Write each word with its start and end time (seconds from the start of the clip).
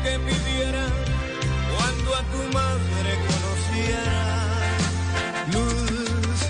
que 0.03 0.19
pidiera 0.19 0.87
cuando 1.77 2.15
a 2.15 2.23
tu 2.33 2.43
madre 2.53 3.11
conociera. 3.29 4.19
Luz, 5.53 6.41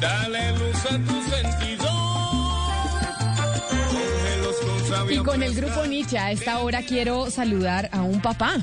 dale 0.00 0.52
luz 0.58 0.84
a 0.86 0.98
tu 0.98 1.16
sentido. 1.30 1.88
Y 5.10 5.18
con 5.18 5.42
el 5.42 5.54
grupo 5.54 5.86
Nietzsche 5.86 6.18
a 6.18 6.30
esta 6.30 6.58
hora 6.58 6.82
quiero 6.82 7.30
saludar 7.30 7.88
a 7.92 8.02
un 8.02 8.20
papá 8.20 8.62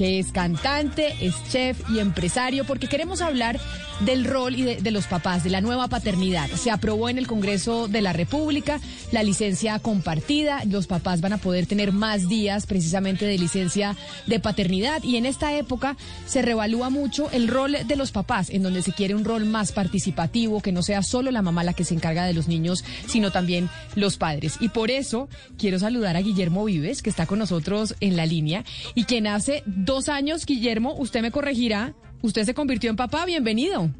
que 0.00 0.18
es 0.18 0.32
cantante, 0.32 1.14
es 1.20 1.34
chef 1.50 1.78
y 1.90 1.98
empresario, 1.98 2.64
porque 2.64 2.86
queremos 2.86 3.20
hablar 3.20 3.60
del 4.00 4.24
rol 4.24 4.56
y 4.56 4.62
de, 4.62 4.90
los 4.90 5.06
papás, 5.06 5.44
de 5.44 5.50
la 5.50 5.60
nueva 5.60 5.88
paternidad. 5.88 6.48
Se 6.48 6.70
aprobó 6.70 7.10
en 7.10 7.18
el 7.18 7.26
Congreso 7.26 7.86
de 7.86 8.00
la 8.00 8.14
República 8.14 8.80
la 9.12 9.22
licencia 9.22 9.78
compartida. 9.78 10.62
Los 10.64 10.86
papás 10.86 11.20
van 11.20 11.34
a 11.34 11.38
poder 11.38 11.66
tener 11.66 11.92
más 11.92 12.28
días 12.28 12.64
precisamente 12.66 13.26
de 13.26 13.36
licencia 13.36 13.96
de 14.26 14.40
paternidad. 14.40 15.02
Y 15.02 15.16
en 15.16 15.26
esta 15.26 15.54
época 15.54 15.98
se 16.26 16.40
revalúa 16.40 16.88
mucho 16.88 17.30
el 17.30 17.48
rol 17.48 17.76
de 17.84 17.96
los 17.96 18.10
papás, 18.10 18.48
en 18.48 18.62
donde 18.62 18.82
se 18.82 18.92
quiere 18.92 19.14
un 19.14 19.24
rol 19.24 19.44
más 19.44 19.72
participativo, 19.72 20.62
que 20.62 20.72
no 20.72 20.82
sea 20.82 21.02
solo 21.02 21.30
la 21.30 21.42
mamá 21.42 21.62
la 21.62 21.74
que 21.74 21.84
se 21.84 21.94
encarga 21.94 22.24
de 22.24 22.32
los 22.32 22.48
niños, 22.48 22.84
sino 23.06 23.30
también 23.30 23.68
los 23.96 24.16
padres. 24.16 24.54
Y 24.60 24.70
por 24.70 24.90
eso 24.90 25.28
quiero 25.58 25.78
saludar 25.78 26.16
a 26.16 26.22
Guillermo 26.22 26.64
Vives, 26.64 27.02
que 27.02 27.10
está 27.10 27.26
con 27.26 27.38
nosotros 27.38 27.94
en 28.00 28.16
la 28.16 28.24
línea 28.24 28.64
y 28.94 29.04
quien 29.04 29.26
hace 29.26 29.62
años, 30.08 30.46
Guillermo, 30.46 30.94
usted 30.98 31.20
me 31.20 31.32
corregirá, 31.32 31.94
usted 32.22 32.44
se 32.44 32.54
convirtió 32.54 32.90
en 32.90 32.96
papá, 32.96 33.26
bienvenido. 33.26 33.90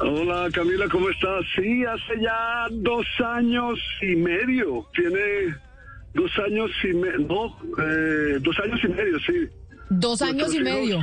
Hola 0.00 0.48
Camila, 0.52 0.86
¿cómo 0.90 1.08
estás? 1.10 1.44
Sí, 1.54 1.84
hace 1.84 2.20
ya 2.20 2.66
dos 2.70 3.06
años 3.24 3.78
y 4.00 4.16
medio. 4.16 4.84
Tiene 4.94 5.54
dos 6.14 6.30
años 6.44 6.70
y 6.82 6.94
medio, 6.94 7.18
no, 7.20 7.56
eh, 7.78 8.38
dos 8.40 8.58
años 8.64 8.80
y 8.82 8.88
medio, 8.88 9.18
sí. 9.20 9.48
Dos 9.90 10.22
años 10.22 10.52
y 10.54 10.60
medio. 10.60 11.00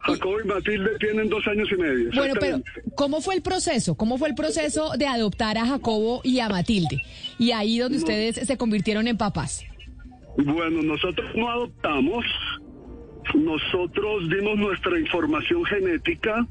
Jacobo 0.00 0.40
y 0.40 0.44
Matilde 0.44 0.90
tienen 0.98 1.28
dos 1.28 1.46
años 1.46 1.68
y 1.72 1.76
medio. 1.76 2.10
Bueno, 2.14 2.34
pero 2.38 2.60
¿cómo 2.96 3.20
fue 3.20 3.36
el 3.36 3.42
proceso? 3.42 3.94
¿Cómo 3.94 4.18
fue 4.18 4.28
el 4.28 4.34
proceso 4.34 4.92
de 4.98 5.06
adoptar 5.06 5.56
a 5.56 5.66
Jacobo 5.66 6.20
y 6.24 6.40
a 6.40 6.48
Matilde? 6.48 7.00
Y 7.38 7.52
ahí 7.52 7.78
donde 7.78 7.98
ustedes 7.98 8.46
se 8.46 8.56
convirtieron 8.58 9.06
en 9.06 9.16
papás. 9.16 9.64
Bueno, 10.36 10.82
nosotros 10.82 11.30
no 11.34 11.50
adoptamos, 11.50 12.24
nosotros 13.34 14.28
dimos 14.28 14.58
nuestra 14.58 14.98
información 14.98 15.64
genética 15.64 16.46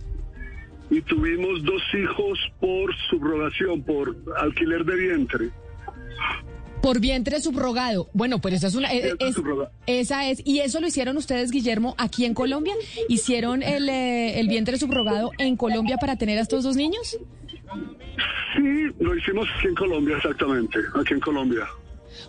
y 0.90 1.02
tuvimos 1.02 1.64
dos 1.64 1.82
hijos 1.94 2.40
por 2.59 2.94
subrogación, 3.09 3.82
por 3.84 4.16
alquiler 4.38 4.84
de 4.84 4.96
vientre. 4.96 5.50
Por 6.82 7.00
vientre 7.00 7.40
subrogado. 7.40 8.09
Bueno, 8.14 8.40
pues 8.40 8.56
esa 8.56 8.68
es 8.68 8.76
una. 8.76 8.90
esa 9.86 10.30
es. 10.30 10.42
¿Y 10.46 10.59
eso 10.59 10.82
lo 10.82 10.88
hicieron 10.88 11.16
ustedes, 11.16 11.52
Guillermo, 11.52 11.96
aquí 11.98 12.26
en 12.26 12.34
Colombia? 12.34 12.74
¿Hicieron 13.08 13.62
el, 13.62 13.88
eh, 13.88 14.40
el 14.40 14.48
vientre 14.48 14.78
subrogado 14.78 15.32
en 15.38 15.56
Colombia 15.58 15.98
para 15.98 16.16
tener 16.18 16.40
a 16.40 16.42
estos 16.42 16.64
dos 16.64 16.76
niños? 16.76 17.20
Sí, 18.56 18.88
lo 19.00 19.16
hicimos 19.16 19.48
aquí 19.58 19.68
en 19.68 19.76
Colombia, 19.76 20.18
exactamente. 20.18 20.80
Aquí 21.00 21.14
en 21.14 21.20
Colombia. 21.20 21.68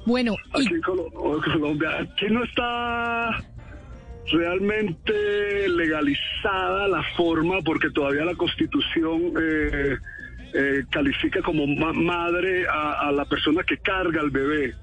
Bueno. 0.07 0.37
Aquí 0.53 0.75
en 0.75 0.83
Colombia. 0.83 1.89
Aquí 1.99 2.27
no 2.31 2.45
está 2.45 3.43
realmente 4.31 5.69
legalizada 5.69 6.89
la 6.89 7.03
forma 7.17 7.61
porque 7.63 7.91
todavía 7.91 8.25
la 8.25 8.35
constitución 8.35 9.33
eh, 9.41 9.97
eh, 10.55 10.85
califica 10.91 11.43
como 11.43 11.67
madre 11.67 12.67
a, 12.69 13.11
la 13.13 13.25
persona 13.25 13.63
que 13.63 13.79
carga 13.79 14.21
al 14.21 14.31
bebé. 14.31 14.75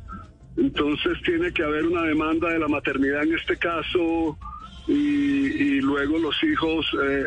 Entonces 0.57 1.21
tiene 1.23 1.53
que 1.53 1.63
haber 1.63 1.85
una 1.85 2.03
demanda 2.03 2.49
de 2.49 2.59
la 2.59 2.67
maternidad 2.67 3.23
en 3.23 3.35
este 3.35 3.55
caso 3.57 4.37
y, 4.87 5.79
luego 5.81 6.17
los 6.17 6.35
hijos 6.43 6.85
eh, 7.03 7.25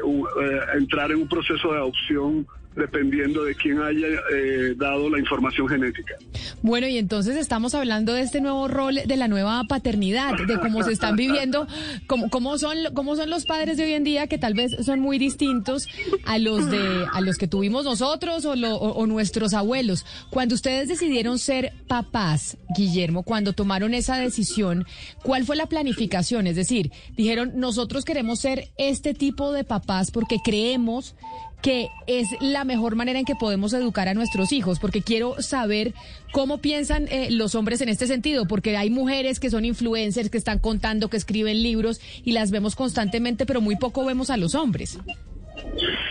entrar 0.75 1.11
en 1.13 1.23
un 1.23 1.29
proceso 1.29 1.73
de 1.73 1.79
adopción 1.79 2.47
dependiendo 2.77 3.45
de 3.45 3.55
quién 3.55 3.81
haya 3.81 4.07
eh, 4.35 4.75
dado 4.77 5.11
la 5.11 5.19
información 5.19 5.69
genética. 5.69 6.15
Bueno, 6.63 6.87
y 6.87 6.99
entonces 6.99 7.37
estamos 7.37 7.75
hablando 7.75 8.15
de 8.15 8.23
este 8.23 8.41
nuevo 8.41 8.69
rol 8.69 9.01
de 9.05 9.17
la 9.17 9.29
nueva 9.29 9.63
paternidad, 9.69 10.35
de 10.47 10.59
cómo 10.59 10.83
se 10.83 10.93
están 10.93 11.17
viviendo, 11.17 11.67
cómo, 12.07 12.59
son 12.59 12.77
cómo 12.95 13.17
son 13.17 13.31
los 13.31 13.45
padres 13.45 13.77
de 13.77 13.85
hoy 13.85 13.93
en 13.95 14.05
día 14.05 14.27
que 14.27 14.39
tal 14.39 14.55
vez 14.55 14.73
son 14.85 15.01
muy 15.01 15.19
distintos 15.19 15.89
a 16.25 16.39
los 16.39 16.71
de 16.71 17.07
a 17.13 17.21
los 17.21 17.37
que 17.37 17.49
tuvimos 17.49 17.85
nosotros 17.85 18.45
o, 18.45 18.53
o 18.53 19.07
nuestros 19.07 19.55
abuelos. 19.55 20.07
Cuando 20.31 20.55
ustedes 20.55 20.89
decidieron 20.89 21.39
ser 21.39 21.73
papás, 21.89 22.57
Guillermo, 22.77 23.23
cuando 23.23 23.53
tomaron 23.53 23.95
esa 23.95 24.17
decisión, 24.17 24.87
¿cuál 25.23 25.45
fue 25.45 25.57
la 25.57 25.67
planificación? 25.67 26.47
Es 26.47 26.57
decir, 26.57 26.91
dijeron, 27.17 27.53
nosotros 27.57 28.05
queremos 28.05 28.41
ser 28.41 28.71
este 28.79 29.15
tipo 29.15 29.53
de 29.53 29.65
papás 29.65 30.11
porque 30.11 30.39
creemos 30.43 31.15
que 31.63 31.89
es 32.09 32.29
la 32.41 32.65
mejor 32.65 32.97
manera 32.97 33.21
en 33.21 33.25
que 33.25 33.37
podemos 33.37 33.73
educar 33.73 34.09
a 34.09 34.15
nuestros 34.15 34.53
hijos, 34.53 34.81
porque 34.81 35.01
quiero 35.01 35.41
saber 35.41 35.95
cómo 36.33 36.59
piensan 36.59 37.07
eh, 37.09 37.29
los 37.31 37.55
hombres 37.55 37.81
en 37.81 37.89
este 37.89 38.07
sentido, 38.07 38.47
porque 38.47 38.77
hay 38.77 38.91
mujeres 38.91 39.39
que 39.39 39.49
son 39.49 39.65
influencers, 39.65 40.29
que 40.29 40.39
están 40.39 40.59
contando, 40.59 41.09
que 41.09 41.17
escriben 41.17 41.63
libros 41.63 42.01
y 42.25 42.33
las 42.33 42.51
vemos 42.51 42.75
constantemente, 42.75 43.47
pero 43.47 43.61
muy 43.61 43.77
poco 43.77 44.05
vemos 44.05 44.29
a 44.31 44.37
los 44.37 44.57
hombres. 44.57 44.99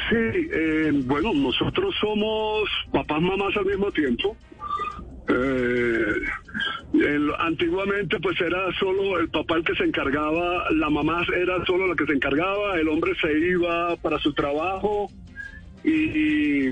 Sí, 0.09 0.15
eh, 0.15 0.91
bueno, 1.05 1.33
nosotros 1.33 1.93
somos 1.99 2.69
papás, 2.91 3.21
mamás 3.21 3.55
al 3.57 3.65
mismo 3.65 3.91
tiempo. 3.91 4.35
Eh, 5.27 6.15
antiguamente 7.39 8.19
pues 8.19 8.39
era 8.41 8.71
solo 8.79 9.19
el 9.19 9.29
papá 9.29 9.55
el 9.55 9.63
que 9.63 9.75
se 9.75 9.83
encargaba, 9.83 10.69
la 10.71 10.89
mamá 10.89 11.23
era 11.35 11.63
solo 11.65 11.87
la 11.87 11.95
que 11.95 12.05
se 12.05 12.13
encargaba, 12.13 12.79
el 12.79 12.89
hombre 12.89 13.13
se 13.21 13.31
iba 13.39 13.95
para 13.97 14.19
su 14.19 14.33
trabajo 14.33 15.09
y, 15.83 16.69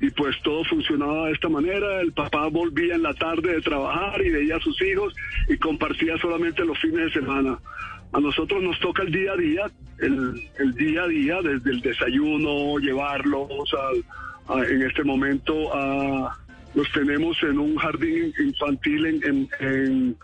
y 0.00 0.10
pues 0.16 0.36
todo 0.42 0.64
funcionaba 0.64 1.26
de 1.26 1.32
esta 1.32 1.48
manera. 1.48 2.00
El 2.00 2.12
papá 2.12 2.48
volvía 2.48 2.94
en 2.94 3.02
la 3.02 3.14
tarde 3.14 3.54
de 3.54 3.60
trabajar 3.60 4.20
y 4.24 4.30
veía 4.30 4.56
a 4.56 4.60
sus 4.60 4.80
hijos 4.82 5.14
y 5.48 5.56
compartía 5.56 6.16
solamente 6.18 6.64
los 6.64 6.78
fines 6.78 7.06
de 7.06 7.20
semana. 7.20 7.58
a 8.12 8.20
nosotros 8.20 8.62
nos 8.62 8.78
toca 8.80 9.02
el 9.02 9.12
día 9.12 9.32
a 9.32 9.36
día, 9.36 9.70
el, 9.98 10.74
día 10.74 11.02
a 11.02 11.08
día, 11.08 11.42
desde 11.42 11.70
el 11.70 11.80
desayuno, 11.80 12.78
llevarlos 12.78 13.48
en 14.68 14.82
este 14.82 15.04
momento 15.04 15.74
a, 15.74 16.38
los 16.74 16.90
tenemos 16.92 17.40
en 17.42 17.58
un 17.58 17.76
jardín 17.76 18.32
infantil 18.38 19.06
en, 19.06 19.48
en, 19.60 20.16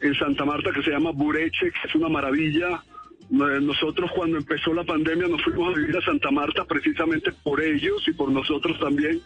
en 0.00 0.14
Santa 0.14 0.44
Marta 0.44 0.70
que 0.72 0.82
se 0.82 0.90
llama 0.90 1.10
Bureche, 1.12 1.70
que 1.70 1.88
es 1.88 1.94
una 1.94 2.08
maravilla. 2.08 2.82
Nosotros 3.28 4.10
cuando 4.14 4.38
empezó 4.38 4.72
la 4.72 4.84
pandemia 4.84 5.26
nos 5.26 5.42
fuimos 5.42 5.74
a 5.74 5.78
vivir 5.78 5.96
a 5.96 6.00
Santa 6.00 6.30
Marta 6.30 6.64
precisamente 6.64 7.32
por 7.42 7.60
ellos 7.60 8.06
y 8.06 8.12
por 8.12 8.30
nosotros 8.30 8.78
también, 8.78 9.20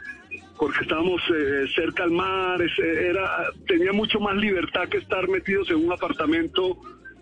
porque 0.59 0.81
estábamos 0.81 1.21
eh, 1.35 1.67
cerca 1.75 2.05
al 2.05 2.11
mar, 2.11 2.61
era, 2.79 3.51
tenía 3.67 3.93
mucho 3.93 4.19
más 4.19 4.37
libertad 4.37 4.89
que 4.89 4.99
estar 4.99 5.29
metidos 5.29 5.71
en 5.71 5.85
un 5.85 5.93
apartamento 5.93 6.79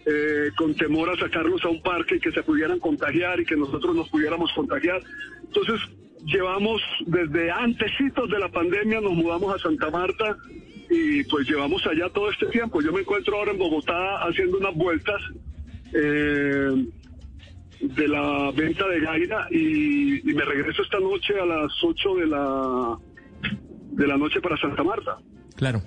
eh, 0.07 0.51
con 0.57 0.75
temor 0.75 1.11
a 1.11 1.17
sacarlos 1.17 1.65
a 1.65 1.69
un 1.69 1.83
parque 1.83 2.17
y 2.17 2.21
que 2.21 2.31
se 2.31 2.43
pudieran 2.45 2.79
contagiar 2.79 3.41
y 3.41 3.45
que 3.45 3.57
nosotros 3.57 3.97
nos 3.97 4.09
pudiéramos 4.09 4.53
contagiar. 4.53 5.03
Entonces 5.43 5.81
llevamos 6.27 6.81
desde 7.07 7.51
antesitos 7.51 8.31
de 8.31 8.39
la 8.39 8.49
pandemia, 8.49 9.01
nos 9.01 9.13
mudamos 9.13 9.55
a 9.55 9.59
Santa 9.59 9.91
Marta 9.91 10.37
y 10.89 11.25
pues 11.25 11.49
llevamos 11.49 11.85
allá 11.87 12.09
todo 12.11 12.31
este 12.31 12.47
tiempo. 12.47 12.81
Yo 12.81 12.93
me 12.93 13.01
encuentro 13.01 13.37
ahora 13.37 13.51
en 13.51 13.59
Bogotá 13.59 14.23
haciendo 14.23 14.59
unas 14.59 14.75
vueltas 14.77 15.21
eh, 15.93 16.87
de 17.81 18.09
la 18.09 18.51
venta 18.53 18.87
de 18.89 19.01
Gaira 19.01 19.47
y, 19.51 20.23
me 20.25 20.45
regreso 20.45 20.83
esta 20.83 20.99
noche 21.01 21.41
a 21.41 21.47
las 21.47 21.73
8 21.83 22.15
de 22.17 22.27
la, 22.27 22.99
de 23.93 24.07
la 24.07 24.17
noche 24.17 24.41
para 24.41 24.57
Santa 24.57 24.83
Marta. 24.83 25.19
Claro. 25.57 25.83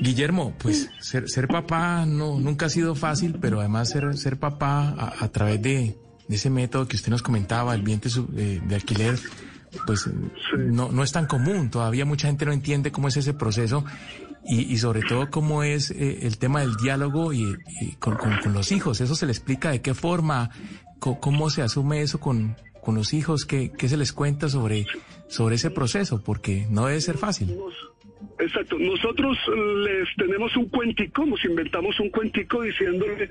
Guillermo, 0.00 0.54
pues 0.58 0.90
ser, 1.00 1.28
ser 1.28 1.48
papá 1.48 2.06
no, 2.06 2.38
nunca 2.38 2.66
ha 2.66 2.68
sido 2.68 2.94
fácil, 2.94 3.36
pero 3.40 3.58
además 3.58 3.90
ser, 3.90 4.16
ser 4.16 4.38
papá 4.38 4.94
a, 5.18 5.28
través 5.28 5.60
de, 5.60 5.96
ese 6.28 6.50
método 6.50 6.86
que 6.86 6.94
usted 6.94 7.10
nos 7.10 7.22
comentaba, 7.22 7.74
el 7.74 7.82
vientre 7.82 8.08
de, 8.28 8.60
de 8.60 8.74
alquiler, 8.76 9.18
pues 9.86 10.08
no, 10.56 10.92
no 10.92 11.02
es 11.02 11.10
tan 11.10 11.26
común. 11.26 11.70
Todavía 11.70 12.04
mucha 12.04 12.28
gente 12.28 12.46
no 12.46 12.52
entiende 12.52 12.92
cómo 12.92 13.08
es 13.08 13.16
ese 13.16 13.34
proceso 13.34 13.84
y, 14.44 14.76
sobre 14.78 15.02
todo 15.02 15.30
cómo 15.30 15.62
es 15.62 15.90
eh, 15.90 16.20
el 16.22 16.38
tema 16.38 16.60
del 16.60 16.76
diálogo 16.76 17.32
y, 17.32 17.56
con, 17.98 18.16
los 18.54 18.72
hijos. 18.72 19.00
Eso 19.00 19.14
se 19.14 19.26
le 19.26 19.32
explica 19.32 19.70
de 19.70 19.82
qué 19.82 19.94
forma, 19.94 20.50
cómo 20.98 21.50
se 21.50 21.62
asume 21.62 22.02
eso 22.02 22.18
con, 22.18 22.56
con 22.80 22.94
los 22.94 23.12
hijos, 23.12 23.44
qué, 23.44 23.70
qué 23.76 23.88
se 23.88 23.96
les 23.96 24.12
cuenta 24.12 24.48
sobre, 24.48 24.86
sobre 25.28 25.56
ese 25.56 25.70
proceso, 25.70 26.22
porque 26.22 26.66
no 26.70 26.86
debe 26.86 27.00
ser 27.00 27.18
fácil. 27.18 27.54
Exacto. 28.38 28.78
Nosotros 28.78 29.36
les 29.84 30.08
tenemos 30.16 30.56
un 30.56 30.68
cuentico, 30.68 31.26
nos 31.26 31.44
inventamos 31.44 31.98
un 32.00 32.10
cuentico 32.10 32.62
diciéndole 32.62 33.30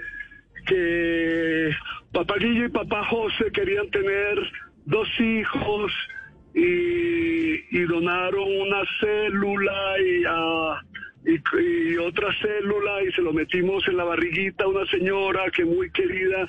que 0.66 1.72
papá 2.12 2.36
Guillo 2.40 2.66
y 2.66 2.70
papá 2.70 3.06
José 3.10 3.52
querían 3.54 3.90
tener 3.90 4.38
dos 4.86 5.08
hijos 5.20 5.92
y, 6.58 7.84
donaron 7.86 8.44
una 8.44 8.82
célula 9.00 9.96
y, 10.00 11.32
y, 11.32 11.98
otra 11.98 12.28
célula 12.42 13.04
y 13.04 13.12
se 13.14 13.22
lo 13.22 13.32
metimos 13.32 13.88
en 13.88 13.98
la 13.98 14.04
barriguita 14.04 14.64
a 14.64 14.68
una 14.68 14.86
señora 14.88 15.50
que 15.52 15.64
muy 15.64 15.90
querida 15.92 16.48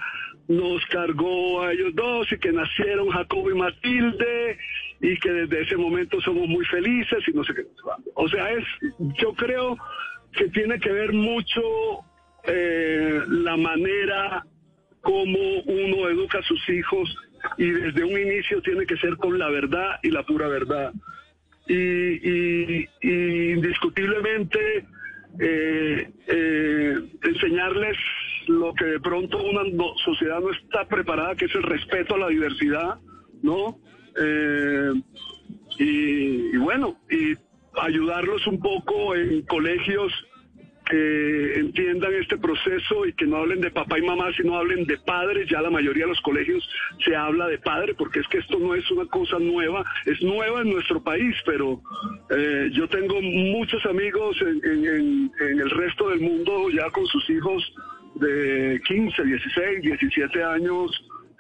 nos 0.49 0.85
cargó 0.87 1.63
a 1.63 1.73
ellos 1.73 1.95
dos 1.95 2.33
y 2.33 2.39
que 2.39 2.51
nacieron 2.53 3.11
Jacobo 3.11 3.51
y 3.51 3.55
Matilde 3.55 4.59
y 5.01 5.17
que 5.19 5.31
desde 5.31 5.63
ese 5.63 5.77
momento 5.77 6.21
somos 6.23 6.49
muy 6.49 6.65
felices 6.65 7.23
y 7.27 7.33
no 7.33 7.45
sé 7.45 7.55
qué. 7.55 7.67
O 8.15 8.29
sea, 8.29 8.51
es, 8.51 8.65
yo 9.21 9.35
creo 9.35 9.77
que 10.33 10.49
tiene 10.49 10.81
que 10.81 10.91
ver 10.91 11.13
mucho 11.13 11.61
eh, 12.45 13.21
la 13.29 13.57
manera 13.57 14.45
como 15.03 15.61
uno 15.67 16.09
educa 16.09 16.39
a 16.39 16.43
sus 16.43 16.69
hijos 16.71 17.15
y 17.57 17.71
desde 17.71 18.05
un 18.05 18.19
inicio 18.19 18.61
tiene 18.63 18.87
que 18.87 18.97
ser 18.97 19.17
con 19.17 19.39
la 19.39 19.49
verdad 19.49 19.99
y 20.03 20.11
la 20.11 20.23
pura 20.25 20.49
verdad. 20.49 20.93
Y, 21.67 22.87
indiscutiblemente 23.03 24.87
eh, 25.39 26.11
eh, 26.27 26.95
enseñarles 27.23 27.97
lo 28.47 28.73
que 28.75 28.85
de 28.87 29.01
pronto 29.01 29.39
una 29.43 29.63
sociedad 30.05 30.41
no 30.41 30.51
está 30.51 30.87
preparada, 30.87 31.37
que 31.37 31.45
es 31.45 31.55
el 31.55 31.63
respeto 31.63 32.15
a 32.15 32.19
la 32.19 32.29
diversidad, 32.29 32.99
¿no? 33.43 33.79
Eh, 34.21 34.93
y, 35.79 36.55
y, 36.55 36.57
bueno, 36.57 36.99
y 37.11 37.35
ayudarlos 37.81 38.47
un 38.47 38.61
poco 38.61 39.15
en 39.15 39.43
colegios 39.43 40.13
que 40.89 41.55
entiendan 41.61 42.15
este 42.15 42.39
proceso 42.39 43.07
y 43.07 43.13
que 43.13 43.27
no 43.27 43.37
hablen 43.37 43.61
de 43.61 43.71
papá 43.71 43.99
y 43.99 44.03
mamá, 44.03 44.33
sino 44.37 44.57
hablen 44.57 44.85
de 44.85 44.97
padres. 44.99 45.49
Ya 45.51 45.61
la 45.61 45.71
mayoría 45.71 46.05
de 46.05 46.11
los 46.11 46.21
colegios 46.23 46.69
se 47.05 47.15
habla 47.15 47.47
de 47.47 47.59
padre, 47.59 47.95
porque 47.95 48.21
es 48.21 48.29
que 48.29 48.39
esto 48.39 48.59
no 48.59 48.75
es 48.75 48.91
una 48.91 49.07
cosa 49.07 49.39
nueva, 49.39 49.85
es 50.07 50.21
nueva 50.23 50.63
en 50.63 50.71
nuestro 50.71 51.03
país, 51.03 51.37
pero 51.45 51.81
eh, 52.31 52.71
yo 52.73 52.89
tengo 52.89 53.21
muchos 53.21 53.85
amigos 53.87 54.37
en, 54.41 55.31
el 55.41 55.71
resto 55.71 56.09
del 56.09 56.21
mundo 56.21 56.71
ya 56.71 56.89
con 56.91 57.07
sus 57.07 57.29
hijos 57.31 57.63
de 58.15 58.81
15, 58.87 59.25
16, 59.25 59.83
17 59.83 60.43
años, 60.43 60.91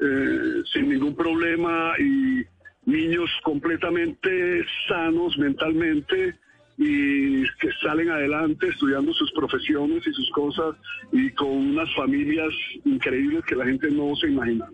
eh, 0.01 0.63
sin 0.73 0.91
ningún 0.91 1.17
problema 1.17 1.95
y 1.99 2.45
niños 2.85 3.31
completamente 3.43 4.65
sanos 4.89 5.37
mentalmente 5.39 6.37
y 6.79 7.43
que 7.43 7.71
salen 7.83 8.09
adelante 8.09 8.69
estudiando 8.69 9.13
sus 9.13 9.33
profesiones 9.33 10.07
y 10.07 10.13
sus 10.13 10.31
cosas 10.31 10.77
y 11.13 11.31
con 11.33 11.49
unas 11.49 11.93
familias 11.97 12.55
increíbles 12.85 13.45
que 13.45 13.57
la 13.57 13.67
gente 13.67 13.91
no 13.91 14.15
se 14.15 14.29
imagina. 14.29 14.69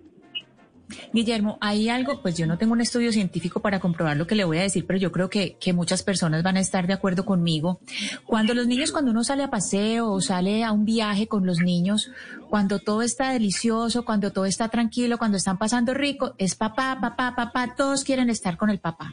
Guillermo, 1.12 1.56
hay 1.62 1.88
algo, 1.88 2.20
pues 2.20 2.36
yo 2.36 2.46
no 2.46 2.58
tengo 2.58 2.74
un 2.74 2.80
estudio 2.82 3.10
científico 3.10 3.60
para 3.60 3.80
comprobar 3.80 4.18
lo 4.18 4.26
que 4.26 4.34
le 4.34 4.44
voy 4.44 4.58
a 4.58 4.62
decir, 4.62 4.84
pero 4.86 4.98
yo 4.98 5.12
creo 5.12 5.30
que, 5.30 5.56
que, 5.58 5.72
muchas 5.72 6.02
personas 6.02 6.42
van 6.42 6.58
a 6.58 6.60
estar 6.60 6.86
de 6.86 6.92
acuerdo 6.92 7.24
conmigo. 7.24 7.80
Cuando 8.26 8.52
los 8.52 8.66
niños, 8.66 8.92
cuando 8.92 9.10
uno 9.10 9.24
sale 9.24 9.42
a 9.42 9.50
paseo 9.50 10.10
o 10.10 10.20
sale 10.20 10.62
a 10.62 10.72
un 10.72 10.84
viaje 10.84 11.26
con 11.26 11.46
los 11.46 11.60
niños, 11.60 12.10
cuando 12.50 12.80
todo 12.80 13.00
está 13.02 13.32
delicioso, 13.32 14.04
cuando 14.04 14.30
todo 14.30 14.44
está 14.44 14.68
tranquilo, 14.68 15.18
cuando 15.18 15.38
están 15.38 15.58
pasando 15.58 15.94
rico, 15.94 16.34
es 16.38 16.54
papá, 16.54 16.98
papá, 17.00 17.34
papá, 17.34 17.74
todos 17.74 18.04
quieren 18.04 18.28
estar 18.28 18.56
con 18.58 18.68
el 18.68 18.78
papá. 18.78 19.12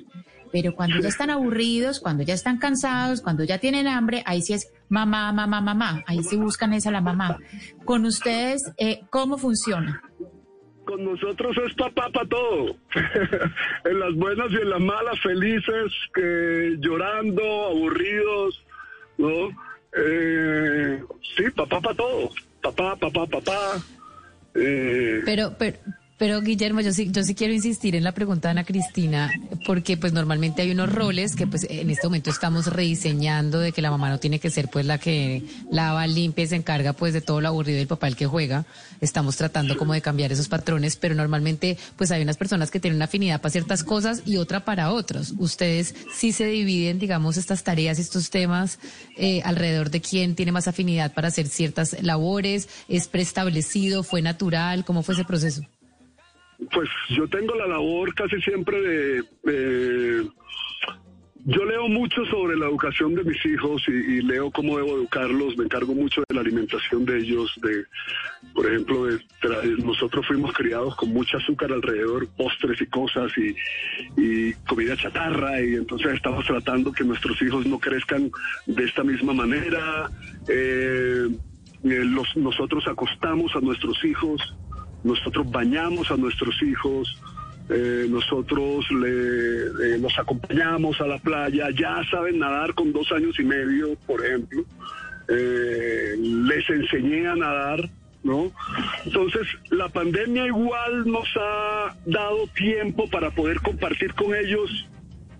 Pero 0.51 0.75
cuando 0.75 0.99
ya 0.99 1.07
están 1.07 1.29
aburridos, 1.29 1.99
cuando 1.99 2.23
ya 2.23 2.33
están 2.33 2.57
cansados, 2.57 3.21
cuando 3.21 3.43
ya 3.43 3.57
tienen 3.57 3.87
hambre, 3.87 4.23
ahí 4.25 4.41
sí 4.41 4.53
es 4.53 4.71
mamá, 4.89 5.31
mamá, 5.31 5.61
mamá. 5.61 6.03
Ahí 6.07 6.23
sí 6.23 6.35
buscan 6.35 6.73
esa 6.73 6.91
la 6.91 7.01
mamá. 7.01 7.37
Con 7.85 8.05
ustedes, 8.05 8.71
eh, 8.77 9.01
¿cómo 9.09 9.37
funciona? 9.37 10.01
Con 10.85 11.05
nosotros 11.05 11.55
es 11.65 11.73
papá 11.75 12.09
para 12.13 12.27
todo. 12.27 12.75
en 13.85 13.99
las 13.99 14.13
buenas 14.15 14.51
y 14.51 14.55
en 14.55 14.69
las 14.69 14.81
malas, 14.81 15.19
felices, 15.21 15.91
que 16.13 16.75
llorando, 16.79 17.41
aburridos, 17.67 18.63
¿no? 19.17 19.49
Eh, 19.95 21.01
sí, 21.35 21.43
papá 21.55 21.79
para 21.79 21.95
todo. 21.95 22.29
Papá, 22.61 22.95
papá, 22.95 23.25
papá. 23.25 23.81
Eh, 24.55 25.21
pero, 25.25 25.55
pero, 25.57 25.77
pero 26.21 26.39
Guillermo, 26.39 26.81
yo 26.81 26.93
sí, 26.93 27.09
yo 27.09 27.23
sí 27.23 27.33
quiero 27.33 27.51
insistir 27.51 27.95
en 27.95 28.03
la 28.03 28.11
pregunta 28.11 28.47
de 28.47 28.51
Ana 28.51 28.63
Cristina, 28.63 29.33
porque 29.65 29.97
pues 29.97 30.13
normalmente 30.13 30.61
hay 30.61 30.69
unos 30.69 30.93
roles 30.93 31.35
que 31.35 31.47
pues 31.47 31.65
en 31.67 31.89
este 31.89 32.05
momento 32.05 32.29
estamos 32.29 32.67
rediseñando 32.67 33.59
de 33.59 33.71
que 33.71 33.81
la 33.81 33.89
mamá 33.89 34.07
no 34.07 34.19
tiene 34.19 34.37
que 34.37 34.51
ser 34.51 34.67
pues 34.67 34.85
la 34.85 34.99
que 34.99 35.41
lava, 35.71 36.05
limpia 36.05 36.43
y 36.43 36.47
se 36.47 36.55
encarga 36.55 36.93
pues 36.93 37.15
de 37.15 37.21
todo 37.21 37.41
lo 37.41 37.47
aburrido 37.47 37.79
del 37.79 37.87
papá 37.87 38.07
el 38.07 38.15
que 38.15 38.27
juega. 38.27 38.67
Estamos 39.01 39.35
tratando 39.35 39.75
como 39.75 39.93
de 39.93 40.03
cambiar 40.03 40.31
esos 40.31 40.47
patrones, 40.47 40.95
pero 40.95 41.15
normalmente 41.15 41.75
pues 41.95 42.11
hay 42.11 42.21
unas 42.21 42.37
personas 42.37 42.69
que 42.69 42.79
tienen 42.79 42.97
una 42.97 43.05
afinidad 43.05 43.41
para 43.41 43.53
ciertas 43.53 43.83
cosas 43.83 44.21
y 44.23 44.37
otra 44.37 44.63
para 44.63 44.91
otros. 44.91 45.33
Ustedes 45.39 45.95
sí 46.13 46.33
se 46.33 46.45
dividen, 46.45 46.99
digamos, 46.99 47.35
estas 47.35 47.63
tareas, 47.63 47.97
estos 47.97 48.29
temas 48.29 48.77
eh, 49.17 49.41
alrededor 49.43 49.89
de 49.89 50.01
quién 50.01 50.35
tiene 50.35 50.51
más 50.51 50.67
afinidad 50.67 51.15
para 51.15 51.29
hacer 51.29 51.47
ciertas 51.47 51.99
labores, 52.03 52.69
es 52.87 53.07
preestablecido, 53.07 54.03
fue 54.03 54.21
natural, 54.21 54.85
¿cómo 54.85 55.01
fue 55.01 55.15
ese 55.15 55.25
proceso? 55.25 55.63
Pues 56.69 56.89
yo 57.09 57.27
tengo 57.27 57.55
la 57.55 57.67
labor 57.67 58.13
casi 58.13 58.39
siempre 58.41 58.79
de... 58.81 60.27
yo 61.45 61.65
leo 61.65 61.87
mucho 61.87 62.23
sobre 62.25 62.55
la 62.55 62.67
educación 62.67 63.15
de 63.15 63.23
mis 63.23 63.43
hijos 63.45 63.81
y, 63.87 64.21
leo 64.21 64.51
cómo 64.51 64.77
debo 64.77 64.95
educarlos, 64.95 65.57
me 65.57 65.63
encargo 65.63 65.95
mucho 65.95 66.21
de 66.29 66.35
la 66.35 66.41
alimentación 66.41 67.03
de 67.03 67.17
ellos, 67.17 67.51
de, 67.63 67.85
por 68.53 68.67
ejemplo, 68.67 69.05
de, 69.05 69.19
nosotros 69.83 70.27
fuimos 70.27 70.53
criados 70.53 70.95
con 70.97 71.09
mucho 71.09 71.37
azúcar 71.37 71.71
alrededor, 71.71 72.27
postres 72.37 72.79
y 72.79 72.85
cosas 72.85 73.31
y, 74.15 74.53
comida 74.67 74.95
chatarra 74.95 75.59
y 75.61 75.73
entonces 75.73 76.13
estamos 76.13 76.45
tratando 76.45 76.91
que 76.91 77.03
nuestros 77.03 77.41
hijos 77.41 77.65
no 77.65 77.79
crezcan 77.79 78.29
de 78.67 78.83
esta 78.83 79.03
misma 79.03 79.33
manera. 79.33 80.11
Eh, 80.47 81.27
eh, 81.83 82.05
los, 82.05 82.37
nosotros 82.37 82.87
acostamos 82.87 83.55
a 83.55 83.59
nuestros 83.61 84.05
hijos 84.05 84.39
nosotros 85.03 85.49
bañamos 85.49 86.11
a 86.11 86.17
nuestros 86.17 86.61
hijos, 86.61 87.17
eh, 87.69 88.05
nosotros 88.09 88.85
le, 88.91 89.95
eh, 89.95 89.97
los 89.99 90.17
acompañamos 90.19 90.99
a 90.99 91.07
la 91.07 91.17
playa, 91.19 91.69
ya 91.69 92.01
saben 92.09 92.39
nadar 92.39 92.73
con 92.73 92.91
dos 92.91 93.11
años 93.11 93.39
y 93.39 93.43
medio, 93.43 93.95
por 94.05 94.25
ejemplo. 94.25 94.63
Eh, 95.27 96.15
les 96.19 96.69
enseñé 96.69 97.27
a 97.27 97.35
nadar 97.35 97.89
¿no? 98.23 98.51
Entonces, 99.03 99.47
la 99.71 99.89
pandemia 99.89 100.45
igual 100.45 101.07
nos 101.07 101.27
ha 101.37 101.95
dado 102.05 102.45
tiempo 102.55 103.09
para 103.09 103.31
poder 103.31 103.59
compartir 103.61 104.13
con 104.13 104.35
ellos 104.35 104.87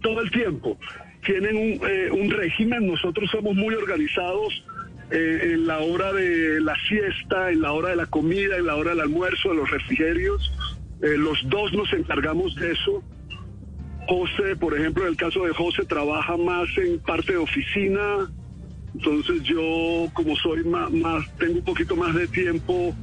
todo 0.01 0.20
el 0.22 0.32
tiempo. 0.32 0.80
Tienen 1.24 1.58
un, 1.58 2.20
un 2.20 2.32
régimen, 2.32 2.88
nosotros 2.88 3.30
somos 3.30 3.53
muy 3.56 3.75
organizados 3.75 4.63
eh, 5.12 5.53
en 5.53 5.68
la 5.68 5.80
hora 5.80 6.13
de 6.13 6.62
la 6.62 6.75
siesta, 6.88 7.51
en 7.51 7.62
la 7.62 7.74
hora 7.74 7.89
de 7.89 7.96
la 7.98 8.06
comida, 8.06 8.58
en 8.58 8.65
la 8.65 8.75
hora 8.75 8.91
del 8.91 9.01
almuerzo, 9.01 9.50
de 9.50 9.56
los 9.56 9.70
refrigerios. 9.70 10.51
Eh, 11.01 11.18
los 11.18 11.38
dos 11.50 11.74
nos 11.74 11.91
encargamos 11.94 12.56
de 12.56 12.72
eso. 12.72 13.03
José, 14.08 14.56
por 14.60 14.77
ejemplo, 14.77 15.03
en 15.03 15.10
el 15.10 15.18
caso 15.18 15.46
de 15.46 15.53
José, 15.53 15.86
trabaja 15.86 16.36
más 16.38 16.68
en 16.77 17.00
parte 17.00 17.34
de 17.34 17.38
oficina, 17.38 18.30
entonces 18.96 19.44
yo, 19.44 20.10
como 20.13 20.36
soy 20.36 20.63
más, 20.63 20.91
más 20.91 21.25
tengo 21.38 21.56
un 21.56 21.63
poquito 21.63 21.96
más 21.96 22.13
de 22.13 22.27
tiempo, 22.27 22.94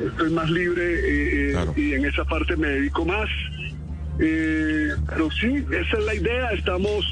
estoy 0.00 0.30
más 0.30 0.48
libre 0.50 0.82
eh, 0.82 1.52
eh, 1.52 1.72
y 1.76 1.92
en 1.92 2.04
esa 2.06 2.24
parte 2.24 2.56
me 2.56 2.68
dedico 2.68 3.04
más. 3.04 3.28
Eh, 4.20 4.88
pero 5.08 5.30
sí, 5.30 5.64
esa 5.70 5.98
es 5.98 6.04
la 6.04 6.14
idea. 6.14 6.50
Estamos, 6.52 7.04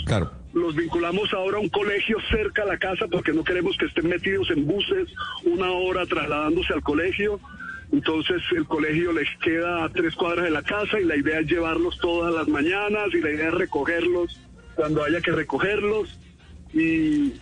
los 0.56 0.74
vinculamos 0.74 1.34
ahora 1.34 1.58
a 1.58 1.60
un 1.60 1.68
colegio 1.68 2.16
cerca 2.30 2.62
a 2.62 2.66
la 2.66 2.78
casa 2.78 3.06
porque 3.08 3.34
no 3.34 3.44
queremos 3.44 3.76
que 3.76 3.84
estén 3.84 4.08
metidos 4.08 4.50
en 4.50 4.66
buses 4.66 5.06
una 5.44 5.70
hora 5.70 6.06
trasladándose 6.06 6.72
al 6.72 6.82
colegio. 6.82 7.38
Entonces 7.92 8.42
el 8.56 8.64
colegio 8.64 9.12
les 9.12 9.28
queda 9.42 9.84
a 9.84 9.90
tres 9.90 10.14
cuadras 10.14 10.46
de 10.46 10.50
la 10.50 10.62
casa 10.62 10.98
y 10.98 11.04
la 11.04 11.14
idea 11.14 11.40
es 11.40 11.46
llevarlos 11.46 11.98
todas 11.98 12.34
las 12.34 12.48
mañanas 12.48 13.08
y 13.12 13.20
la 13.20 13.32
idea 13.32 13.48
es 13.48 13.54
recogerlos 13.54 14.40
cuando 14.74 15.04
haya 15.04 15.20
que 15.20 15.30
recogerlos. 15.30 16.18
Y, 16.72 17.34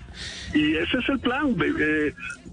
y 0.52 0.76
ese 0.76 0.99
es 0.99 1.09
el 1.09 1.21
plan. 1.21 1.56
Eh, 1.56 2.12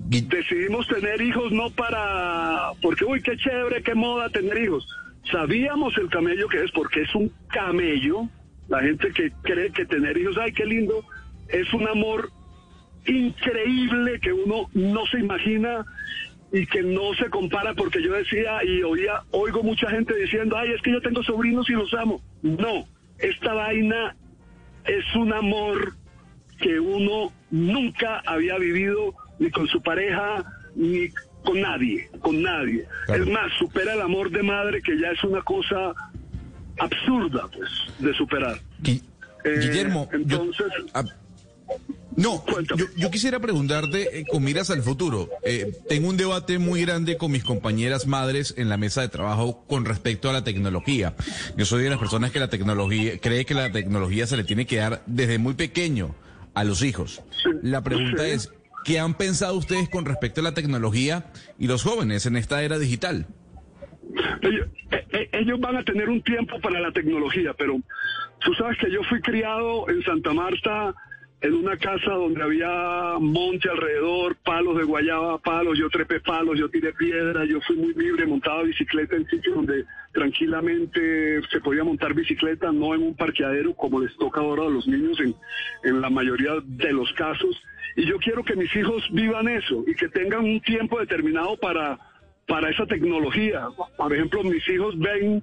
decidimos 0.10 0.88
tener 0.88 1.22
hijos 1.22 1.52
no 1.52 1.72
para, 1.72 2.72
porque 2.84 3.04
uy, 3.04 3.20
qué 3.24 3.36
chévere, 3.36 3.82
qué 3.82 3.96
moda 3.96 4.30
tener 4.30 4.60
hijos. 4.60 4.88
Sabíamos 5.32 5.98
el 5.98 6.08
camello 6.10 6.48
que 6.48 6.64
es, 6.64 6.72
porque 6.72 7.02
es 7.02 7.16
un 7.16 7.32
camello. 7.48 8.30
La 8.72 8.80
gente 8.80 9.12
que 9.12 9.32
cree 9.42 9.70
que 9.74 9.86
tener 9.86 10.18
hijos, 10.18 10.38
ay, 10.40 10.54
qué 10.54 10.66
lindo, 10.66 11.04
es 11.50 11.74
un 11.74 11.86
amor 11.90 12.32
increíble 13.06 14.18
que 14.22 14.32
uno 14.32 14.70
no 14.74 15.06
se 15.08 15.20
imagina 15.20 15.86
y 16.54 16.66
que 16.68 16.82
no 16.82 17.14
se 17.16 17.30
compara 17.30 17.74
porque 17.74 18.02
yo 18.02 18.14
decía 18.14 18.64
y 18.64 18.82
oía, 18.82 19.24
oigo 19.32 19.62
mucha 19.62 19.90
gente 19.90 20.16
diciendo, 20.16 20.56
ay, 20.58 20.72
es 20.72 20.82
que 20.82 20.94
yo 20.94 21.02
tengo 21.02 21.22
sobrinos 21.22 21.70
y 21.70 21.74
los 21.74 21.94
amo. 21.94 22.22
No, 22.44 22.88
esta 23.20 23.54
vaina 23.54 24.16
es 24.86 25.04
un 25.18 25.34
amor 25.34 25.94
que 26.58 26.80
uno 26.80 27.34
nunca 27.50 28.22
había 28.26 28.58
vivido 28.58 29.14
ni 29.38 29.52
con 29.52 29.68
su 29.68 29.82
pareja 29.82 30.46
ni 30.76 31.10
con 31.44 31.60
nadie, 31.60 32.10
con 32.22 32.42
nadie. 32.42 32.86
Es 33.10 33.28
más, 33.28 33.52
supera 33.60 33.96
el 33.96 34.02
amor 34.02 34.32
de 34.32 34.44
madre 34.44 34.82
que 34.82 34.98
ya 34.98 35.10
es 35.10 35.22
una 35.26 35.42
cosa 35.42 35.94
absurda 36.82 37.48
pues 37.56 37.70
de 38.00 38.14
superar. 38.14 38.60
Eh, 38.84 39.02
Guillermo, 39.60 40.10
entonces 40.12 40.68
ah, 40.94 41.04
no, 42.16 42.44
yo, 42.98 43.10
quisiera 43.10 43.40
preguntarte 43.40 44.20
eh, 44.20 44.26
con 44.30 44.44
miras 44.44 44.70
al 44.70 44.84
futuro. 44.84 45.30
Eh, 45.44 45.72
tengo 45.88 46.10
un 46.10 46.18
debate 46.18 46.60
muy 46.60 46.82
grande 46.82 47.18
con 47.18 47.32
mis 47.32 47.44
compañeras 47.44 48.06
madres 48.06 48.54
en 48.58 48.68
la 48.68 48.78
mesa 48.78 49.02
de 49.02 49.08
trabajo 49.08 49.64
con 49.68 49.86
respecto 49.86 50.30
a 50.30 50.34
la 50.34 50.44
tecnología. 50.44 51.16
Yo 51.56 51.66
soy 51.66 51.84
de 51.84 51.90
las 51.90 52.00
personas 52.00 52.32
que 52.32 52.40
la 52.40 52.50
tecnología 52.50 53.18
cree 53.20 53.46
que 53.46 53.54
la 53.54 53.72
tecnología 53.72 54.28
se 54.28 54.36
le 54.36 54.44
tiene 54.44 54.66
que 54.66 54.78
dar 54.78 55.04
desde 55.06 55.38
muy 55.38 55.54
pequeño 55.54 56.14
a 56.54 56.64
los 56.66 56.84
hijos. 56.84 57.22
La 57.62 57.82
pregunta 57.82 58.28
es, 58.28 58.52
¿qué 58.84 59.00
han 59.00 59.14
pensado 59.14 59.56
ustedes 59.56 59.88
con 59.88 60.04
respecto 60.04 60.42
a 60.42 60.44
la 60.44 60.54
tecnología 60.54 61.32
y 61.58 61.68
los 61.68 61.84
jóvenes 61.84 62.26
en 62.26 62.36
esta 62.36 62.62
era 62.62 62.78
digital? 62.78 63.26
Ellos, 64.42 64.68
eh, 64.92 65.06
eh, 65.12 65.30
ellos 65.34 65.60
van 65.60 65.78
a 65.78 65.84
tener 65.84 66.10
un 66.10 66.22
tiempo 66.22 66.60
para 66.60 66.80
la 66.80 66.92
tecnología, 66.92 67.54
pero 67.58 67.78
tú 68.40 68.54
sabes 68.56 68.78
que 68.78 68.92
yo 68.92 69.04
fui 69.04 69.22
criado 69.22 69.90
en 69.90 70.02
Santa 70.04 70.34
Marta 70.34 70.94
en 71.42 71.56
una 71.56 71.76
casa 71.76 72.12
donde 72.12 72.44
había 72.44 73.16
monte 73.20 73.68
alrededor, 73.68 74.36
palos 74.44 74.78
de 74.78 74.84
guayaba, 74.84 75.40
palos, 75.40 75.78
yo 75.78 75.90
trepé 75.90 76.20
palos, 76.20 76.58
yo 76.60 76.70
tiré 76.70 76.94
piedra, 76.94 77.46
yo 77.46 77.60
fui 77.62 77.78
muy 77.78 77.96
libre, 77.96 78.28
montaba 78.28 78.62
bicicleta 78.62 79.16
en 79.16 79.28
sitios 79.28 79.56
donde 79.56 79.86
tranquilamente 80.14 81.42
se 81.52 81.60
podía 81.62 81.84
montar 81.84 82.14
bicicleta, 82.14 82.72
no 82.72 82.94
en 82.94 83.02
un 83.02 83.16
parqueadero 83.16 83.74
como 83.74 84.00
les 84.00 84.16
toca 84.18 84.40
ahora 84.40 84.64
a 84.68 84.70
los 84.70 84.88
niños 84.88 85.20
en, 85.20 85.36
en 85.84 86.00
la 86.00 86.12
mayoría 86.12 86.52
de 86.64 86.94
los 86.94 87.12
casos. 87.14 87.60
Y 87.96 88.06
yo 88.06 88.18
quiero 88.20 88.44
que 88.44 88.56
mis 88.56 88.74
hijos 88.76 89.04
vivan 89.12 89.48
eso 89.48 89.84
y 89.88 89.96
que 89.96 90.10
tengan 90.10 90.44
un 90.44 90.62
tiempo 90.62 91.00
determinado 91.00 91.58
para, 91.58 91.98
para 92.52 92.70
esa 92.70 92.86
tecnología. 92.86 93.70
Por 93.96 94.14
ejemplo, 94.14 94.44
mis 94.44 94.68
hijos 94.68 95.00
ven 95.00 95.42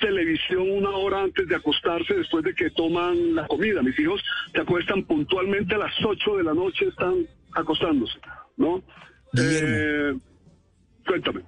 televisión 0.00 0.68
una 0.68 0.90
hora 0.90 1.22
antes 1.22 1.46
de 1.46 1.54
acostarse 1.54 2.14
después 2.14 2.42
de 2.42 2.52
que 2.52 2.68
toman 2.70 3.36
la 3.36 3.46
comida. 3.46 3.80
Mis 3.80 3.96
hijos 4.00 4.20
se 4.52 4.60
acuestan 4.60 5.04
puntualmente 5.04 5.76
a 5.76 5.78
las 5.78 5.92
8 6.04 6.36
de 6.38 6.42
la 6.42 6.54
noche, 6.54 6.86
están 6.88 7.14
acostándose, 7.52 8.18
¿no? 8.56 8.82
Eh, 9.36 10.14
cuéntame. 11.06 11.42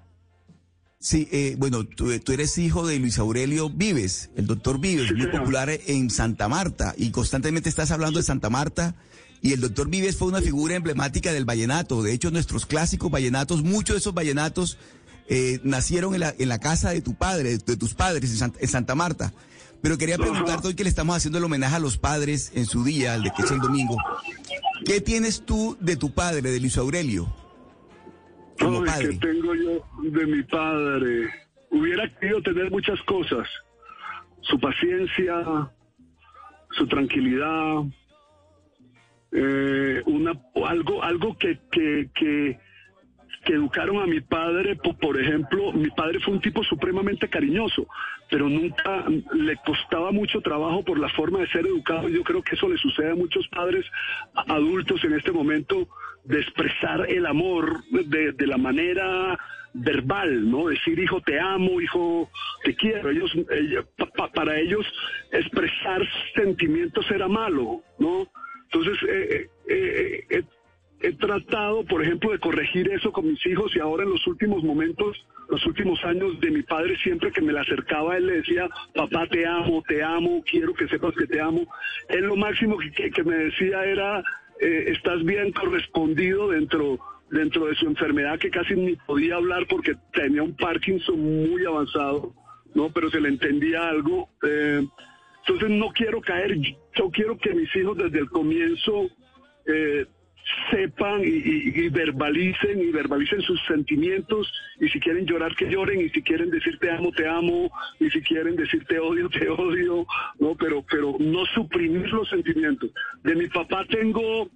Sí, 1.00 1.28
eh, 1.32 1.56
bueno, 1.58 1.84
tú, 1.84 2.12
eres 2.12 2.56
hijo 2.58 2.86
de 2.86 3.00
Luis 3.00 3.18
Aurelio 3.18 3.68
Vives, 3.68 4.30
el 4.36 4.46
doctor 4.46 4.78
Vives, 4.78 5.12
muy 5.12 5.26
popular 5.26 5.70
en 5.88 6.08
Santa 6.10 6.48
Marta, 6.48 6.94
y 6.96 7.10
constantemente 7.10 7.68
estás 7.68 7.90
hablando 7.90 8.20
de 8.20 8.22
Santa 8.22 8.48
Marta, 8.48 8.94
y 9.42 9.54
el 9.54 9.60
doctor 9.60 9.88
Vives 9.88 10.16
fue 10.16 10.28
una 10.28 10.42
figura 10.42 10.74
emblemática 10.74 11.32
del 11.32 11.46
vallenato. 11.46 12.02
De 12.02 12.12
hecho, 12.12 12.30
nuestros 12.30 12.66
clásicos 12.66 13.10
vallenatos, 13.10 13.62
muchos 13.62 13.94
de 13.94 14.00
esos 14.00 14.12
vallenatos 14.12 14.76
eh, 15.32 15.60
nacieron 15.62 16.12
en 16.14 16.20
la, 16.20 16.34
en 16.36 16.48
la, 16.48 16.58
casa 16.58 16.90
de 16.90 17.00
tu 17.02 17.14
padre, 17.14 17.58
de, 17.58 17.76
tus 17.76 17.94
padres, 17.94 18.42
en 18.42 18.68
Santa, 18.68 18.96
Marta. 18.96 19.32
Pero 19.80 19.96
quería 19.96 20.18
preguntarte 20.18 20.66
hoy 20.66 20.74
que 20.74 20.82
le 20.82 20.90
estamos 20.90 21.16
haciendo 21.16 21.38
el 21.38 21.44
homenaje 21.44 21.76
a 21.76 21.78
los 21.78 21.98
padres 21.98 22.50
en 22.56 22.66
su 22.66 22.82
día, 22.82 23.14
el 23.14 23.22
de 23.22 23.30
que 23.30 23.42
es 23.42 23.50
el 23.52 23.60
domingo. 23.60 23.96
¿Qué 24.84 25.00
tienes 25.00 25.46
tú 25.46 25.76
de 25.78 25.94
tu 25.94 26.12
padre, 26.12 26.42
de 26.42 26.58
Luis 26.58 26.76
Aurelio? 26.76 27.32
Como 28.58 28.82
¿Qué 28.82 29.18
tengo 29.20 29.54
yo 29.54 30.10
de 30.10 30.26
mi 30.26 30.42
padre? 30.42 31.30
Hubiera 31.70 32.12
querido 32.18 32.42
tener 32.42 32.68
muchas 32.68 33.00
cosas. 33.02 33.46
Su 34.40 34.58
paciencia, 34.58 35.70
su 36.72 36.88
tranquilidad, 36.88 37.84
eh, 39.30 40.02
una, 40.06 40.32
algo, 40.66 41.04
algo 41.04 41.38
que, 41.38 41.60
que, 41.70 42.10
que 42.16 42.58
que 43.44 43.54
educaron 43.54 44.02
a 44.02 44.06
mi 44.06 44.20
padre, 44.20 44.76
por 44.76 45.18
ejemplo, 45.18 45.72
mi 45.72 45.90
padre 45.90 46.20
fue 46.20 46.34
un 46.34 46.40
tipo 46.40 46.62
supremamente 46.62 47.28
cariñoso, 47.28 47.86
pero 48.28 48.48
nunca 48.48 49.04
le 49.32 49.56
costaba 49.64 50.12
mucho 50.12 50.40
trabajo 50.40 50.84
por 50.84 50.98
la 50.98 51.08
forma 51.10 51.40
de 51.40 51.48
ser 51.48 51.66
educado. 51.66 52.08
Yo 52.08 52.22
creo 52.22 52.42
que 52.42 52.54
eso 52.54 52.68
le 52.68 52.76
sucede 52.76 53.12
a 53.12 53.14
muchos 53.14 53.48
padres 53.48 53.86
adultos 54.34 55.02
en 55.04 55.14
este 55.14 55.32
momento 55.32 55.88
de 56.24 56.40
expresar 56.40 57.08
el 57.08 57.24
amor 57.24 57.82
de, 57.90 58.32
de 58.32 58.46
la 58.46 58.58
manera 58.58 59.38
verbal, 59.72 60.50
¿no? 60.50 60.68
Decir 60.68 60.98
hijo 60.98 61.20
te 61.20 61.38
amo, 61.38 61.80
hijo 61.80 62.30
te 62.64 62.74
quiero. 62.74 63.10
Ellos, 63.10 63.32
para 64.34 64.58
ellos 64.58 64.86
expresar 65.32 66.02
sentimientos 66.34 67.10
era 67.10 67.28
malo, 67.28 67.82
¿no? 67.98 68.26
Entonces 68.64 68.98
eh, 69.08 69.48
eh, 69.68 70.26
eh, 70.30 70.42
he 71.00 71.12
tratado, 71.14 71.84
por 71.84 72.02
ejemplo, 72.02 72.30
de 72.30 72.38
corregir 72.38 72.90
eso 72.90 73.10
con 73.10 73.26
mis 73.26 73.44
hijos 73.46 73.74
y 73.74 73.80
ahora 73.80 74.04
en 74.04 74.10
los 74.10 74.26
últimos 74.26 74.62
momentos, 74.62 75.16
los 75.48 75.64
últimos 75.66 76.02
años 76.04 76.38
de 76.40 76.50
mi 76.50 76.62
padre, 76.62 76.96
siempre 77.02 77.32
que 77.32 77.40
me 77.40 77.52
le 77.52 77.60
acercaba, 77.60 78.16
él 78.16 78.26
le 78.26 78.36
decía, 78.36 78.68
papá, 78.94 79.26
te 79.26 79.46
amo, 79.46 79.82
te 79.88 80.02
amo, 80.02 80.42
quiero 80.48 80.74
que 80.74 80.86
sepas 80.88 81.14
que 81.14 81.26
te 81.26 81.40
amo. 81.40 81.66
Él 82.08 82.26
lo 82.26 82.36
máximo 82.36 82.76
que, 82.78 83.24
me 83.24 83.34
decía 83.34 83.84
era, 83.84 84.22
eh, 84.60 84.84
estás 84.88 85.24
bien 85.24 85.52
correspondido 85.52 86.48
dentro 86.48 86.98
dentro 87.30 87.66
de 87.66 87.76
su 87.76 87.86
enfermedad 87.86 88.38
que 88.38 88.50
casi 88.50 88.74
ni 88.74 88.96
podía 88.96 89.36
hablar 89.36 89.64
porque 89.68 89.94
tenía 90.12 90.42
un 90.42 90.56
Parkinson 90.56 91.18
muy 91.20 91.64
avanzado, 91.64 92.34
¿no? 92.74 92.90
Pero 92.92 93.08
se 93.08 93.20
le 93.20 93.28
entendía 93.28 93.88
algo. 93.88 94.28
Eh, 94.42 94.84
entonces 95.46 95.70
no 95.70 95.90
quiero 95.90 96.20
caer, 96.20 96.56
yo 96.58 97.10
quiero 97.10 97.38
que 97.38 97.54
mis 97.54 97.74
hijos 97.76 97.96
desde 97.96 98.18
el 98.18 98.28
comienzo 98.28 99.08
eh, 99.66 100.06
sepan 100.70 101.22
y, 101.24 101.88
verbalicen 101.88 102.80
y 102.80 102.90
verbalicen 102.90 103.40
sus 103.42 103.60
sentimientos. 103.66 104.52
Y 104.80 104.88
si 104.88 105.00
quieren 105.00 105.26
llorar 105.26 105.54
que 105.54 105.68
lloren. 105.68 106.00
Y 106.00 106.08
si 106.10 106.22
quieren 106.22 106.50
decir 106.50 106.78
te 106.78 106.90
amo 106.90 107.10
te 107.12 107.28
amo. 107.28 107.70
Y 107.98 108.10
si 108.10 108.20
quieren 108.22 108.56
decir 108.56 108.84
te 108.86 108.98
odio 108.98 109.28
te 109.28 109.48
odio 109.48 110.06
no 110.38 110.54
pero 110.54 110.84
pero 110.90 111.16
no 111.18 111.44
suprimir 111.46 112.08
los 112.12 112.28
sentimientos. 112.28 112.90
De 113.22 113.34
mi 113.34 113.48
papá 113.48 113.84
tengo 113.88 114.50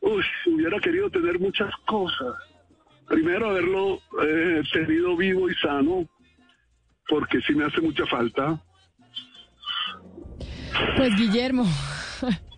uy, 0.00 0.24
hubiera 0.46 0.78
querido 0.80 1.10
tener 1.10 1.38
muchas 1.38 1.74
cosas. 1.86 2.34
Primero 3.08 3.50
haberlo 3.50 4.00
eh, 4.22 4.62
tenido 4.72 5.16
vivo 5.16 5.50
y 5.50 5.54
sano 5.56 6.08
porque 7.08 7.40
sí 7.40 7.54
me 7.54 7.64
hace 7.64 7.80
mucha 7.80 8.06
falta. 8.06 8.62
Pues 10.96 11.16
Guillermo 11.16 11.66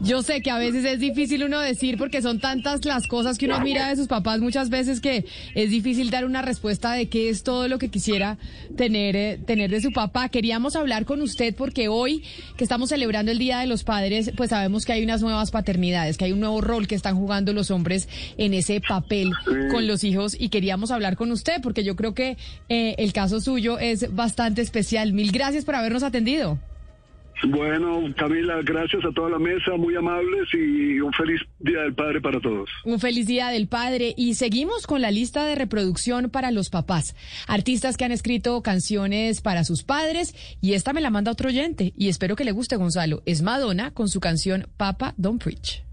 Yo 0.00 0.22
sé 0.22 0.42
que 0.42 0.50
a 0.50 0.58
veces 0.58 0.84
es 0.84 1.00
difícil 1.00 1.44
uno 1.44 1.60
decir 1.60 1.98
porque 1.98 2.22
son 2.22 2.40
tantas 2.40 2.84
las 2.84 3.06
cosas 3.06 3.38
que 3.38 3.46
uno 3.46 3.60
mira 3.60 3.88
de 3.88 3.96
sus 3.96 4.08
papás 4.08 4.40
muchas 4.40 4.70
veces 4.70 5.00
que 5.00 5.24
es 5.54 5.70
difícil 5.70 6.10
dar 6.10 6.24
una 6.24 6.42
respuesta 6.42 6.92
de 6.92 7.08
qué 7.08 7.28
es 7.28 7.42
todo 7.42 7.68
lo 7.68 7.78
que 7.78 7.88
quisiera 7.88 8.38
tener, 8.76 9.16
eh, 9.16 9.38
tener 9.44 9.70
de 9.70 9.80
su 9.80 9.90
papá. 9.92 10.28
Queríamos 10.28 10.76
hablar 10.76 11.04
con 11.04 11.22
usted 11.22 11.54
porque 11.54 11.88
hoy 11.88 12.22
que 12.56 12.64
estamos 12.64 12.90
celebrando 12.90 13.32
el 13.32 13.38
Día 13.38 13.58
de 13.58 13.66
los 13.66 13.84
Padres, 13.84 14.32
pues 14.36 14.50
sabemos 14.50 14.84
que 14.84 14.92
hay 14.92 15.04
unas 15.04 15.22
nuevas 15.22 15.50
paternidades, 15.50 16.16
que 16.16 16.26
hay 16.26 16.32
un 16.32 16.40
nuevo 16.40 16.60
rol 16.60 16.86
que 16.86 16.94
están 16.94 17.16
jugando 17.16 17.52
los 17.52 17.70
hombres 17.70 18.08
en 18.38 18.54
ese 18.54 18.80
papel 18.80 19.32
con 19.70 19.86
los 19.86 20.04
hijos 20.04 20.36
y 20.38 20.48
queríamos 20.48 20.90
hablar 20.90 21.16
con 21.16 21.32
usted 21.32 21.60
porque 21.62 21.84
yo 21.84 21.96
creo 21.96 22.14
que 22.14 22.36
eh, 22.68 22.94
el 22.98 23.12
caso 23.12 23.40
suyo 23.40 23.78
es 23.78 24.14
bastante 24.14 24.62
especial. 24.62 25.12
Mil 25.12 25.32
gracias 25.32 25.64
por 25.64 25.74
habernos 25.74 26.02
atendido. 26.02 26.58
Bueno, 27.44 28.02
Camila, 28.16 28.60
gracias 28.62 29.04
a 29.04 29.12
toda 29.12 29.30
la 29.30 29.38
mesa, 29.38 29.76
muy 29.76 29.94
amables 29.94 30.48
y 30.54 31.00
un 31.00 31.12
feliz 31.12 31.40
Día 31.58 31.80
del 31.82 31.94
Padre 31.94 32.20
para 32.20 32.40
todos. 32.40 32.70
Un 32.84 32.98
feliz 32.98 33.26
Día 33.26 33.48
del 33.48 33.68
Padre 33.68 34.14
y 34.16 34.34
seguimos 34.34 34.86
con 34.86 35.02
la 35.02 35.10
lista 35.10 35.44
de 35.44 35.54
reproducción 35.54 36.30
para 36.30 36.50
los 36.50 36.70
papás. 36.70 37.14
Artistas 37.46 37.96
que 37.96 38.04
han 38.04 38.12
escrito 38.12 38.62
canciones 38.62 39.40
para 39.40 39.64
sus 39.64 39.82
padres 39.82 40.34
y 40.60 40.74
esta 40.74 40.92
me 40.92 41.00
la 41.00 41.10
manda 41.10 41.32
otro 41.32 41.48
oyente 41.48 41.92
y 41.96 42.08
espero 42.08 42.36
que 42.36 42.44
le 42.44 42.52
guste 42.52 42.76
Gonzalo. 42.76 43.22
Es 43.26 43.42
Madonna 43.42 43.92
con 43.92 44.08
su 44.08 44.20
canción 44.20 44.66
Papa 44.76 45.14
Don't 45.16 45.42
Preach. 45.42 45.85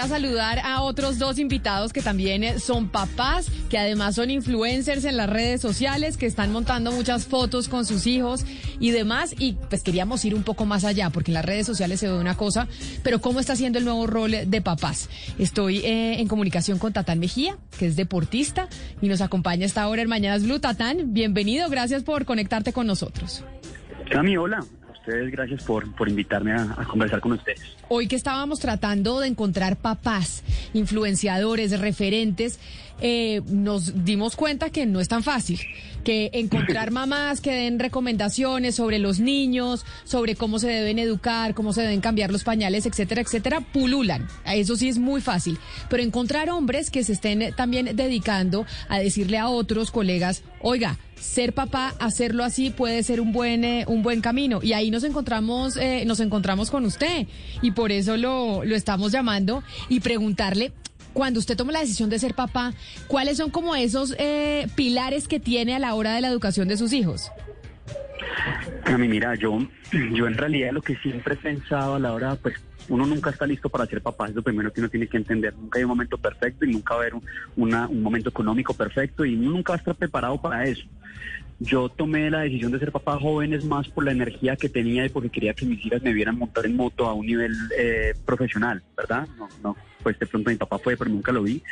A 0.00 0.08
saludar 0.08 0.60
a 0.60 0.80
otros 0.80 1.18
dos 1.18 1.38
invitados 1.38 1.92
que 1.92 2.00
también 2.00 2.42
eh, 2.42 2.58
son 2.58 2.88
papás, 2.88 3.50
que 3.68 3.76
además 3.76 4.14
son 4.14 4.30
influencers 4.30 5.04
en 5.04 5.16
las 5.16 5.28
redes 5.28 5.60
sociales, 5.60 6.16
que 6.16 6.26
están 6.26 6.52
montando 6.52 6.90
muchas 6.90 7.26
fotos 7.26 7.68
con 7.68 7.84
sus 7.84 8.06
hijos 8.06 8.46
y 8.78 8.92
demás. 8.92 9.34
Y 9.38 9.52
pues 9.68 9.82
queríamos 9.82 10.24
ir 10.24 10.34
un 10.34 10.42
poco 10.42 10.64
más 10.64 10.84
allá, 10.84 11.10
porque 11.10 11.30
en 11.30 11.34
las 11.34 11.44
redes 11.44 11.66
sociales 11.66 12.00
se 12.00 12.08
ve 12.08 12.18
una 12.18 12.36
cosa, 12.36 12.66
pero 13.02 13.20
¿cómo 13.20 13.40
está 13.40 13.56
siendo 13.56 13.78
el 13.78 13.84
nuevo 13.84 14.06
rol 14.06 14.32
de 14.46 14.60
papás? 14.62 15.10
Estoy 15.38 15.78
eh, 15.78 16.20
en 16.20 16.28
comunicación 16.28 16.78
con 16.78 16.92
Tatán 16.92 17.18
Mejía, 17.18 17.58
que 17.78 17.86
es 17.86 17.96
deportista 17.96 18.68
y 19.02 19.08
nos 19.08 19.20
acompaña 19.20 19.66
esta 19.66 19.86
hora 19.86 20.00
en 20.00 20.08
Mañanas 20.08 20.44
Blue. 20.44 20.60
Tatán, 20.60 21.12
bienvenido, 21.12 21.68
gracias 21.68 22.02
por 22.04 22.24
conectarte 22.24 22.72
con 22.72 22.86
nosotros. 22.86 23.44
Cami, 24.10 24.36
hola 24.36 24.64
ustedes, 25.00 25.30
gracias 25.30 25.62
por, 25.62 25.90
por 25.94 26.08
invitarme 26.08 26.52
a, 26.52 26.84
conversar 26.88 27.20
con 27.20 27.32
ustedes. 27.32 27.76
Hoy 27.88 28.06
que 28.06 28.16
estábamos 28.16 28.60
tratando 28.60 29.20
de 29.20 29.28
encontrar 29.28 29.76
papás, 29.76 30.42
influenciadores, 30.72 31.78
referentes, 31.80 32.60
eh, 33.00 33.42
nos 33.46 34.04
dimos 34.04 34.36
cuenta 34.36 34.70
que 34.70 34.86
no 34.86 35.00
es 35.00 35.08
tan 35.08 35.22
fácil, 35.22 35.60
que 36.04 36.30
encontrar 36.32 36.90
mamás 36.90 37.40
que 37.40 37.52
den 37.52 37.78
recomendaciones 37.78 38.74
sobre 38.74 38.98
los 38.98 39.20
niños, 39.20 39.84
sobre 40.04 40.34
cómo 40.36 40.58
se 40.58 40.68
deben 40.68 40.98
educar, 40.98 41.54
cómo 41.54 41.72
se 41.72 41.82
deben 41.82 42.00
cambiar 42.00 42.30
los 42.30 42.44
pañales, 42.44 42.86
etcétera, 42.86 43.22
etcétera, 43.22 43.60
pululan. 43.60 44.28
Eso 44.46 44.76
sí 44.76 44.88
es 44.88 44.98
muy 44.98 45.20
fácil. 45.20 45.58
Pero 45.88 46.02
encontrar 46.02 46.50
hombres 46.50 46.90
que 46.90 47.04
se 47.04 47.12
estén 47.12 47.54
también 47.54 47.96
dedicando 47.96 48.66
a 48.88 48.98
decirle 48.98 49.38
a 49.38 49.48
otros 49.48 49.90
colegas, 49.90 50.42
oiga, 50.60 50.98
ser 51.20 51.52
papá, 51.52 51.94
hacerlo 51.98 52.44
así 52.44 52.70
puede 52.70 53.02
ser 53.02 53.20
un 53.20 53.32
buen 53.32 53.64
eh, 53.64 53.84
un 53.86 54.02
buen 54.02 54.22
camino 54.22 54.60
y 54.62 54.72
ahí 54.72 54.90
nos 54.90 55.04
encontramos 55.04 55.76
eh, 55.76 56.04
nos 56.06 56.18
encontramos 56.20 56.70
con 56.70 56.86
usted 56.86 57.26
y 57.60 57.72
por 57.72 57.92
eso 57.92 58.16
lo, 58.16 58.64
lo 58.64 58.74
estamos 58.74 59.12
llamando 59.12 59.62
y 59.90 60.00
preguntarle 60.00 60.72
cuando 61.12 61.38
usted 61.38 61.56
toma 61.56 61.72
la 61.72 61.80
decisión 61.80 62.10
de 62.10 62.18
ser 62.18 62.34
papá, 62.34 62.72
¿cuáles 63.06 63.36
son 63.36 63.50
como 63.50 63.74
esos 63.74 64.14
eh, 64.18 64.66
pilares 64.74 65.28
que 65.28 65.40
tiene 65.40 65.74
a 65.74 65.78
la 65.78 65.94
hora 65.94 66.14
de 66.14 66.20
la 66.20 66.28
educación 66.28 66.68
de 66.68 66.76
sus 66.76 66.92
hijos? 66.92 67.30
A 68.84 68.96
mí, 68.98 69.08
mira, 69.08 69.34
yo, 69.34 69.58
yo 70.12 70.26
en 70.26 70.34
realidad 70.34 70.72
lo 70.72 70.82
que 70.82 70.96
siempre 70.96 71.34
he 71.34 71.36
pensado 71.36 71.94
a 71.94 71.98
la 71.98 72.12
hora, 72.12 72.36
pues 72.36 72.54
uno 72.88 73.06
nunca 73.06 73.30
está 73.30 73.46
listo 73.46 73.68
para 73.68 73.86
ser 73.86 74.02
papá, 74.02 74.28
es 74.28 74.34
lo 74.34 74.42
primero 74.42 74.72
que 74.72 74.80
uno 74.80 74.88
tiene 74.88 75.06
que 75.06 75.16
entender. 75.16 75.54
Nunca 75.54 75.78
hay 75.78 75.84
un 75.84 75.90
momento 75.90 76.18
perfecto 76.18 76.64
y 76.64 76.72
nunca 76.72 76.94
va 76.94 77.00
a 77.00 77.02
haber 77.04 77.14
un, 77.14 77.74
un 77.74 78.02
momento 78.02 78.30
económico 78.30 78.74
perfecto 78.74 79.24
y 79.24 79.36
uno 79.36 79.50
nunca 79.50 79.72
va 79.72 79.76
a 79.76 79.78
estar 79.78 79.94
preparado 79.94 80.40
para 80.40 80.64
eso. 80.64 80.84
Yo 81.60 81.90
tomé 81.90 82.30
la 82.30 82.40
decisión 82.40 82.72
de 82.72 82.78
ser 82.78 82.90
papá 82.90 83.18
joven 83.18 83.52
es 83.52 83.64
más 83.64 83.86
por 83.88 84.04
la 84.04 84.12
energía 84.12 84.56
que 84.56 84.70
tenía 84.70 85.04
y 85.04 85.10
porque 85.10 85.28
quería 85.28 85.52
que 85.52 85.66
mis 85.66 85.84
hijas 85.84 86.02
me 86.02 86.14
vieran 86.14 86.38
montar 86.38 86.64
en 86.64 86.74
moto 86.74 87.06
a 87.06 87.12
un 87.12 87.26
nivel 87.26 87.52
eh, 87.78 88.14
profesional, 88.24 88.82
¿verdad? 88.96 89.28
No, 89.38 89.46
no, 89.62 89.76
pues 90.02 90.18
de 90.18 90.26
pronto 90.26 90.50
mi 90.50 90.56
papá 90.56 90.78
fue, 90.78 90.96
pero 90.96 91.10
nunca 91.10 91.32
lo 91.32 91.42
vi, 91.42 91.62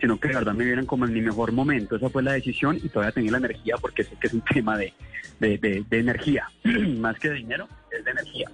sino 0.00 0.18
que 0.18 0.28
de 0.28 0.34
verdad 0.34 0.54
me 0.54 0.64
vieran 0.64 0.86
como 0.86 1.04
en 1.06 1.12
mi 1.12 1.20
mejor 1.20 1.52
momento. 1.52 1.96
Esa 1.96 2.08
fue 2.08 2.22
la 2.22 2.32
decisión 2.32 2.76
y 2.76 2.88
todavía 2.88 3.12
tenía 3.12 3.32
la 3.32 3.38
energía 3.38 3.76
porque 3.80 4.04
sé 4.04 4.16
que 4.20 4.26
es 4.26 4.34
un 4.34 4.40
tema 4.52 4.76
de, 4.76 4.92
de, 5.40 5.84
energía, 5.90 6.48
más 6.98 7.18
que 7.18 7.30
de 7.30 7.34
dinero, 7.36 7.68
es 7.90 8.04
de 8.04 8.10
energía. 8.10 8.50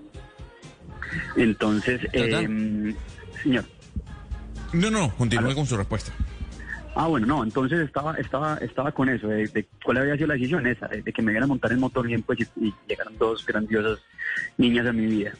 Entonces, 1.36 2.00
eh, 2.12 2.94
señor. 3.42 3.64
No, 4.72 4.90
no, 4.90 5.14
continúe 5.16 5.54
con 5.54 5.66
su 5.66 5.76
respuesta. 5.76 6.12
Ah, 6.96 7.08
bueno, 7.08 7.26
no, 7.26 7.42
entonces 7.42 7.80
estaba 7.80 8.14
estaba 8.14 8.56
estaba 8.58 8.92
con 8.92 9.08
eso, 9.08 9.26
de, 9.26 9.66
cuál 9.84 9.98
había 9.98 10.14
sido 10.14 10.28
la 10.28 10.34
decisión 10.34 10.64
esa, 10.66 10.86
de, 10.86 11.02
que 11.02 11.22
me 11.22 11.32
vieran 11.32 11.48
montar 11.48 11.72
en 11.72 11.80
motor 11.80 12.06
bien, 12.06 12.22
pues, 12.22 12.38
y, 12.56 12.72
llegaron 12.88 13.18
dos 13.18 13.44
grandiosas 13.44 13.98
niñas 14.58 14.86
a 14.86 14.92
mi 14.92 15.06
vida. 15.06 15.32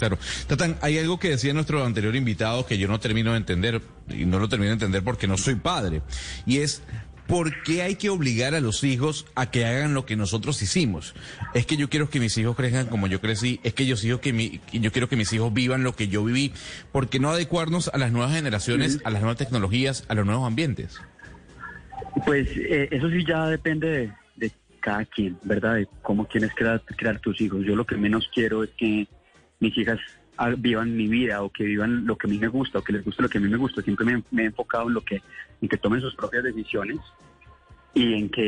Claro. 0.00 0.18
Tatán, 0.46 0.78
hay 0.80 0.98
algo 0.98 1.20
que 1.20 1.28
decía 1.28 1.52
nuestro 1.52 1.84
anterior 1.84 2.16
invitado 2.16 2.64
que 2.64 2.78
yo 2.78 2.88
no 2.88 2.98
termino 2.98 3.32
de 3.32 3.36
entender, 3.36 3.82
y 4.08 4.24
no 4.24 4.38
lo 4.38 4.48
termino 4.48 4.70
de 4.70 4.74
entender 4.74 5.04
porque 5.04 5.28
no 5.28 5.36
soy 5.36 5.56
padre, 5.56 6.00
y 6.46 6.58
es 6.58 6.82
¿por 7.26 7.62
qué 7.62 7.82
hay 7.82 7.96
que 7.96 8.08
obligar 8.08 8.54
a 8.54 8.60
los 8.60 8.82
hijos 8.82 9.26
a 9.34 9.50
que 9.50 9.66
hagan 9.66 9.92
lo 9.92 10.06
que 10.06 10.16
nosotros 10.16 10.60
hicimos? 10.62 11.14
Es 11.52 11.66
que 11.66 11.76
yo 11.76 11.90
quiero 11.90 12.08
que 12.08 12.18
mis 12.18 12.36
hijos 12.38 12.56
crezcan 12.56 12.86
como 12.86 13.08
yo 13.08 13.20
crecí, 13.20 13.60
es 13.62 13.74
que 13.74 13.86
yo, 13.86 13.96
sigo 13.96 14.22
que 14.22 14.60
quiero 14.70 15.08
que 15.08 15.16
mis 15.16 15.32
hijos 15.34 15.52
vivan 15.52 15.84
lo 15.84 15.94
que 15.94 16.08
yo 16.08 16.24
viví. 16.24 16.52
¿Por 16.92 17.10
qué 17.10 17.20
no 17.20 17.28
adecuarnos 17.28 17.88
a 17.92 17.98
las 17.98 18.10
nuevas 18.10 18.32
generaciones, 18.32 19.00
a 19.04 19.10
las 19.10 19.20
nuevas 19.20 19.36
tecnologías, 19.36 20.04
a 20.08 20.14
los 20.14 20.24
nuevos 20.24 20.46
ambientes? 20.46 20.98
Pues 22.24 22.48
eh, 22.56 22.88
eso 22.90 23.10
sí 23.10 23.22
ya 23.24 23.46
depende 23.46 24.12
de, 24.36 24.50
cada 24.80 25.04
quien, 25.04 25.38
¿verdad? 25.44 25.74
De 25.74 25.86
cómo 26.00 26.26
quieres 26.26 26.52
crear 26.54 27.20
tus 27.20 27.38
hijos. 27.42 27.66
Yo 27.66 27.76
lo 27.76 27.86
que 27.86 27.96
menos 27.96 28.28
quiero 28.34 28.64
es 28.64 28.70
que 28.78 29.06
mis 29.60 29.76
hijas 29.78 30.00
vivan 30.58 30.96
mi 30.96 31.06
vida 31.06 31.42
o 31.42 31.50
que 31.50 31.64
vivan 31.64 32.06
lo 32.06 32.16
que 32.16 32.26
a 32.26 32.30
mí 32.30 32.38
me 32.38 32.48
gusta 32.48 32.78
o 32.78 32.82
que 32.82 32.94
les 32.94 33.04
guste 33.04 33.22
lo 33.22 33.28
que 33.28 33.38
a 33.38 33.40
mí 33.40 33.48
me 33.48 33.56
gusta. 33.56 33.82
Siempre 33.82 34.06
me, 34.06 34.42
he 34.42 34.46
enfocado 34.46 34.88
en 34.88 34.94
lo 34.94 35.02
que, 35.02 35.22
en 35.60 35.68
que 35.68 35.76
tomen 35.76 36.00
sus 36.00 36.14
propias 36.14 36.44
decisiones 36.44 36.98
y 37.92 38.14
en 38.14 38.30
que 38.30 38.42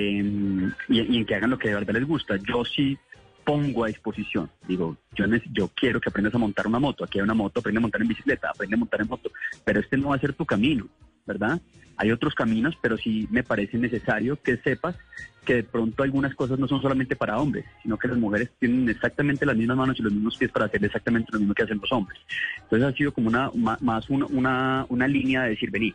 y, 0.89 1.17
en 1.17 1.27
que 1.27 1.35
hagan 1.35 1.51
lo 1.51 1.59
que 1.59 1.69
de 1.69 1.75
verdad 1.75 1.95
les 1.95 2.07
gusta. 2.07 2.37
Yo 2.37 2.65
sí 2.65 2.99
pongo 3.45 3.85
a 3.85 3.89
disposición. 3.89 4.51
Digo, 4.67 4.97
yo, 5.15 5.27
yo 5.53 5.69
quiero 5.75 6.01
que 6.01 6.09
aprendas 6.09 6.35
a 6.35 6.39
montar 6.39 6.67
una 6.67 6.79
moto. 6.79 7.05
Aquí 7.05 7.19
hay 7.19 7.25
una 7.25 7.35
moto, 7.35 7.61
aprende 7.61 7.79
a 7.79 7.83
montar 7.83 8.01
en 8.01 8.09
bicicleta, 8.09 8.51
aprende 8.51 8.77
a 8.77 8.79
montar 8.79 9.03
en 9.03 9.09
moto. 9.09 9.31
Pero 9.65 9.81
este 9.81 9.97
no 9.99 10.09
va 10.09 10.17
a 10.17 10.21
ser 10.21 10.33
tu 10.33 10.47
camino, 10.47 10.89
¿verdad? 11.27 11.61
Hay 11.97 12.11
otros 12.11 12.35
caminos, 12.35 12.77
pero 12.81 12.97
sí 12.97 13.29
me 13.31 13.43
parece 13.43 13.79
necesario 13.79 14.41
que 14.43 14.57
sepas 14.59 14.97
que 15.45 15.57
de 15.57 15.63
pronto 15.65 16.03
algunas 16.03 16.35
cosas 16.35 16.59
no 16.59 16.69
son 16.69 16.81
solamente 16.81 17.17
para 17.17 17.39
hombres, 17.39 17.65
sino 17.83 17.99
que 17.99 18.09
las 18.09 18.17
mujeres 18.17 18.51
tienen 18.59 18.89
exactamente 18.89 19.45
las 19.45 19.57
mismas 19.57 19.77
manos 19.77 19.99
y 19.99 20.03
los 20.03 20.13
mismos 20.13 20.37
pies 20.37 20.51
para 20.53 20.67
hacer 20.67 20.85
exactamente 20.85 21.31
lo 21.33 21.41
mismo 21.41 21.55
que 21.55 21.65
hacen 21.65 21.81
los 21.81 21.91
hombres. 21.93 22.21
Entonces 22.63 22.89
ha 22.89 22.97
sido 22.97 23.13
como 23.13 23.29
una 23.29 23.51
más 23.81 24.09
una, 24.09 24.87
una, 24.89 25.09
línea 25.09 25.43
de 25.43 25.51
decir, 25.51 25.71
vení, 25.71 25.95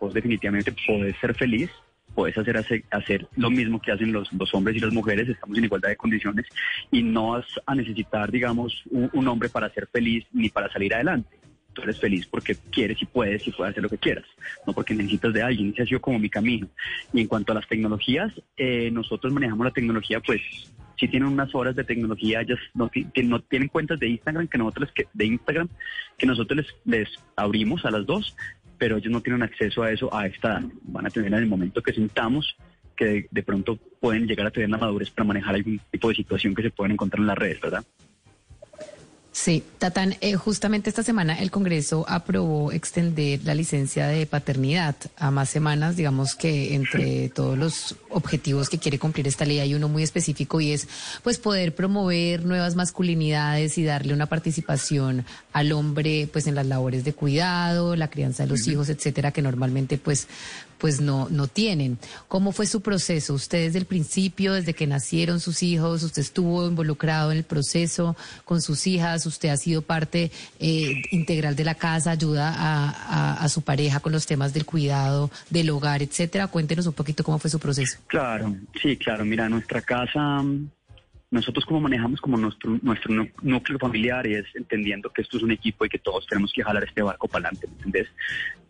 vos 0.00 0.14
definitivamente 0.14 0.74
podés 0.86 1.16
ser 1.18 1.34
feliz, 1.34 1.70
podés 2.14 2.36
hacer, 2.38 2.56
hacer, 2.90 3.28
lo 3.36 3.50
mismo 3.50 3.80
que 3.80 3.92
hacen 3.92 4.12
los, 4.12 4.30
hombres 4.54 4.76
y 4.76 4.80
las 4.80 4.92
mujeres, 4.92 5.28
estamos 5.28 5.58
en 5.58 5.64
igualdad 5.64 5.90
de 5.90 5.96
condiciones 5.96 6.46
y 6.90 7.02
no 7.02 7.32
vas 7.32 7.46
a 7.66 7.74
necesitar, 7.74 8.30
digamos, 8.30 8.82
un 8.90 9.28
hombre 9.28 9.50
para 9.50 9.70
ser 9.70 9.86
feliz 9.88 10.26
ni 10.32 10.48
para 10.48 10.72
salir 10.72 10.94
adelante 10.94 11.40
tú 11.72 11.82
eres 11.82 11.98
feliz 11.98 12.26
porque 12.26 12.56
quieres 12.70 13.00
y 13.00 13.06
puedes 13.06 13.46
y 13.46 13.50
puedes 13.50 13.72
hacer 13.72 13.82
lo 13.82 13.88
que 13.88 13.98
quieras, 13.98 14.24
no 14.66 14.72
porque 14.72 14.94
necesitas 14.94 15.32
de 15.32 15.42
alguien. 15.42 15.70
Ese 15.72 15.82
ha 15.82 15.86
sido 15.86 16.00
como 16.00 16.18
mi 16.18 16.28
camino. 16.28 16.68
Y 17.12 17.20
en 17.20 17.26
cuanto 17.26 17.52
a 17.52 17.54
las 17.54 17.68
tecnologías, 17.68 18.32
eh, 18.56 18.90
nosotros 18.90 19.32
manejamos 19.32 19.64
la 19.64 19.72
tecnología, 19.72 20.20
pues 20.20 20.40
si 20.98 21.08
tienen 21.08 21.28
unas 21.28 21.54
horas 21.54 21.74
de 21.74 21.84
tecnología, 21.84 22.42
ellas 22.42 22.58
no, 22.74 22.90
no 23.24 23.40
tienen 23.40 23.68
cuentas 23.68 23.98
de 23.98 24.08
Instagram 24.08 24.48
que 24.48 24.58
nosotros 24.58 24.90
les, 24.94 25.08
de 25.14 25.26
Instagram 25.26 25.68
que 26.18 26.26
nosotros 26.26 26.66
les, 26.84 27.08
abrimos 27.36 27.84
a 27.86 27.90
las 27.90 28.04
dos, 28.04 28.36
pero 28.76 28.98
ellos 28.98 29.10
no 29.10 29.22
tienen 29.22 29.42
acceso 29.42 29.82
a 29.82 29.90
eso 29.90 30.14
a 30.14 30.26
esta. 30.26 30.62
Van 30.82 31.06
a 31.06 31.10
tener 31.10 31.32
en 31.32 31.38
el 31.38 31.46
momento 31.46 31.82
que 31.82 31.94
sintamos 31.94 32.54
que 32.96 33.04
de, 33.06 33.28
de 33.30 33.42
pronto 33.42 33.78
pueden 33.98 34.26
llegar 34.26 34.46
a 34.46 34.50
tener 34.50 34.68
la 34.68 34.76
madurez 34.76 35.10
para 35.10 35.26
manejar 35.26 35.54
algún 35.54 35.80
tipo 35.90 36.10
de 36.10 36.16
situación 36.16 36.54
que 36.54 36.62
se 36.62 36.70
pueden 36.70 36.92
encontrar 36.92 37.20
en 37.20 37.26
las 37.28 37.38
redes, 37.38 37.60
¿verdad? 37.62 37.82
Sí, 39.32 39.62
Tatán, 39.78 40.16
eh, 40.20 40.34
justamente 40.34 40.90
esta 40.90 41.04
semana 41.04 41.38
el 41.38 41.52
Congreso 41.52 42.04
aprobó 42.08 42.72
extender 42.72 43.40
la 43.44 43.54
licencia 43.54 44.08
de 44.08 44.26
paternidad 44.26 44.96
a 45.16 45.30
más 45.30 45.48
semanas. 45.48 45.96
Digamos 45.96 46.34
que 46.34 46.74
entre 46.74 47.28
todos 47.34 47.56
los 47.56 47.94
objetivos 48.08 48.68
que 48.68 48.78
quiere 48.78 48.98
cumplir 48.98 49.28
esta 49.28 49.44
ley 49.44 49.60
hay 49.60 49.74
uno 49.74 49.88
muy 49.88 50.02
específico 50.02 50.60
y 50.60 50.72
es 50.72 50.88
pues 51.22 51.38
poder 51.38 51.76
promover 51.76 52.44
nuevas 52.44 52.74
masculinidades 52.74 53.78
y 53.78 53.84
darle 53.84 54.14
una 54.14 54.26
participación 54.26 55.24
al 55.52 55.70
hombre 55.70 56.28
pues 56.32 56.48
en 56.48 56.56
las 56.56 56.66
labores 56.66 57.04
de 57.04 57.12
cuidado, 57.12 57.94
la 57.94 58.10
crianza 58.10 58.42
de 58.42 58.48
los 58.48 58.66
hijos, 58.66 58.88
etcétera, 58.88 59.30
que 59.30 59.42
normalmente 59.42 59.96
pues 59.96 60.26
pues 60.80 61.00
no, 61.00 61.28
no 61.30 61.46
tienen. 61.46 61.98
¿Cómo 62.26 62.52
fue 62.52 62.66
su 62.66 62.80
proceso? 62.80 63.34
Usted 63.34 63.66
desde 63.66 63.78
el 63.78 63.84
principio, 63.84 64.54
desde 64.54 64.74
que 64.74 64.86
nacieron 64.86 65.38
sus 65.38 65.62
hijos, 65.62 66.02
usted 66.02 66.22
estuvo 66.22 66.66
involucrado 66.66 67.30
en 67.30 67.38
el 67.38 67.44
proceso 67.44 68.16
con 68.44 68.62
sus 68.62 68.86
hijas, 68.86 69.26
usted 69.26 69.50
ha 69.50 69.56
sido 69.56 69.82
parte 69.82 70.30
eh, 70.58 71.02
integral 71.10 71.54
de 71.54 71.64
la 71.64 71.74
casa, 71.74 72.10
ayuda 72.10 72.54
a, 72.56 73.44
a, 73.44 73.48
su 73.48 73.62
pareja 73.62 74.00
con 74.00 74.12
los 74.12 74.26
temas 74.26 74.54
del 74.54 74.64
cuidado, 74.64 75.30
del 75.50 75.70
hogar, 75.70 76.02
etcétera. 76.02 76.46
Cuéntenos 76.46 76.86
un 76.86 76.94
poquito 76.94 77.22
cómo 77.22 77.38
fue 77.38 77.50
su 77.50 77.58
proceso. 77.58 77.98
Claro, 78.06 78.56
sí, 78.80 78.96
claro. 78.96 79.24
Mira, 79.24 79.48
nuestra 79.48 79.82
casa 79.82 80.42
nosotros 81.30 81.64
como 81.64 81.80
manejamos 81.80 82.20
como 82.20 82.36
nuestro, 82.36 82.78
nuestro 82.82 83.26
núcleo 83.42 83.78
familiar 83.78 84.26
es 84.26 84.44
entendiendo 84.54 85.10
que 85.10 85.22
esto 85.22 85.36
es 85.36 85.42
un 85.42 85.52
equipo 85.52 85.84
y 85.84 85.88
que 85.88 85.98
todos 85.98 86.26
tenemos 86.26 86.52
que 86.52 86.62
jalar 86.62 86.84
este 86.84 87.02
barco 87.02 87.28
para 87.28 87.48
adelante, 87.48 87.68
¿me 87.68 87.74
entendés? 87.74 88.08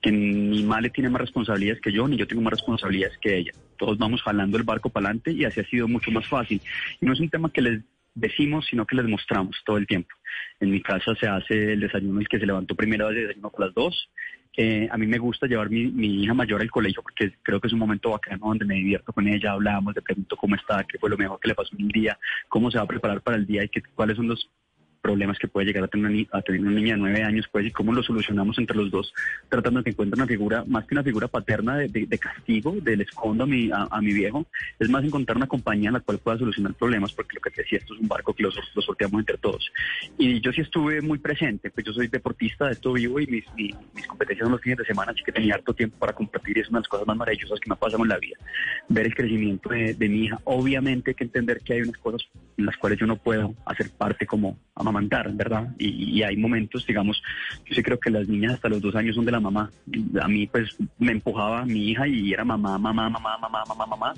Que 0.02 0.12
ni 0.12 0.62
Male 0.62 0.90
tiene 0.90 1.08
más 1.08 1.22
responsabilidades 1.22 1.80
que 1.80 1.92
yo, 1.92 2.06
ni 2.06 2.16
yo 2.16 2.26
tengo 2.26 2.42
más 2.42 2.52
responsabilidades 2.52 3.16
que 3.18 3.36
ella. 3.36 3.52
Todos 3.78 3.96
vamos 3.96 4.22
jalando 4.22 4.58
el 4.58 4.64
barco 4.64 4.90
para 4.90 5.06
adelante 5.06 5.32
y 5.32 5.44
así 5.44 5.60
ha 5.60 5.64
sido 5.64 5.88
mucho 5.88 6.10
más 6.10 6.26
fácil. 6.28 6.60
Y 7.00 7.06
no 7.06 7.14
es 7.14 7.20
un 7.20 7.30
tema 7.30 7.50
que 7.50 7.62
les 7.62 7.82
decimos, 8.14 8.66
sino 8.68 8.86
que 8.86 8.96
les 8.96 9.06
mostramos 9.06 9.56
todo 9.64 9.78
el 9.78 9.86
tiempo. 9.86 10.10
En 10.60 10.70
mi 10.70 10.82
casa 10.82 11.14
se 11.14 11.26
hace 11.26 11.72
el 11.72 11.80
desayuno, 11.80 12.20
el 12.20 12.28
que 12.28 12.38
se 12.38 12.46
levantó 12.46 12.74
primero 12.74 13.08
el 13.08 13.16
desayuno 13.16 13.50
con 13.50 13.64
las 13.66 13.74
dos. 13.74 14.10
Eh, 14.56 14.88
a 14.90 14.98
mí 14.98 15.06
me 15.06 15.18
gusta 15.18 15.46
llevar 15.46 15.70
mi, 15.70 15.86
mi 15.86 16.24
hija 16.24 16.34
mayor 16.34 16.60
al 16.60 16.70
colegio 16.70 17.02
porque 17.02 17.34
creo 17.42 17.60
que 17.60 17.68
es 17.68 17.72
un 17.72 17.78
momento 17.78 18.10
bacano 18.10 18.48
donde 18.48 18.64
me 18.64 18.74
divierto 18.74 19.12
con 19.12 19.28
ella, 19.28 19.52
hablamos, 19.52 19.94
le 19.94 20.02
pregunto 20.02 20.36
cómo 20.36 20.56
está, 20.56 20.84
qué 20.84 20.98
fue 20.98 21.08
lo 21.08 21.16
mejor 21.16 21.38
que 21.38 21.48
le 21.48 21.54
pasó 21.54 21.74
en 21.76 21.86
el 21.86 21.88
día, 21.88 22.18
cómo 22.48 22.70
se 22.70 22.78
va 22.78 22.84
a 22.84 22.88
preparar 22.88 23.20
para 23.22 23.36
el 23.36 23.46
día 23.46 23.62
y 23.62 23.68
qué, 23.68 23.80
cuáles 23.94 24.16
son 24.16 24.28
los 24.28 24.50
problemas 25.00 25.38
que 25.38 25.48
puede 25.48 25.66
llegar 25.66 25.84
a 25.84 25.88
tener, 25.88 26.10
una, 26.10 26.26
a 26.32 26.42
tener 26.42 26.60
una 26.60 26.70
niña 26.70 26.94
de 26.94 27.00
nueve 27.00 27.22
años, 27.22 27.48
pues, 27.50 27.66
y 27.66 27.70
cómo 27.70 27.92
lo 27.92 28.02
solucionamos 28.02 28.58
entre 28.58 28.76
los 28.76 28.90
dos, 28.90 29.12
tratando 29.48 29.80
de 29.80 29.84
que 29.84 29.90
encuentre 29.90 30.16
una 30.16 30.26
figura, 30.26 30.64
más 30.66 30.84
que 30.86 30.94
una 30.94 31.02
figura 31.02 31.28
paterna 31.28 31.76
de, 31.76 31.88
de, 31.88 32.18
castigo, 32.18 32.76
del 32.80 33.00
escondo 33.00 33.44
a 33.44 33.46
mi, 33.46 33.70
a, 33.72 34.00
mi 34.00 34.12
viejo, 34.12 34.46
es 34.78 34.88
más 34.88 35.04
encontrar 35.04 35.36
una 35.36 35.46
compañía 35.46 35.88
en 35.88 35.94
la 35.94 36.00
cual 36.00 36.18
pueda 36.18 36.38
solucionar 36.38 36.74
problemas, 36.74 37.12
porque 37.12 37.36
lo 37.36 37.40
que 37.40 37.50
te 37.50 37.62
decía, 37.62 37.78
esto 37.78 37.94
es 37.94 38.00
un 38.00 38.08
barco 38.08 38.34
que 38.34 38.42
los, 38.42 38.56
los 38.74 38.84
sorteamos 38.84 39.20
entre 39.20 39.38
todos. 39.38 39.70
Y 40.18 40.40
yo 40.40 40.52
sí 40.52 40.60
estuve 40.60 41.00
muy 41.00 41.18
presente, 41.18 41.70
pues 41.70 41.86
yo 41.86 41.92
soy 41.92 42.08
deportista, 42.08 42.66
de 42.66 42.72
esto 42.72 42.92
vivo 42.92 43.20
y 43.20 43.26
mis, 43.26 43.44
mis, 43.54 44.06
competencias 44.06 44.46
son 44.46 44.52
los 44.52 44.60
fines 44.60 44.78
de 44.78 44.84
semana, 44.84 45.12
así 45.12 45.22
que 45.24 45.32
tenía 45.32 45.54
harto 45.54 45.74
tiempo 45.74 45.98
para 45.98 46.12
compartir 46.12 46.58
y 46.58 46.60
es 46.60 46.68
una 46.68 46.78
de 46.78 46.82
las 46.82 46.88
cosas 46.88 47.06
más 47.06 47.16
maravillosas 47.16 47.58
que 47.60 47.68
me 47.68 47.74
ha 47.74 47.78
pasado 47.78 48.02
en 48.02 48.08
la 48.08 48.18
vida. 48.18 48.36
Ver 48.88 49.06
el 49.06 49.14
crecimiento 49.14 49.68
de, 49.70 49.94
de 49.94 50.08
mi 50.08 50.24
hija. 50.24 50.38
Obviamente 50.44 51.10
hay 51.10 51.14
que 51.14 51.24
entender 51.24 51.60
que 51.60 51.74
hay 51.74 51.82
unas 51.82 51.96
cosas 51.98 52.22
en 52.56 52.66
las 52.66 52.76
cuales 52.76 52.98
yo 52.98 53.06
no 53.06 53.16
puedo 53.16 53.54
hacer 53.64 53.90
parte 53.90 54.26
como 54.26 54.58
amamantar, 54.90 55.32
¿verdad? 55.32 55.68
Y, 55.78 56.22
hay 56.22 56.36
momentos, 56.36 56.86
digamos, 56.86 57.22
yo 57.64 57.74
sí 57.74 57.82
creo 57.82 57.98
que 57.98 58.10
las 58.10 58.28
niñas 58.28 58.54
hasta 58.54 58.68
los 58.68 58.82
dos 58.82 58.94
años 58.94 59.16
son 59.16 59.24
de 59.24 59.32
la 59.32 59.40
mamá. 59.40 59.70
A 60.20 60.28
mí, 60.28 60.46
pues, 60.46 60.76
me 60.98 61.12
empujaba 61.12 61.64
mi 61.64 61.90
hija 61.90 62.06
y 62.06 62.32
era 62.32 62.44
mamá, 62.44 62.78
mamá, 62.78 63.08
mamá, 63.08 63.38
mamá, 63.38 63.64
mamá, 63.66 63.86
mamá, 63.86 64.14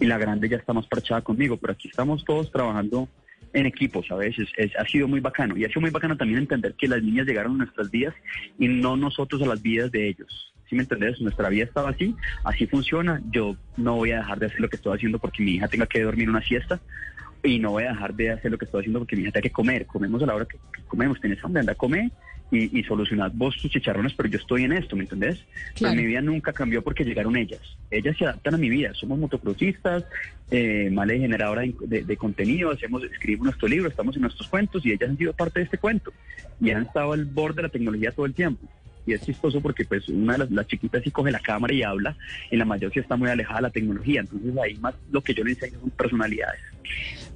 y 0.00 0.06
la 0.06 0.18
grande 0.18 0.48
ya 0.48 0.56
está 0.56 0.72
más 0.72 0.86
parchada 0.86 1.20
conmigo, 1.20 1.56
pero 1.56 1.74
aquí 1.74 1.88
estamos 1.88 2.24
todos 2.24 2.50
trabajando 2.50 3.08
en 3.52 3.66
equipo, 3.66 4.02
¿sabes? 4.02 4.36
Es, 4.56 4.76
ha 4.76 4.84
sido 4.86 5.08
muy 5.08 5.20
bacano. 5.20 5.56
Y 5.56 5.64
ha 5.64 5.68
sido 5.68 5.82
muy 5.82 5.90
bacano 5.90 6.16
también 6.16 6.40
entender 6.40 6.74
que 6.74 6.88
las 6.88 7.02
niñas 7.02 7.26
llegaron 7.26 7.54
a 7.54 7.64
nuestras 7.64 7.90
vidas 7.90 8.14
y 8.58 8.68
no 8.68 8.96
nosotros 8.96 9.42
a 9.42 9.46
las 9.46 9.62
vidas 9.62 9.90
de 9.92 10.08
ellos. 10.08 10.52
¿Sí 10.68 10.76
me 10.76 10.82
entendés? 10.82 11.20
Nuestra 11.20 11.50
vida 11.50 11.64
estaba 11.64 11.90
así, 11.90 12.14
así 12.44 12.66
funciona. 12.66 13.20
Yo 13.30 13.56
no 13.76 13.96
voy 13.96 14.12
a 14.12 14.18
dejar 14.18 14.38
de 14.38 14.46
hacer 14.46 14.60
lo 14.60 14.68
que 14.70 14.76
estoy 14.76 14.96
haciendo 14.96 15.18
porque 15.18 15.42
mi 15.42 15.56
hija 15.56 15.68
tenga 15.68 15.86
que 15.86 16.02
dormir 16.02 16.30
una 16.30 16.40
siesta 16.40 16.80
y 17.42 17.58
no 17.58 17.72
voy 17.72 17.84
a 17.84 17.88
dejar 17.88 18.14
de 18.14 18.30
hacer 18.30 18.50
lo 18.50 18.58
que 18.58 18.66
estoy 18.66 18.80
haciendo 18.80 19.00
porque 19.00 19.16
mi 19.16 19.22
hija 19.22 19.32
tiene 19.32 19.48
que 19.48 19.52
comer. 19.52 19.86
Comemos 19.86 20.22
a 20.22 20.26
la 20.26 20.34
hora 20.34 20.46
que, 20.46 20.58
comemos. 20.86 21.20
Tienes 21.20 21.42
hambre, 21.44 21.60
anda 21.60 21.72
a 21.72 21.76
comer 21.76 22.10
y, 22.50 22.78
y 22.78 22.84
solucionad 22.84 23.32
vos 23.34 23.56
tus 23.56 23.70
chicharrones, 23.70 24.12
pero 24.14 24.28
yo 24.28 24.38
estoy 24.38 24.64
en 24.64 24.72
esto, 24.72 24.94
¿me 24.94 25.04
entendés? 25.04 25.44
Pero 25.80 25.94
mi 25.94 26.04
vida 26.04 26.20
nunca 26.20 26.52
cambió 26.52 26.82
porque 26.82 27.04
llegaron 27.04 27.36
ellas. 27.36 27.60
Ellas 27.90 28.16
se 28.16 28.24
adaptan 28.24 28.54
a 28.54 28.58
mi 28.58 28.68
vida. 28.68 28.92
Somos 28.94 29.18
motocrossistas, 29.18 30.04
eh, 30.50 30.90
male 30.92 31.18
generadora 31.18 31.62
de, 31.62 32.04
de, 32.04 32.16
contenido, 32.16 32.70
hacemos, 32.70 33.02
escribimos 33.04 33.46
nuestro 33.46 33.68
libro, 33.68 33.88
estamos 33.88 34.14
en 34.16 34.22
nuestros 34.22 34.48
cuentos 34.48 34.84
y 34.84 34.92
ellas 34.92 35.10
han 35.10 35.18
sido 35.18 35.32
parte 35.32 35.60
de 35.60 35.64
este 35.64 35.78
cuento 35.78 36.12
y 36.60 36.70
han 36.70 36.82
estado 36.82 37.12
al 37.12 37.24
borde 37.24 37.56
de 37.56 37.62
la 37.62 37.68
tecnología 37.70 38.12
todo 38.12 38.26
el 38.26 38.34
tiempo 38.34 38.68
y 39.06 39.14
es 39.14 39.22
chistoso 39.22 39.60
porque 39.60 39.84
pues 39.84 40.08
una 40.08 40.36
de 40.38 40.48
las, 40.50 40.66
chiquitas 40.66 41.02
sí 41.02 41.10
coge 41.10 41.30
la 41.30 41.40
cámara 41.40 41.74
y 41.74 41.82
habla 41.82 42.16
y 42.50 42.56
la 42.56 42.64
mayor 42.64 42.92
sí 42.92 43.00
está 43.00 43.16
muy 43.16 43.28
alejada 43.28 43.56
de 43.56 43.62
la 43.62 43.70
tecnología 43.70 44.20
entonces 44.20 44.56
ahí 44.58 44.76
más 44.76 44.94
lo 45.10 45.20
que 45.20 45.34
yo 45.34 45.44
le 45.44 45.50
enseño 45.50 45.80
son 45.80 45.90
personalidades 45.90 46.60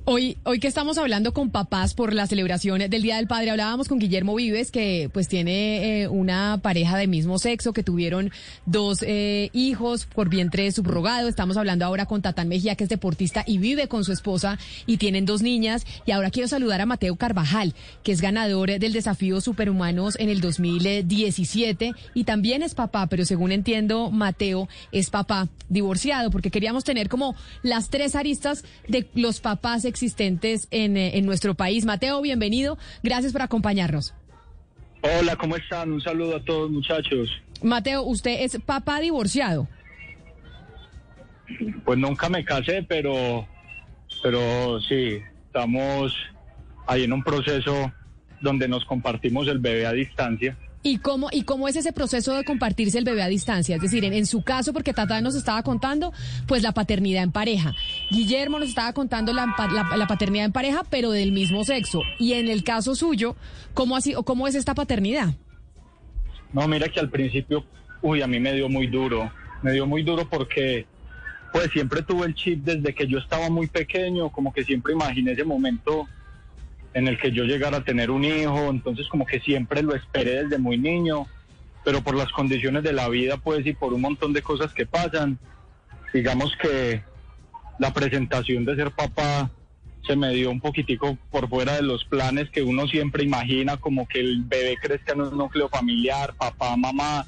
Hoy, 0.08 0.38
hoy 0.44 0.60
que 0.60 0.68
estamos 0.68 0.98
hablando 0.98 1.34
con 1.34 1.50
papás 1.50 1.92
por 1.92 2.14
la 2.14 2.28
celebración 2.28 2.78
del 2.78 3.02
Día 3.02 3.16
del 3.16 3.26
Padre, 3.26 3.50
hablábamos 3.50 3.88
con 3.88 3.98
Guillermo 3.98 4.36
Vives, 4.36 4.70
que 4.70 5.10
pues 5.12 5.26
tiene 5.26 6.02
eh, 6.02 6.08
una 6.08 6.60
pareja 6.62 6.96
de 6.96 7.08
mismo 7.08 7.40
sexo, 7.40 7.72
que 7.72 7.82
tuvieron 7.82 8.30
dos 8.66 9.02
eh, 9.02 9.50
hijos 9.52 10.06
por 10.06 10.28
vientre 10.28 10.70
subrogado. 10.70 11.26
Estamos 11.26 11.56
hablando 11.56 11.84
ahora 11.84 12.06
con 12.06 12.22
Tatán 12.22 12.46
Mejía, 12.46 12.76
que 12.76 12.84
es 12.84 12.88
deportista 12.88 13.42
y 13.48 13.58
vive 13.58 13.88
con 13.88 14.04
su 14.04 14.12
esposa 14.12 14.60
y 14.86 14.98
tienen 14.98 15.26
dos 15.26 15.42
niñas. 15.42 15.84
Y 16.06 16.12
ahora 16.12 16.30
quiero 16.30 16.46
saludar 16.46 16.80
a 16.80 16.86
Mateo 16.86 17.16
Carvajal, 17.16 17.74
que 18.04 18.12
es 18.12 18.20
ganador 18.20 18.78
del 18.78 18.92
desafío 18.92 19.40
Superhumanos 19.40 20.14
en 20.20 20.28
el 20.28 20.40
2017 20.40 21.94
y 22.14 22.22
también 22.22 22.62
es 22.62 22.76
papá, 22.76 23.08
pero 23.08 23.24
según 23.24 23.50
entiendo, 23.50 24.12
Mateo 24.12 24.68
es 24.92 25.10
papá 25.10 25.48
divorciado, 25.68 26.30
porque 26.30 26.52
queríamos 26.52 26.84
tener 26.84 27.08
como 27.08 27.34
las 27.64 27.90
tres 27.90 28.14
aristas 28.14 28.62
de 28.86 29.08
los 29.14 29.40
papás 29.40 29.84
existentes 29.96 30.68
en, 30.70 30.98
eh, 30.98 31.16
en 31.16 31.24
nuestro 31.24 31.54
país. 31.54 31.86
Mateo, 31.86 32.20
bienvenido. 32.20 32.76
Gracias 33.02 33.32
por 33.32 33.40
acompañarnos. 33.40 34.14
Hola, 35.00 35.36
¿cómo 35.36 35.56
están? 35.56 35.92
Un 35.92 36.02
saludo 36.02 36.36
a 36.36 36.44
todos, 36.44 36.70
muchachos. 36.70 37.30
Mateo, 37.62 38.02
¿usted 38.02 38.42
es 38.42 38.58
papá 38.64 39.00
divorciado? 39.00 39.66
Pues 41.84 41.98
nunca 41.98 42.28
me 42.28 42.44
casé, 42.44 42.82
pero, 42.82 43.46
pero 44.22 44.80
sí, 44.82 45.18
estamos 45.46 46.14
ahí 46.86 47.04
en 47.04 47.12
un 47.14 47.22
proceso 47.22 47.90
donde 48.42 48.68
nos 48.68 48.84
compartimos 48.84 49.48
el 49.48 49.58
bebé 49.58 49.86
a 49.86 49.92
distancia. 49.92 50.58
¿Y 50.82 50.98
cómo, 50.98 51.28
¿Y 51.32 51.42
cómo 51.42 51.66
es 51.66 51.74
ese 51.74 51.92
proceso 51.92 52.32
de 52.34 52.44
compartirse 52.44 52.98
el 52.98 53.04
bebé 53.04 53.22
a 53.22 53.28
distancia? 53.28 53.76
Es 53.76 53.82
decir, 53.82 54.04
en, 54.04 54.26
su 54.26 54.42
caso, 54.42 54.72
porque 54.72 54.92
Tata 54.92 55.20
nos 55.20 55.34
estaba 55.34 55.62
contando, 55.62 56.12
pues 56.46 56.62
la 56.62 56.72
paternidad 56.72 57.24
en 57.24 57.32
pareja. 57.32 57.72
Guillermo 58.10 58.58
nos 58.58 58.68
estaba 58.68 58.92
contando 58.92 59.32
la, 59.32 59.46
la, 59.96 60.06
paternidad 60.06 60.46
en 60.46 60.52
pareja, 60.52 60.84
pero 60.88 61.10
del 61.10 61.32
mismo 61.32 61.64
sexo. 61.64 62.02
Y 62.20 62.34
en 62.34 62.48
el 62.48 62.62
caso 62.62 62.94
suyo, 62.94 63.34
¿cómo, 63.74 63.96
así, 63.96 64.14
cómo 64.24 64.46
es 64.46 64.54
esta 64.54 64.74
paternidad? 64.74 65.34
No, 66.52 66.68
mira 66.68 66.88
que 66.88 67.00
al 67.00 67.10
principio, 67.10 67.64
uy, 68.02 68.22
a 68.22 68.28
mí 68.28 68.38
me 68.38 68.52
dio 68.52 68.68
muy 68.68 68.86
duro. 68.86 69.32
Me 69.62 69.72
dio 69.72 69.86
muy 69.86 70.04
duro 70.04 70.28
porque, 70.28 70.86
pues 71.52 71.68
siempre 71.72 72.02
tuve 72.02 72.26
el 72.26 72.34
chip 72.34 72.64
desde 72.64 72.94
que 72.94 73.08
yo 73.08 73.18
estaba 73.18 73.50
muy 73.50 73.66
pequeño, 73.66 74.30
como 74.30 74.52
que 74.52 74.62
siempre 74.62 74.92
imaginé 74.92 75.32
ese 75.32 75.44
momento 75.44 76.06
en 76.96 77.08
el 77.08 77.18
que 77.18 77.30
yo 77.30 77.44
llegara 77.44 77.76
a 77.76 77.84
tener 77.84 78.10
un 78.10 78.24
hijo, 78.24 78.70
entonces 78.70 79.06
como 79.08 79.26
que 79.26 79.38
siempre 79.40 79.82
lo 79.82 79.94
esperé 79.94 80.44
desde 80.44 80.56
muy 80.56 80.78
niño, 80.78 81.26
pero 81.84 82.00
por 82.00 82.14
las 82.16 82.32
condiciones 82.32 82.84
de 82.84 82.94
la 82.94 83.06
vida, 83.10 83.36
pues, 83.36 83.66
y 83.66 83.74
por 83.74 83.92
un 83.92 84.00
montón 84.00 84.32
de 84.32 84.40
cosas 84.40 84.72
que 84.72 84.86
pasan, 84.86 85.38
digamos 86.14 86.56
que 86.56 87.02
la 87.78 87.92
presentación 87.92 88.64
de 88.64 88.76
ser 88.76 88.92
papá 88.92 89.50
se 90.06 90.16
me 90.16 90.30
dio 90.30 90.50
un 90.50 90.58
poquitico 90.58 91.18
por 91.30 91.50
fuera 91.50 91.74
de 91.74 91.82
los 91.82 92.02
planes 92.06 92.48
que 92.48 92.62
uno 92.62 92.86
siempre 92.86 93.24
imagina, 93.24 93.76
como 93.76 94.08
que 94.08 94.20
el 94.20 94.44
bebé 94.44 94.78
crezca 94.80 95.12
en 95.12 95.20
un 95.20 95.36
núcleo 95.36 95.68
familiar, 95.68 96.32
papá, 96.34 96.78
mamá. 96.78 97.26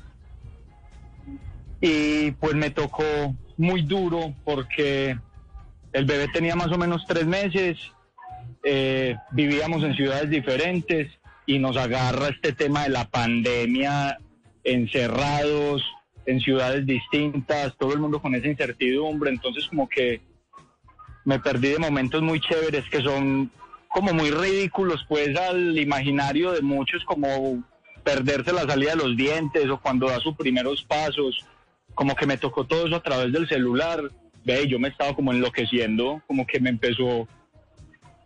Y 1.83 2.31
pues 2.31 2.55
me 2.55 2.71
tocó 2.71 3.05
muy 3.59 3.83
duro 3.83 4.33
porque 4.47 5.19
el 5.93 6.07
bebé 6.07 6.29
tenía 6.29 6.57
más 6.57 6.73
o 6.73 6.79
menos 6.79 7.05
tres 7.07 7.27
meses 7.27 7.77
eh, 8.71 9.17
vivíamos 9.31 9.83
en 9.83 9.95
ciudades 9.95 10.29
diferentes 10.29 11.11
y 11.47 11.59
nos 11.59 11.79
agarra 11.79 12.29
este 12.29 12.53
tema 12.53 12.83
de 12.83 12.91
la 12.91 13.09
pandemia 13.09 14.19
encerrados 14.63 15.83
en 16.27 16.39
ciudades 16.41 16.85
distintas, 16.85 17.75
todo 17.79 17.95
el 17.95 17.99
mundo 17.99 18.21
con 18.21 18.35
esa 18.35 18.47
incertidumbre, 18.47 19.31
entonces 19.31 19.67
como 19.69 19.89
que 19.89 20.21
me 21.25 21.39
perdí 21.39 21.69
de 21.71 21.79
momentos 21.79 22.21
muy 22.21 22.41
chéveres 22.41 22.85
que 22.91 23.01
son 23.01 23.51
como 23.89 24.13
muy 24.13 24.31
ridículos 24.31 25.03
pues 25.09 25.35
al 25.39 25.79
imaginario 25.79 26.53
de 26.53 26.61
muchos 26.61 27.03
como 27.07 27.65
perderse 28.05 28.53
la 28.53 28.67
salida 28.67 28.91
de 28.91 28.97
los 28.97 29.17
dientes 29.17 29.71
o 29.71 29.81
cuando 29.81 30.09
da 30.09 30.21
sus 30.21 30.37
primeros 30.37 30.83
pasos, 30.83 31.47
como 31.95 32.15
que 32.15 32.27
me 32.27 32.37
tocó 32.37 32.65
todo 32.65 32.87
eso 32.87 32.97
a 32.97 33.03
través 33.03 33.33
del 33.33 33.49
celular, 33.49 34.11
ve, 34.45 34.69
yo 34.69 34.79
me 34.79 34.89
estaba 34.89 35.15
como 35.15 35.33
enloqueciendo, 35.33 36.21
como 36.27 36.47
que 36.47 36.61
me 36.61 36.69
empezó 36.69 37.27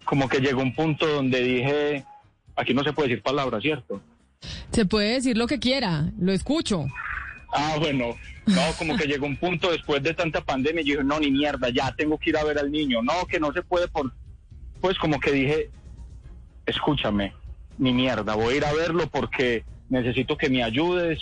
como 0.05 0.29
que 0.29 0.41
llegó 0.41 0.63
un 0.63 0.75
punto 0.75 1.07
donde 1.07 1.43
dije, 1.43 2.05
aquí 2.57 2.75
no 2.75 2.83
se 2.83 2.93
puede 2.93 3.09
decir 3.09 3.23
palabra, 3.23 3.61
¿cierto? 3.61 4.01
Se 4.71 4.85
puede 4.87 5.15
decir 5.15 5.37
lo 5.37 5.47
que 5.47 5.59
quiera, 5.59 6.13
lo 6.19 6.33
escucho. 6.33 6.87
Ah, 7.53 7.77
bueno, 7.79 8.17
no, 8.47 8.63
como 8.79 8.97
que 8.97 9.07
llegó 9.07 9.27
un 9.27 9.37
punto 9.37 9.71
después 9.71 10.03
de 10.03 10.15
tanta 10.15 10.41
pandemia, 10.41 10.83
yo 10.83 10.95
dije, 10.95 11.05
no, 11.05 11.21
ni 11.21 11.31
mierda, 11.31 11.69
ya 11.69 11.95
tengo 11.95 12.19
que 12.19 12.31
ir 12.31 12.37
a 12.37 12.45
ver 12.45 12.59
al 12.59 12.71
niño, 12.71 13.03
no, 13.03 13.27
que 13.27 13.39
no 13.39 13.53
se 13.53 13.63
puede 13.63 13.89
por... 13.89 14.13
Pues 14.81 14.99
como 14.99 15.21
que 15.21 15.31
dije, 15.31 15.71
escúchame, 16.67 17.35
ni 17.79 17.93
mierda, 17.93 18.35
voy 18.35 18.55
a 18.55 18.57
ir 18.57 18.65
a 18.65 18.73
verlo 18.73 19.09
porque 19.09 19.65
necesito 19.89 20.37
que 20.37 20.49
me 20.49 20.65
ayudes, 20.65 21.21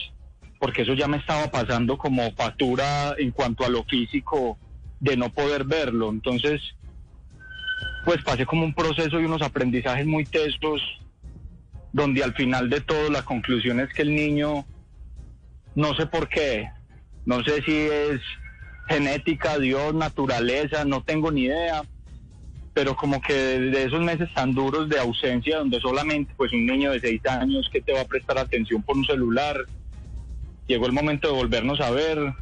porque 0.59 0.83
eso 0.83 0.95
ya 0.95 1.09
me 1.09 1.17
estaba 1.17 1.51
pasando 1.51 1.99
como 1.99 2.31
factura 2.33 3.15
en 3.19 3.33
cuanto 3.33 3.65
a 3.65 3.69
lo 3.69 3.85
físico 3.85 4.59
de 5.01 5.17
no 5.17 5.31
poder 5.31 5.65
verlo. 5.65 6.11
Entonces, 6.11 6.61
pues 8.05 8.23
pasé 8.23 8.47
como 8.47 8.65
un 8.65 8.75
proceso 8.75 9.21
y 9.21 9.25
unos 9.25 9.43
aprendizajes 9.43 10.07
muy 10.07 10.25
tesos, 10.25 10.81
donde 11.93 12.23
al 12.23 12.35
final 12.35 12.71
de 12.71 12.81
todo 12.81 13.11
la 13.11 13.23
conclusión 13.23 13.81
es 13.81 13.93
que 13.93 14.03
el 14.03 14.15
niño, 14.15 14.65
no 15.75 15.95
sé 15.95 16.07
por 16.07 16.29
qué, 16.29 16.71
no 17.27 17.43
sé 17.43 17.63
si 17.63 17.77
es 17.77 18.21
genética, 18.89 19.59
Dios, 19.59 19.95
naturaleza, 19.95 20.85
no 20.85 21.03
tengo 21.03 21.31
ni 21.31 21.43
idea, 21.43 21.83
pero 22.73 22.97
como 22.97 23.21
que 23.21 23.35
de 23.35 23.85
esos 23.85 24.01
meses 24.01 24.33
tan 24.35 24.53
duros 24.55 24.89
de 24.89 24.99
ausencia, 24.99 25.59
donde 25.59 25.81
solamente 25.81 26.33
pues 26.37 26.53
un 26.53 26.67
niño 26.67 26.93
de 26.93 27.01
seis 27.01 27.25
años 27.27 27.69
que 27.73 27.81
te 27.81 27.93
va 27.93 28.03
a 28.03 28.07
prestar 28.07 28.39
atención 28.39 28.83
por 28.83 28.97
un 28.97 29.05
celular, 29.05 29.67
llegó 30.67 30.87
el 30.87 30.93
momento 30.93 31.29
de 31.29 31.35
volvernos 31.35 31.81
a 31.81 31.91
ver 31.91 32.33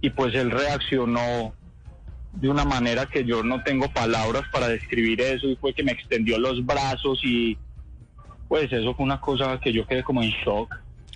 y 0.00 0.10
pues 0.10 0.34
él 0.34 0.50
reaccionó 0.50 1.54
de 2.32 2.48
una 2.48 2.64
manera 2.64 3.06
que 3.06 3.24
yo 3.24 3.42
no 3.42 3.62
tengo 3.62 3.88
palabras 3.92 4.44
para 4.50 4.68
describir 4.68 5.20
eso 5.20 5.48
y 5.48 5.56
fue 5.56 5.74
que 5.74 5.82
me 5.82 5.92
extendió 5.92 6.38
los 6.38 6.64
brazos 6.64 7.20
y 7.22 7.56
pues 8.48 8.72
eso 8.72 8.94
fue 8.94 9.04
una 9.04 9.20
cosa 9.20 9.58
que 9.60 9.72
yo 9.72 9.86
quedé 9.86 10.02
como 10.02 10.22
en 10.22 10.30
shock. 10.44 10.74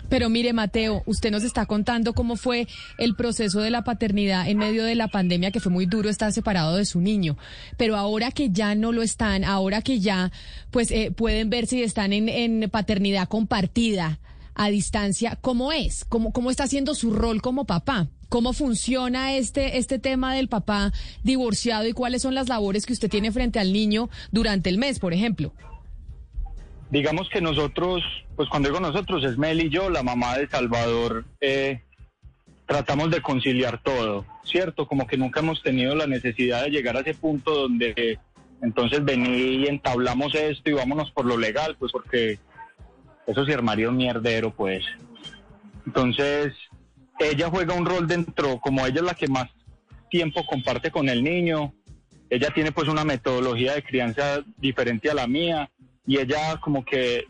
Pero 0.09 0.29
mire, 0.31 0.52
Mateo, 0.52 1.02
usted 1.07 1.31
nos 1.31 1.42
está 1.42 1.66
contando 1.66 2.12
cómo 2.12 2.37
fue 2.37 2.68
el 2.96 3.16
proceso 3.16 3.61
de 3.61 3.70
la 3.70 3.83
paternidad 3.83 4.48
en 4.48 4.59
medio 4.59 4.85
de 4.85 4.94
la 4.94 5.09
pandemia, 5.09 5.50
que 5.50 5.59
fue 5.59 5.72
muy 5.72 5.87
duro 5.87 6.09
estar 6.09 6.33
separado 6.33 6.76
de 6.76 6.85
su 6.85 7.00
niño. 7.00 7.37
Pero 7.76 7.96
ahora 7.96 8.31
que 8.31 8.50
ya 8.50 8.74
no 8.74 8.92
lo 8.92 9.02
están, 9.02 9.42
ahora 9.42 9.83
que 9.83 9.98
ya 9.98 10.31
pues 10.70 10.90
eh, 10.92 11.11
pueden 11.11 11.50
ver 11.50 11.66
si 11.66 11.83
están 11.83 12.12
en, 12.12 12.29
en 12.29 12.70
paternidad 12.70 13.29
compartida 13.29 14.20
a 14.57 14.69
distancia, 14.71 15.38
¿cómo 15.40 15.71
es? 15.71 16.05
¿Cómo, 16.05 16.33
¿Cómo 16.33 16.51
está 16.51 16.64
haciendo 16.64 16.95
su 16.95 17.12
rol 17.12 17.42
como 17.42 17.66
papá? 17.66 18.09
¿Cómo 18.29 18.53
funciona 18.53 19.35
este, 19.35 19.79
este 19.79 19.99
tema 19.99 20.35
del 20.35 20.49
papá 20.49 20.92
divorciado 21.23 21.87
y 21.87 21.92
cuáles 21.92 22.23
son 22.23 22.35
las 22.35 22.49
labores 22.49 22.87
que 22.87 22.95
usted 22.95 23.11
tiene 23.11 23.31
frente 23.31 23.61
al 23.61 23.73
niño 23.73 24.09
durante 24.33 24.71
el 24.71 24.79
mes, 24.79 24.99
por 24.99 25.12
ejemplo? 25.12 25.53
Digamos 26.90 27.29
que 27.29 27.40
nosotros, 27.40 28.03
pues 28.35 28.49
cuando 28.49 28.71
digo 28.71 28.81
nosotros, 28.81 29.23
es 29.25 29.37
Mel 29.37 29.61
y 29.61 29.69
yo, 29.69 29.90
la 29.90 30.03
mamá 30.03 30.38
de 30.38 30.49
Salvador, 30.49 31.25
eh, 31.40 31.83
tratamos 32.66 33.11
de 33.11 33.21
conciliar 33.21 33.83
todo, 33.83 34.25
¿cierto? 34.45 34.87
Como 34.87 35.07
que 35.07 35.19
nunca 35.19 35.40
hemos 35.40 35.62
tenido 35.62 35.95
la 35.95 36.07
necesidad 36.07 36.64
de 36.64 36.71
llegar 36.71 36.97
a 36.97 37.01
ese 37.01 37.14
punto 37.14 37.55
donde 37.55 38.19
entonces 38.62 39.05
vení 39.05 39.29
y 39.29 39.66
entablamos 39.66 40.35
esto 40.35 40.71
y 40.71 40.75
vámonos 40.75 41.11
por 41.11 41.27
lo 41.27 41.37
legal, 41.37 41.77
pues 41.79 41.92
porque 41.92 42.38
eso 43.26 43.44
sí 43.44 43.52
armaría 43.52 43.88
un 43.88 43.96
mierdero, 43.96 44.50
pues. 44.50 44.84
Entonces, 45.86 46.54
ella 47.18 47.48
juega 47.50 47.74
un 47.74 47.86
rol 47.86 48.06
dentro, 48.06 48.58
como 48.58 48.86
ella 48.86 49.00
es 49.00 49.06
la 49.06 49.14
que 49.14 49.28
más 49.28 49.48
tiempo 50.10 50.44
comparte 50.46 50.90
con 50.90 51.08
el 51.08 51.22
niño, 51.22 51.72
ella 52.30 52.50
tiene 52.50 52.72
pues 52.72 52.88
una 52.88 53.04
metodología 53.04 53.74
de 53.74 53.82
crianza 53.82 54.42
diferente 54.56 55.10
a 55.10 55.14
la 55.14 55.26
mía 55.26 55.70
y 56.06 56.18
ella 56.18 56.58
como 56.60 56.84
que 56.84 57.24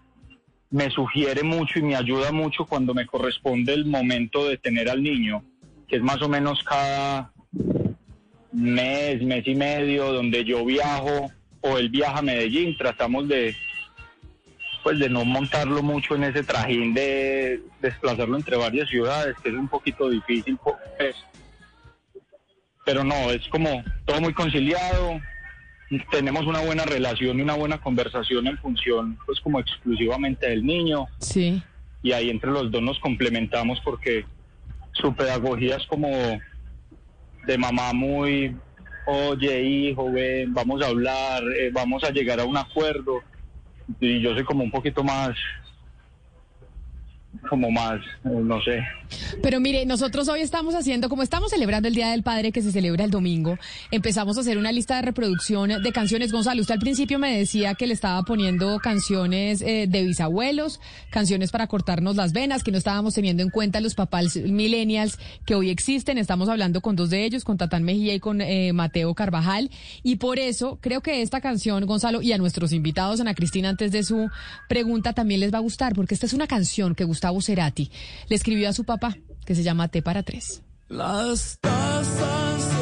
me 0.70 0.90
sugiere 0.90 1.42
mucho 1.42 1.78
y 1.78 1.82
me 1.82 1.96
ayuda 1.96 2.32
mucho 2.32 2.66
cuando 2.66 2.94
me 2.94 3.06
corresponde 3.06 3.74
el 3.74 3.86
momento 3.86 4.48
de 4.48 4.58
tener 4.58 4.90
al 4.90 5.02
niño, 5.02 5.44
que 5.88 5.96
es 5.96 6.02
más 6.02 6.20
o 6.22 6.28
menos 6.28 6.62
cada 6.64 7.32
mes, 8.52 9.22
mes 9.22 9.46
y 9.46 9.54
medio, 9.54 10.12
donde 10.12 10.44
yo 10.44 10.64
viajo 10.64 11.30
o 11.60 11.78
él 11.78 11.88
viaja 11.88 12.18
a 12.18 12.22
Medellín, 12.22 12.76
tratamos 12.76 13.28
de 13.28 13.54
pues 14.86 15.00
de 15.00 15.08
no 15.08 15.24
montarlo 15.24 15.82
mucho 15.82 16.14
en 16.14 16.22
ese 16.22 16.44
trajín 16.44 16.94
de 16.94 17.60
desplazarlo 17.80 18.36
entre 18.36 18.56
varias 18.56 18.88
ciudades, 18.88 19.34
que 19.42 19.48
es 19.48 19.54
un 19.56 19.66
poquito 19.66 20.08
difícil, 20.08 20.56
pues. 20.62 21.16
pero 22.84 23.02
no, 23.02 23.32
es 23.32 23.48
como 23.48 23.82
todo 24.04 24.20
muy 24.20 24.32
conciliado, 24.32 25.20
tenemos 26.12 26.46
una 26.46 26.60
buena 26.60 26.84
relación 26.84 27.36
y 27.36 27.42
una 27.42 27.54
buena 27.54 27.78
conversación 27.78 28.46
en 28.46 28.58
función, 28.58 29.18
pues 29.26 29.40
como 29.40 29.58
exclusivamente 29.58 30.48
del 30.48 30.64
niño. 30.64 31.08
Sí. 31.18 31.60
Y 32.04 32.12
ahí 32.12 32.30
entre 32.30 32.52
los 32.52 32.70
dos 32.70 32.80
nos 32.80 33.00
complementamos 33.00 33.80
porque 33.80 34.24
su 34.92 35.12
pedagogía 35.16 35.78
es 35.78 35.86
como 35.88 36.08
de 37.44 37.58
mamá 37.58 37.92
muy, 37.92 38.54
oye 39.06 39.64
hijo, 39.64 40.12
ven, 40.12 40.54
vamos 40.54 40.80
a 40.80 40.86
hablar, 40.86 41.42
eh, 41.58 41.70
vamos 41.72 42.04
a 42.04 42.10
llegar 42.10 42.38
a 42.38 42.44
un 42.44 42.56
acuerdo 42.56 43.24
y 44.00 44.20
yo 44.20 44.34
soy 44.34 44.44
como 44.44 44.64
un 44.64 44.70
poquito 44.70 45.04
más 45.04 45.36
como 47.48 47.70
más, 47.70 48.00
no 48.24 48.60
sé. 48.62 48.82
Pero 49.42 49.60
mire, 49.60 49.86
nosotros 49.86 50.28
hoy 50.28 50.40
estamos 50.40 50.74
haciendo, 50.74 51.08
como 51.08 51.22
estamos 51.22 51.50
celebrando 51.50 51.88
el 51.88 51.94
Día 51.94 52.10
del 52.10 52.22
Padre 52.22 52.52
que 52.52 52.62
se 52.62 52.72
celebra 52.72 53.04
el 53.04 53.10
domingo, 53.10 53.58
empezamos 53.90 54.36
a 54.36 54.40
hacer 54.40 54.58
una 54.58 54.72
lista 54.72 54.96
de 54.96 55.02
reproducción 55.02 55.82
de 55.82 55.92
canciones. 55.92 56.32
Gonzalo, 56.32 56.60
usted 56.60 56.74
al 56.74 56.80
principio 56.80 57.18
me 57.18 57.36
decía 57.36 57.74
que 57.74 57.86
le 57.86 57.94
estaba 57.94 58.22
poniendo 58.22 58.78
canciones 58.80 59.62
eh, 59.62 59.86
de 59.88 60.02
bisabuelos, 60.02 60.80
canciones 61.10 61.50
para 61.50 61.66
cortarnos 61.66 62.16
las 62.16 62.32
venas, 62.32 62.62
que 62.62 62.72
no 62.72 62.78
estábamos 62.78 63.14
teniendo 63.14 63.42
en 63.42 63.50
cuenta 63.50 63.80
los 63.80 63.94
papás 63.94 64.36
millennials 64.36 65.18
que 65.44 65.54
hoy 65.54 65.70
existen. 65.70 66.18
Estamos 66.18 66.48
hablando 66.48 66.80
con 66.80 66.96
dos 66.96 67.10
de 67.10 67.24
ellos, 67.24 67.44
con 67.44 67.56
Tatán 67.56 67.84
Mejía 67.84 68.14
y 68.14 68.20
con 68.20 68.40
eh, 68.40 68.72
Mateo 68.72 69.14
Carvajal. 69.14 69.70
Y 70.02 70.16
por 70.16 70.38
eso 70.38 70.78
creo 70.80 71.00
que 71.00 71.22
esta 71.22 71.40
canción, 71.40 71.84
Gonzalo, 71.86 72.22
y 72.22 72.32
a 72.32 72.38
nuestros 72.38 72.72
invitados, 72.72 73.20
Ana 73.20 73.34
Cristina, 73.34 73.68
antes 73.68 73.92
de 73.92 74.02
su 74.02 74.28
pregunta, 74.68 75.12
también 75.12 75.40
les 75.40 75.52
va 75.52 75.58
a 75.58 75.62
gustar, 75.62 75.94
porque 75.94 76.14
esta 76.14 76.26
es 76.26 76.32
una 76.32 76.46
canción 76.46 76.94
que 76.94 77.04
Gustavo 77.30 77.40
Cerati 77.42 77.90
le 78.28 78.36
escribió 78.36 78.68
a 78.68 78.72
su 78.72 78.84
papá, 78.84 79.16
que 79.44 79.54
se 79.54 79.62
llama 79.62 79.88
T 79.88 80.02
para 80.02 80.22
tres. 80.22 80.62
Las 80.88 81.58
tazas 81.60 82.75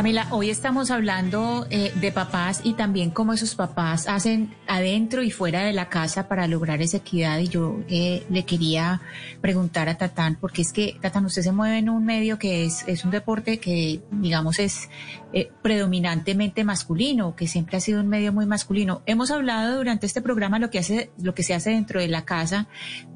Camila, 0.00 0.28
hoy 0.30 0.48
estamos 0.48 0.90
hablando 0.90 1.66
eh, 1.68 1.92
de 1.94 2.10
papás 2.10 2.62
y 2.64 2.72
también 2.72 3.10
cómo 3.10 3.34
esos 3.34 3.54
papás 3.54 4.08
hacen 4.08 4.54
adentro 4.66 5.22
y 5.22 5.30
fuera 5.30 5.62
de 5.62 5.74
la 5.74 5.90
casa 5.90 6.26
para 6.26 6.46
lograr 6.46 6.80
esa 6.80 6.96
equidad. 6.96 7.38
Y 7.38 7.48
yo 7.48 7.80
eh, 7.86 8.24
le 8.30 8.46
quería 8.46 9.02
preguntar 9.42 9.90
a 9.90 9.98
Tatán, 9.98 10.38
porque 10.40 10.62
es 10.62 10.72
que, 10.72 10.96
Tatán, 11.02 11.26
usted 11.26 11.42
se 11.42 11.52
mueve 11.52 11.76
en 11.76 11.90
un 11.90 12.06
medio 12.06 12.38
que 12.38 12.64
es, 12.64 12.82
es 12.88 13.04
un 13.04 13.10
deporte 13.10 13.58
que, 13.58 14.00
digamos, 14.10 14.58
es 14.58 14.88
eh, 15.34 15.52
predominantemente 15.62 16.64
masculino, 16.64 17.36
que 17.36 17.46
siempre 17.46 17.76
ha 17.76 17.80
sido 17.80 18.00
un 18.00 18.08
medio 18.08 18.32
muy 18.32 18.46
masculino. 18.46 19.02
Hemos 19.06 19.30
hablado 19.30 19.76
durante 19.76 20.06
este 20.06 20.22
programa 20.22 20.58
lo 20.58 20.70
que 20.70 20.80
hace, 20.80 21.12
lo 21.22 21.34
que 21.34 21.44
se 21.44 21.54
hace 21.54 21.70
dentro 21.70 22.00
de 22.00 22.08
la 22.08 22.24
casa, 22.24 22.68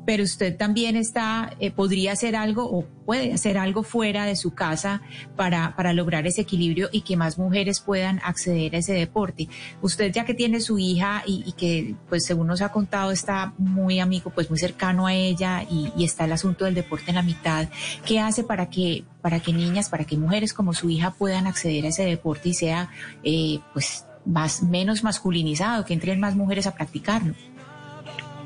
pero 0.06 0.22
usted 0.22 0.56
también 0.56 0.96
está, 0.96 1.56
eh, 1.58 1.70
podría 1.70 2.12
hacer 2.12 2.36
algo 2.36 2.70
o 2.70 2.86
puede 3.04 3.32
hacer 3.32 3.58
algo 3.58 3.82
fuera 3.82 4.24
de 4.24 4.36
su 4.36 4.54
casa 4.54 5.02
para, 5.36 5.74
para 5.76 5.92
lograr 5.92 6.26
ese 6.26 6.42
equilibrio 6.42 6.88
y 6.92 7.02
que 7.02 7.16
más 7.16 7.38
mujeres 7.38 7.80
puedan 7.80 8.20
acceder 8.24 8.74
a 8.74 8.78
ese 8.78 8.92
deporte. 8.94 9.48
Usted 9.82 10.12
ya 10.12 10.24
que 10.24 10.34
tiene 10.34 10.60
su 10.60 10.78
hija 10.78 11.22
y, 11.26 11.52
que, 11.52 11.94
pues 12.08 12.24
según 12.24 12.46
nos 12.46 12.62
ha 12.62 12.70
contado, 12.72 13.10
está 13.10 13.52
muy 13.58 14.00
amigo, 14.00 14.30
pues 14.30 14.48
muy 14.50 14.58
cercano 14.58 15.06
a 15.06 15.14
ella 15.14 15.62
y, 15.70 15.92
y 15.96 16.04
está 16.04 16.24
el 16.24 16.32
asunto 16.32 16.64
del 16.64 16.74
deporte 16.74 17.10
en 17.10 17.16
la 17.16 17.22
mitad, 17.22 17.68
¿qué 18.06 18.20
hace 18.20 18.44
para 18.44 18.70
que, 18.70 19.04
para 19.22 19.40
que 19.40 19.52
niñas, 19.52 19.88
para 19.88 20.04
que 20.04 20.16
mujeres 20.16 20.52
como 20.52 20.72
su 20.74 20.88
hija 20.90 21.12
puedan 21.12 21.46
acceder 21.46 21.84
a 21.84 21.88
ese 21.88 22.04
deporte 22.04 22.48
y 22.50 22.54
sea, 22.54 22.90
eh, 23.22 23.58
pues, 23.72 24.06
más, 24.26 24.62
menos 24.62 25.04
masculinizado, 25.04 25.84
que 25.84 25.92
entren 25.94 26.18
más 26.20 26.34
mujeres 26.36 26.66
a 26.66 26.74
practicarlo? 26.74 27.34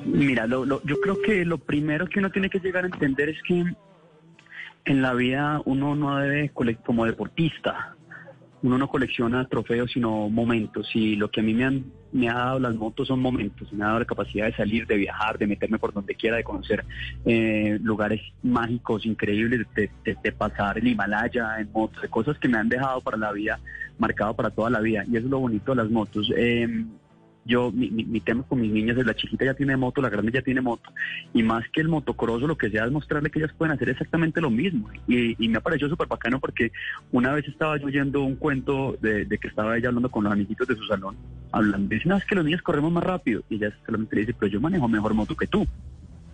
Mira, 0.05 0.47
lo, 0.47 0.65
lo- 0.65 0.83
yo 0.85 1.01
creo 1.01 1.21
que 1.23 1.45
lo 1.45 1.59
primero 1.59 2.07
que 2.09 2.19
uno 2.19 2.31
tiene 2.31 2.49
que 2.51 2.59
llegar 2.61 2.85
a 2.85 2.89
entender 2.89 3.29
es 3.29 3.37
que 3.47 3.65
en 4.89 5.03
la 5.03 5.15
vida 5.15 5.61
uno 5.65 5.95
no 5.95 6.17
debe, 6.19 6.51
como 6.85 7.05
deportista, 7.05 7.97
uno 8.63 8.79
no 8.79 8.89
colecciona 8.89 9.47
trofeos, 9.47 9.93
sino 9.93 10.29
momentos. 10.29 10.91
Y 10.95 11.17
lo 11.17 11.31
que 11.31 11.41
a 11.41 11.43
mí 11.45 11.55
me 11.55 11.65
han 11.65 11.85
me 12.11 12.29
ha 12.29 12.35
dado 12.35 12.59
las 12.59 12.75
motos 12.75 13.09
son 13.09 13.21
momentos. 13.21 13.73
Me 13.73 13.85
ha 13.85 13.89
dado 13.89 13.99
la 14.01 14.05
capacidad 14.05 14.47
de 14.47 14.55
salir, 14.55 14.87
de 14.87 14.97
viajar, 14.97 15.39
de 15.39 15.47
meterme 15.47 15.79
por 15.79 15.93
donde 15.93 16.15
quiera, 16.15 16.37
de 16.37 16.45
conocer 16.45 16.85
eh, 17.25 17.79
lugares 17.83 18.21
mágicos, 18.43 19.05
increíbles, 19.05 19.67
de, 19.75 19.91
de, 20.05 20.33
pasar 20.33 20.79
el 20.79 20.87
Himalaya 20.87 21.61
en 21.61 21.71
motos, 21.73 22.01
de 22.01 22.09
cosas 22.09 22.39
que 22.39 22.49
me 22.49 22.59
han 22.59 22.69
dejado 22.69 23.01
para 23.01 23.17
la 23.17 23.33
vida, 23.33 23.61
marcado 23.99 24.35
para 24.35 24.51
toda 24.51 24.71
la 24.71 24.81
vida. 24.81 25.05
Y 25.07 25.17
eso 25.17 25.27
es 25.27 25.31
lo 25.31 25.41
bonito 25.41 25.73
de 25.73 25.83
las 25.83 25.91
motos. 25.91 26.33
Eh, 26.37 26.67
yo, 27.49 27.73
mi, 27.73 27.91
mi, 27.91 28.21
tema 28.21 28.43
con 28.43 28.61
mis 28.61 28.71
niñas 28.71 28.99
es 28.99 29.07
la 29.07 29.15
chiquita 29.15 29.47
ya 29.47 29.55
tiene 29.55 29.77
moto, 29.77 30.03
la 30.03 30.11
grande 30.11 30.31
ya 30.31 30.43
tiene 30.43 30.61
moto, 30.61 30.93
y 31.33 31.43
más 31.43 31.65
que 31.73 31.81
el 31.81 31.89
motocross, 31.89 32.43
lo 32.43 32.59
que 32.59 32.71
sea 32.71 32.85
es 32.85 32.93
mostrarle 32.93 33.31
que 33.31 33.39
ellas 33.39 33.55
pueden 33.57 33.75
hacer 33.75 33.89
exactamente 33.89 34.41
lo 34.41 34.51
mismo. 34.51 34.91
Y, 35.09 35.43
y 35.43 35.49
me 35.49 35.61
pareció 35.61 35.89
súper 35.89 36.07
bacano 36.07 36.39
porque 36.39 36.71
una 37.11 37.33
vez 37.33 37.49
estaba 37.49 37.79
yo 37.79 37.87
oyendo 37.87 38.23
un 38.23 38.37
cuento 38.37 38.97
de, 39.01 39.27
que 39.27 39.49
estaba 39.49 39.77
ella 39.79 39.89
hablando 39.89 40.11
con 40.11 40.25
los 40.25 40.33
amiguitos 40.33 40.69
de 40.69 40.77
su 40.77 40.85
salón, 40.85 41.17
hablando, 41.51 41.89
dice, 41.89 42.09
no, 42.09 42.19
es 42.19 42.25
que 42.27 42.35
los 42.35 42.45
niños 42.45 42.61
corremos 42.61 42.93
más 42.93 43.03
rápido, 43.03 43.43
y 43.49 43.57
ella 43.57 43.73
solamente 43.87 44.15
le 44.15 44.21
dice, 44.23 44.35
pero 44.39 44.53
yo 44.53 44.61
manejo 44.61 44.87
mejor 44.87 45.15
moto 45.15 45.35
que 45.35 45.47
tú, 45.47 45.67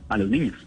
a 0.09 0.19
los 0.19 0.29
niños. 0.29 0.67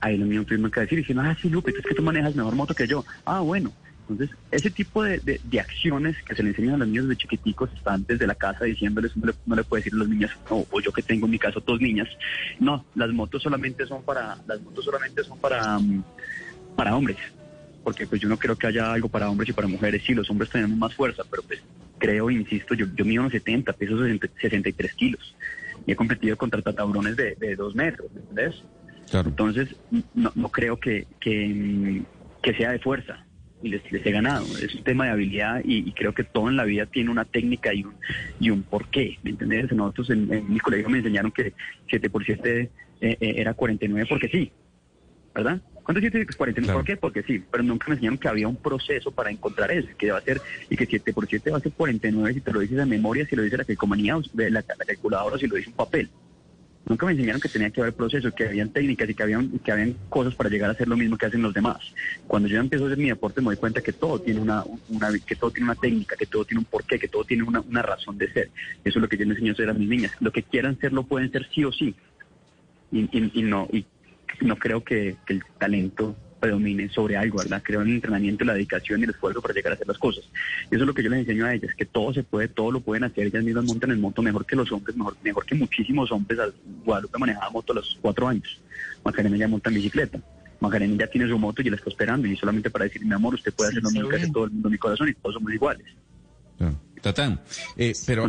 Ahí 0.00 0.18
los 0.18 0.28
niños 0.28 0.44
tuvieron 0.44 0.70
que 0.70 0.80
decir, 0.80 0.98
diciendo, 0.98 1.22
ah, 1.24 1.34
sí, 1.40 1.48
Lupe, 1.48 1.70
es 1.70 1.84
que 1.84 1.94
tú 1.94 2.02
manejas 2.02 2.36
mejor 2.36 2.54
moto 2.54 2.74
que 2.74 2.86
yo. 2.86 3.04
Ah, 3.24 3.40
bueno. 3.40 3.72
Entonces, 4.08 4.36
ese 4.52 4.70
tipo 4.70 5.02
de, 5.02 5.18
de, 5.18 5.60
acciones 5.60 6.16
que 6.22 6.36
se 6.36 6.42
le 6.44 6.50
enseñan 6.50 6.74
a 6.74 6.78
los 6.78 6.88
niños 6.88 7.08
de 7.08 7.16
chiquiticos, 7.16 7.70
están 7.74 8.04
desde 8.06 8.26
la 8.26 8.36
casa 8.36 8.64
diciéndoles, 8.64 9.16
no 9.16 9.26
le, 9.26 9.34
no 9.46 9.56
le 9.56 9.64
puede 9.64 9.80
decir 9.80 9.94
a 9.94 9.98
los 9.98 10.08
niños, 10.08 10.30
o 10.48 10.80
yo 10.80 10.92
que 10.92 11.02
tengo 11.02 11.26
en 11.26 11.32
mi 11.32 11.38
caso 11.40 11.60
dos 11.60 11.80
niñas, 11.80 12.08
no, 12.60 12.84
las 12.94 13.10
motos 13.10 13.42
solamente 13.42 13.84
son 13.84 14.04
para, 14.04 14.38
las 14.46 14.60
motos 14.62 14.84
solamente 14.84 15.24
son 15.24 15.38
para, 15.40 15.78
mm, 15.80 16.04
para 16.76 16.94
hombres, 16.94 17.16
porque 17.82 18.06
pues 18.06 18.20
yo 18.20 18.28
no 18.28 18.38
creo 18.38 18.54
que 18.54 18.68
haya 18.68 18.92
algo 18.92 19.08
para 19.08 19.28
hombres 19.28 19.48
y 19.48 19.52
para 19.52 19.66
mujeres, 19.66 20.04
sí, 20.06 20.14
los 20.14 20.30
hombres 20.30 20.50
tenemos 20.50 20.78
más 20.78 20.94
fuerza, 20.94 21.24
pero 21.28 21.42
pues 21.42 21.60
creo, 21.98 22.30
insisto, 22.30 22.74
yo, 22.74 22.86
yo 22.94 23.04
mido 23.04 23.22
unos 23.22 23.32
70, 23.32 23.72
peso 23.72 23.98
63 24.40 24.94
kilos, 24.94 25.34
y 25.84 25.90
he 25.90 25.96
competido 25.96 26.36
contra 26.36 26.62
tatabrones 26.62 27.16
de, 27.16 27.34
de 27.34 27.56
dos 27.56 27.74
metros, 27.74 28.08
¿entendés? 28.14 28.62
Entonces, 29.12 29.74
no, 30.14 30.30
no 30.36 30.48
creo 30.48 30.78
que, 30.78 31.08
que, 31.18 31.48
mm, 31.48 32.04
que 32.40 32.54
sea 32.54 32.70
de 32.70 32.78
fuerza 32.78 33.25
y 33.62 33.68
les, 33.68 33.82
he 33.90 34.10
ganado. 34.10 34.44
Es 34.58 34.74
un 34.74 34.84
tema 34.84 35.06
de 35.06 35.10
habilidad 35.10 35.60
y, 35.64 35.90
creo 35.92 36.14
que 36.14 36.24
todo 36.24 36.48
en 36.48 36.56
la 36.56 36.64
vida 36.64 36.86
tiene 36.86 37.10
una 37.10 37.24
técnica 37.24 37.72
y 37.72 37.84
un, 37.84 37.94
y 38.38 38.50
un 38.50 38.62
porqué, 38.62 39.18
¿me 39.22 39.30
entiendes? 39.30 39.72
Nosotros 39.72 40.10
en, 40.10 40.28
mi 40.52 40.60
colegio 40.60 40.88
me 40.88 40.98
enseñaron 40.98 41.30
que 41.30 41.52
7 41.88 42.10
por 42.10 42.24
7 42.24 42.60
eh, 42.60 42.70
eh, 43.00 43.34
era 43.36 43.54
49 43.54 44.06
porque 44.08 44.28
sí, 44.28 44.52
¿verdad? 45.34 45.60
¿Cuánto 45.82 46.00
7 46.00 46.26
es 46.28 46.36
49? 46.36 46.78
¿Por 46.78 46.84
qué? 46.84 46.96
Porque 46.96 47.22
sí, 47.22 47.42
pero 47.50 47.62
nunca 47.62 47.86
me 47.88 47.94
enseñaron 47.94 48.18
que 48.18 48.28
había 48.28 48.48
un 48.48 48.56
proceso 48.56 49.12
para 49.12 49.30
encontrar 49.30 49.70
eso, 49.70 49.88
que 49.96 50.10
va 50.10 50.18
a 50.18 50.22
ser, 50.22 50.40
y 50.68 50.76
que 50.76 50.84
7 50.84 51.12
por 51.12 51.28
7 51.28 51.50
va 51.50 51.58
a 51.58 51.60
ser 51.60 51.72
49 51.72 52.34
si 52.34 52.40
te 52.40 52.52
lo 52.52 52.60
dices 52.60 52.76
de 52.76 52.86
memoria, 52.86 53.24
si 53.26 53.36
lo 53.36 53.42
dice 53.42 53.56
la 53.56 53.64
calcomanía, 53.64 54.18
la, 54.34 54.50
la 54.50 54.62
calculadora, 54.62 55.38
si 55.38 55.46
lo 55.46 55.54
dice 55.54 55.70
un 55.70 55.76
papel. 55.76 56.10
Nunca 56.88 57.04
me 57.04 57.12
enseñaron 57.12 57.40
que 57.40 57.48
tenía 57.48 57.70
que 57.70 57.80
haber 57.80 57.94
procesos, 57.94 58.32
que 58.32 58.46
habían 58.46 58.70
técnicas 58.70 59.10
y 59.10 59.14
que 59.14 59.22
habían, 59.24 59.58
que 59.58 59.72
habían 59.72 59.96
cosas 60.08 60.36
para 60.36 60.48
llegar 60.48 60.70
a 60.70 60.72
hacer 60.72 60.86
lo 60.86 60.96
mismo 60.96 61.18
que 61.18 61.26
hacen 61.26 61.42
los 61.42 61.52
demás. 61.52 61.78
Cuando 62.28 62.48
yo 62.48 62.60
empiezo 62.60 62.84
a 62.84 62.88
hacer 62.88 62.98
mi 62.98 63.08
deporte 63.08 63.40
me 63.40 63.46
doy 63.46 63.56
cuenta 63.56 63.80
que 63.80 63.92
todo 63.92 64.20
tiene 64.20 64.40
una, 64.40 64.64
que 65.26 65.34
todo 65.34 65.50
tiene 65.50 65.70
una 65.70 65.80
técnica, 65.80 66.14
que 66.16 66.26
todo 66.26 66.44
tiene 66.44 66.60
un 66.60 66.64
porqué, 66.64 66.96
que 66.96 67.08
todo 67.08 67.24
tiene 67.24 67.42
una, 67.42 67.60
una 67.60 67.82
razón 67.82 68.16
de 68.18 68.32
ser. 68.32 68.50
Eso 68.84 68.98
es 68.98 69.02
lo 69.02 69.08
que 69.08 69.16
yo 69.16 69.24
les 69.24 69.32
enseño 69.32 69.50
a 69.50 69.54
hacer 69.54 69.70
a 69.70 69.74
mis 69.74 69.88
niñas. 69.88 70.12
Lo 70.20 70.30
que 70.30 70.44
quieran 70.44 70.78
ser 70.78 70.92
lo 70.92 71.02
pueden 71.02 71.32
ser 71.32 71.48
sí 71.52 71.64
o 71.64 71.72
sí. 71.72 71.96
Y, 72.92 73.08
y, 73.10 73.42
no, 73.42 73.66
y 73.72 73.84
no 74.42 74.54
creo 74.54 74.84
que 74.84 75.16
el 75.26 75.42
talento 75.58 76.14
predomine 76.46 76.88
sobre 76.90 77.16
algo, 77.16 77.38
¿verdad? 77.38 77.60
Creo 77.64 77.82
en 77.82 77.88
el 77.88 77.94
entrenamiento, 77.94 78.44
la 78.44 78.54
dedicación 78.54 79.00
y 79.00 79.04
el 79.04 79.10
esfuerzo 79.10 79.42
para 79.42 79.52
llegar 79.52 79.72
a 79.72 79.74
hacer 79.74 79.88
las 79.88 79.98
cosas. 79.98 80.24
Y 80.70 80.74
eso 80.74 80.84
es 80.84 80.86
lo 80.86 80.94
que 80.94 81.02
yo 81.02 81.10
les 81.10 81.20
enseño 81.20 81.44
a 81.44 81.54
ellas, 81.54 81.74
que 81.76 81.84
todo 81.84 82.12
se 82.14 82.22
puede, 82.22 82.48
todo 82.48 82.70
lo 82.70 82.80
pueden 82.80 83.04
hacer. 83.04 83.26
Ellas 83.26 83.42
mismas 83.42 83.64
montan 83.64 83.90
el 83.90 83.98
moto 83.98 84.22
mejor 84.22 84.46
que 84.46 84.54
los 84.54 84.70
hombres, 84.70 84.96
mejor, 84.96 85.16
mejor 85.22 85.44
que 85.44 85.54
muchísimos 85.54 86.12
hombres. 86.12 86.38
Guadalupe 86.84 87.18
manejaba 87.18 87.50
moto 87.50 87.72
a 87.72 87.76
los 87.76 87.98
cuatro 88.00 88.28
años. 88.28 88.60
Macarena 89.04 89.36
ya 89.36 89.48
monta 89.48 89.70
en 89.70 89.76
bicicleta. 89.76 90.20
Macarena 90.60 90.96
ya 90.96 91.06
tiene 91.08 91.28
su 91.28 91.38
moto 91.38 91.62
y 91.62 91.70
la 91.70 91.76
está 91.76 91.90
esperando. 91.90 92.28
Y 92.28 92.36
solamente 92.36 92.70
para 92.70 92.84
decir, 92.84 93.04
mi 93.04 93.12
amor, 93.12 93.34
usted 93.34 93.52
puede 93.52 93.70
hacer 93.70 93.82
lo 93.82 93.90
mismo 93.90 94.08
que 94.08 94.16
hace 94.16 94.30
todo 94.30 94.44
el 94.44 94.50
mundo 94.52 94.68
en 94.68 94.72
mi 94.72 94.78
corazón 94.78 95.08
y 95.08 95.14
todos 95.14 95.34
somos 95.34 95.52
iguales. 95.52 95.86
Tatán, 97.06 97.40
eh, 97.76 97.92
pero 98.04 98.28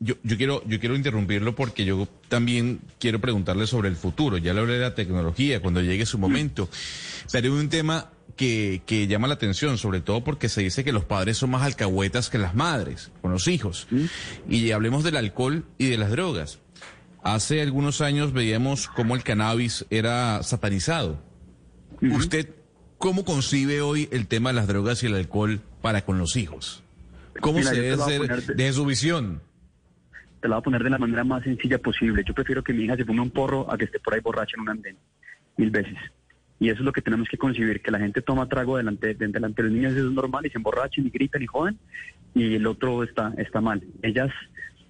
yo, 0.00 0.16
yo, 0.24 0.36
quiero, 0.36 0.62
yo 0.66 0.80
quiero 0.80 0.96
interrumpirlo 0.96 1.54
porque 1.54 1.84
yo 1.84 2.08
también 2.28 2.80
quiero 2.98 3.20
preguntarle 3.20 3.68
sobre 3.68 3.88
el 3.88 3.94
futuro. 3.94 4.36
Ya 4.36 4.52
le 4.52 4.60
hablé 4.60 4.74
de 4.74 4.80
la 4.80 4.96
tecnología 4.96 5.60
cuando 5.60 5.80
llegue 5.80 6.04
su 6.06 6.18
momento. 6.18 6.68
Pero 7.30 7.52
hay 7.52 7.60
un 7.60 7.68
tema 7.68 8.10
que, 8.34 8.82
que, 8.84 9.06
llama 9.06 9.28
la 9.28 9.34
atención, 9.34 9.78
sobre 9.78 10.00
todo 10.00 10.24
porque 10.24 10.48
se 10.48 10.62
dice 10.62 10.82
que 10.82 10.90
los 10.90 11.04
padres 11.04 11.36
son 11.36 11.50
más 11.50 11.62
alcahuetas 11.62 12.28
que 12.28 12.38
las 12.38 12.56
madres 12.56 13.12
con 13.22 13.30
los 13.30 13.46
hijos. 13.46 13.86
Y 14.48 14.72
hablemos 14.72 15.04
del 15.04 15.16
alcohol 15.16 15.64
y 15.78 15.86
de 15.88 15.98
las 15.98 16.10
drogas. 16.10 16.58
Hace 17.22 17.62
algunos 17.62 18.00
años 18.00 18.32
veíamos 18.32 18.88
cómo 18.88 19.14
el 19.14 19.22
cannabis 19.22 19.86
era 19.90 20.42
satanizado. 20.42 21.22
¿Usted 22.02 22.50
cómo 22.98 23.24
concibe 23.24 23.82
hoy 23.82 24.08
el 24.10 24.26
tema 24.26 24.50
de 24.50 24.54
las 24.54 24.66
drogas 24.66 25.04
y 25.04 25.06
el 25.06 25.14
alcohol 25.14 25.60
para 25.80 26.04
con 26.04 26.18
los 26.18 26.34
hijos? 26.34 26.82
¿Cómo 27.40 27.62
se 27.62 27.74
debe 27.74 27.92
hacer 27.94 28.56
de 28.56 28.72
su 28.72 28.84
visión? 28.84 29.40
te 30.40 30.48
la 30.48 30.56
voy 30.56 30.60
a 30.60 30.64
poner 30.64 30.84
de 30.84 30.90
la 30.90 30.98
manera 30.98 31.24
más 31.24 31.42
sencilla 31.42 31.78
posible. 31.78 32.22
Yo 32.26 32.34
prefiero 32.34 32.62
que 32.62 32.72
mi 32.72 32.84
hija 32.84 32.96
se 32.96 33.04
fume 33.04 33.20
un 33.20 33.30
porro 33.30 33.70
a 33.70 33.76
que 33.76 33.86
esté 33.86 33.98
por 33.98 34.14
ahí 34.14 34.20
borracha 34.20 34.54
en 34.56 34.62
un 34.62 34.68
andén, 34.68 34.96
mil 35.56 35.70
veces. 35.70 35.96
Y 36.58 36.68
eso 36.68 36.78
es 36.78 36.84
lo 36.84 36.92
que 36.92 37.02
tenemos 37.02 37.28
que 37.28 37.36
concebir, 37.36 37.82
que 37.82 37.90
la 37.90 37.98
gente 37.98 38.22
toma 38.22 38.48
trago 38.48 38.76
delante, 38.76 39.14
delante 39.14 39.62
de 39.62 39.68
los 39.68 39.76
niños, 39.76 39.92
eso 39.92 40.06
es 40.06 40.12
normal, 40.12 40.46
y 40.46 40.50
se 40.50 40.58
emborrachan 40.58 41.06
y 41.06 41.10
gritan 41.10 41.42
y 41.42 41.46
joden, 41.46 41.78
y 42.34 42.54
el 42.54 42.66
otro 42.66 43.02
está, 43.02 43.34
está 43.36 43.60
mal. 43.60 43.82
Ellas 44.02 44.30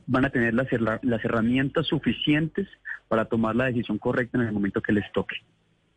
van 0.07 0.25
a 0.25 0.31
tener 0.31 0.55
las, 0.55 0.69
las 1.03 1.25
herramientas 1.25 1.87
suficientes 1.87 2.69
para 3.09 3.25
tomar 3.25 3.57
la 3.57 3.65
decisión 3.65 3.99
correcta 3.99 4.39
en 4.39 4.47
el 4.47 4.53
momento 4.53 4.81
que 4.81 4.93
les 4.93 5.11
toque. 5.13 5.37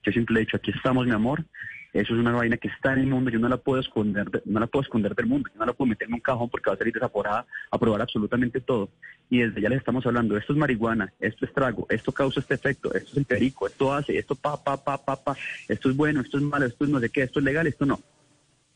Yo 0.03 0.11
siempre 0.11 0.33
le 0.33 0.39
he 0.39 0.45
dicho, 0.45 0.57
aquí 0.57 0.71
estamos, 0.71 1.05
mi 1.05 1.11
amor, 1.11 1.45
eso 1.91 2.13
es 2.13 2.19
una 2.19 2.31
vaina 2.31 2.57
que 2.57 2.67
está 2.67 2.93
en 2.93 2.99
el 2.99 3.07
mundo, 3.07 3.31
yo 3.31 3.39
no 3.39 3.49
la 3.49 3.57
puedo 3.57 3.81
esconder, 3.81 4.43
no 4.45 4.59
la 4.59 4.67
puedo 4.67 4.83
esconder 4.83 5.15
del 5.15 5.25
mundo, 5.25 5.49
yo 5.51 5.59
no 5.59 5.65
la 5.65 5.73
puedo 5.73 5.89
meter 5.89 6.07
en 6.07 6.13
un 6.13 6.19
cajón 6.19 6.49
porque 6.49 6.69
va 6.69 6.75
a 6.75 6.77
salir 6.77 6.93
desaporada 6.93 7.45
a 7.71 7.77
probar 7.79 8.01
absolutamente 8.01 8.61
todo. 8.61 8.89
Y 9.29 9.39
desde 9.39 9.61
ya 9.61 9.69
les 9.69 9.79
estamos 9.79 10.05
hablando, 10.05 10.37
esto 10.37 10.53
es 10.53 10.59
marihuana, 10.59 11.11
esto 11.19 11.45
es 11.45 11.53
trago, 11.53 11.87
esto 11.89 12.11
causa 12.11 12.39
este 12.39 12.53
efecto, 12.53 12.93
esto 12.93 13.11
es 13.11 13.17
el 13.17 13.25
perico, 13.25 13.67
esto 13.67 13.93
hace, 13.93 14.17
esto 14.17 14.35
pa, 14.35 14.63
pa, 14.63 14.77
pa, 14.83 15.03
pa, 15.03 15.15
pa, 15.15 15.37
esto 15.67 15.89
es 15.89 15.95
bueno, 15.95 16.21
esto 16.21 16.37
es 16.37 16.43
malo, 16.43 16.65
esto 16.65 16.83
es 16.83 16.89
no 16.91 16.99
sé 16.99 17.09
qué, 17.09 17.23
esto 17.23 17.39
es 17.39 17.45
legal, 17.45 17.65
esto 17.65 17.85
no. 17.85 17.99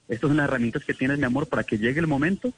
Estas 0.07 0.29
son 0.29 0.37
las 0.37 0.47
herramientas 0.47 0.83
que 0.83 0.93
tienes, 0.93 1.17
mi 1.17 1.25
amor, 1.25 1.47
para 1.47 1.63
que 1.63 1.77
llegue 1.77 1.99
el 1.99 2.07
momento, 2.07 2.51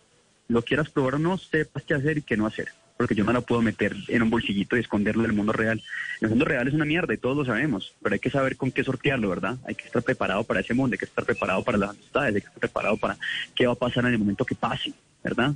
lo 0.48 0.62
quieras 0.62 0.90
probar 0.90 1.16
o 1.16 1.20
no, 1.20 1.38
sepas 1.38 1.84
qué 1.84 1.94
hacer 1.94 2.18
y 2.18 2.22
qué 2.22 2.38
no 2.38 2.46
hacer 2.46 2.70
porque 2.98 3.16
yo 3.16 3.24
no 3.24 3.34
la 3.34 3.42
puedo 3.42 3.62
meter 3.62 3.96
en 4.08 4.24
un 4.24 4.30
bolsillito 4.30 4.78
y 4.78 4.80
esconderlo 4.80 5.24
en 5.24 5.32
el 5.32 5.36
mundo 5.36 5.54
real. 5.54 5.82
El 6.22 6.30
mundo 6.30 6.46
real 6.46 6.68
es 6.68 6.74
una 6.74 6.86
mierda 6.86 7.14
y 7.14 7.18
todos 7.18 7.36
lo 7.36 7.46
sabemos, 7.46 7.94
pero 8.02 8.14
hay 8.14 8.20
que 8.20 8.30
saber 8.30 8.56
con 8.56 8.72
qué 8.72 8.84
sortearlo, 8.84 9.30
¿verdad? 9.30 9.58
Hay 9.68 9.76
que 9.76 9.86
estar 9.86 10.02
preparado 10.02 10.44
para 10.44 10.62
ese 10.62 10.74
mundo, 10.74 10.94
hay 10.94 11.00
que 11.00 11.06
estar 11.06 11.26
preparado 11.26 11.64
para 11.64 11.78
las 11.78 11.90
amistades, 11.92 12.36
hay 12.36 12.42
que 12.42 12.48
estar 12.48 12.60
preparado 12.60 12.98
para 12.98 13.18
qué 13.54 13.68
va 13.68 13.74
a 13.74 13.78
pasar 13.78 14.06
en 14.06 14.14
el 14.14 14.20
momento 14.20 14.46
que 14.46 14.56
pase, 14.56 14.94
¿verdad? 15.24 15.54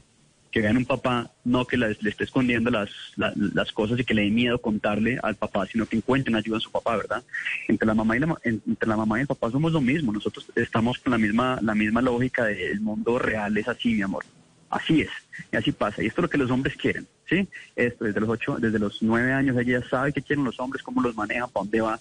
Que 0.51 0.61
vean 0.61 0.77
un 0.77 0.85
papá, 0.85 1.31
no 1.45 1.65
que 1.65 1.77
le 1.77 1.91
esté 1.91 2.23
escondiendo 2.23 2.71
las, 2.71 2.89
las 3.15 3.71
cosas 3.71 3.99
y 3.99 4.03
que 4.03 4.15
le 4.15 4.23
dé 4.23 4.31
miedo 4.31 4.59
contarle 4.59 5.19
al 5.21 5.35
papá, 5.35 5.65
sino 5.67 5.85
que 5.85 5.95
encuentren 5.95 6.35
ayuda 6.35 6.57
en 6.57 6.61
su 6.61 6.71
papá, 6.71 6.97
¿verdad? 6.97 7.23
Entre 7.67 7.85
la 7.85 7.93
mamá 7.93 8.17
y 8.17 8.19
la, 8.19 8.35
entre 8.43 8.89
la 8.89 8.97
mamá 8.97 9.19
y 9.19 9.21
el 9.21 9.27
papá 9.27 9.51
somos 9.51 9.71
lo 9.71 9.79
mismo, 9.79 10.11
nosotros 10.11 10.51
estamos 10.55 10.97
con 10.99 11.11
la 11.11 11.17
misma, 11.17 11.59
la 11.61 11.75
misma 11.75 12.01
lógica 12.01 12.45
del 12.45 12.81
mundo 12.81 13.19
real, 13.19 13.57
es 13.57 13.67
así, 13.67 13.93
mi 13.93 14.01
amor. 14.01 14.25
Así 14.69 15.01
es, 15.01 15.09
y 15.51 15.55
así 15.55 15.71
pasa. 15.71 16.03
Y 16.03 16.07
esto 16.07 16.21
es 16.21 16.23
lo 16.23 16.29
que 16.29 16.37
los 16.37 16.51
hombres 16.51 16.75
quieren, 16.75 17.07
¿sí? 17.29 17.47
Esto, 17.75 18.05
desde 18.05 18.19
los 18.19 18.29
ocho, 18.29 18.57
desde 18.59 18.79
los 18.79 19.01
nueve 19.01 19.31
años 19.33 19.57
ella 19.57 19.79
ya 19.79 19.89
sabe 19.89 20.13
qué 20.13 20.21
quieren 20.21 20.43
los 20.43 20.59
hombres, 20.59 20.83
cómo 20.83 21.01
los 21.01 21.15
manejan, 21.15 21.49
para 21.49 21.63
dónde 21.63 21.81
va 21.81 21.99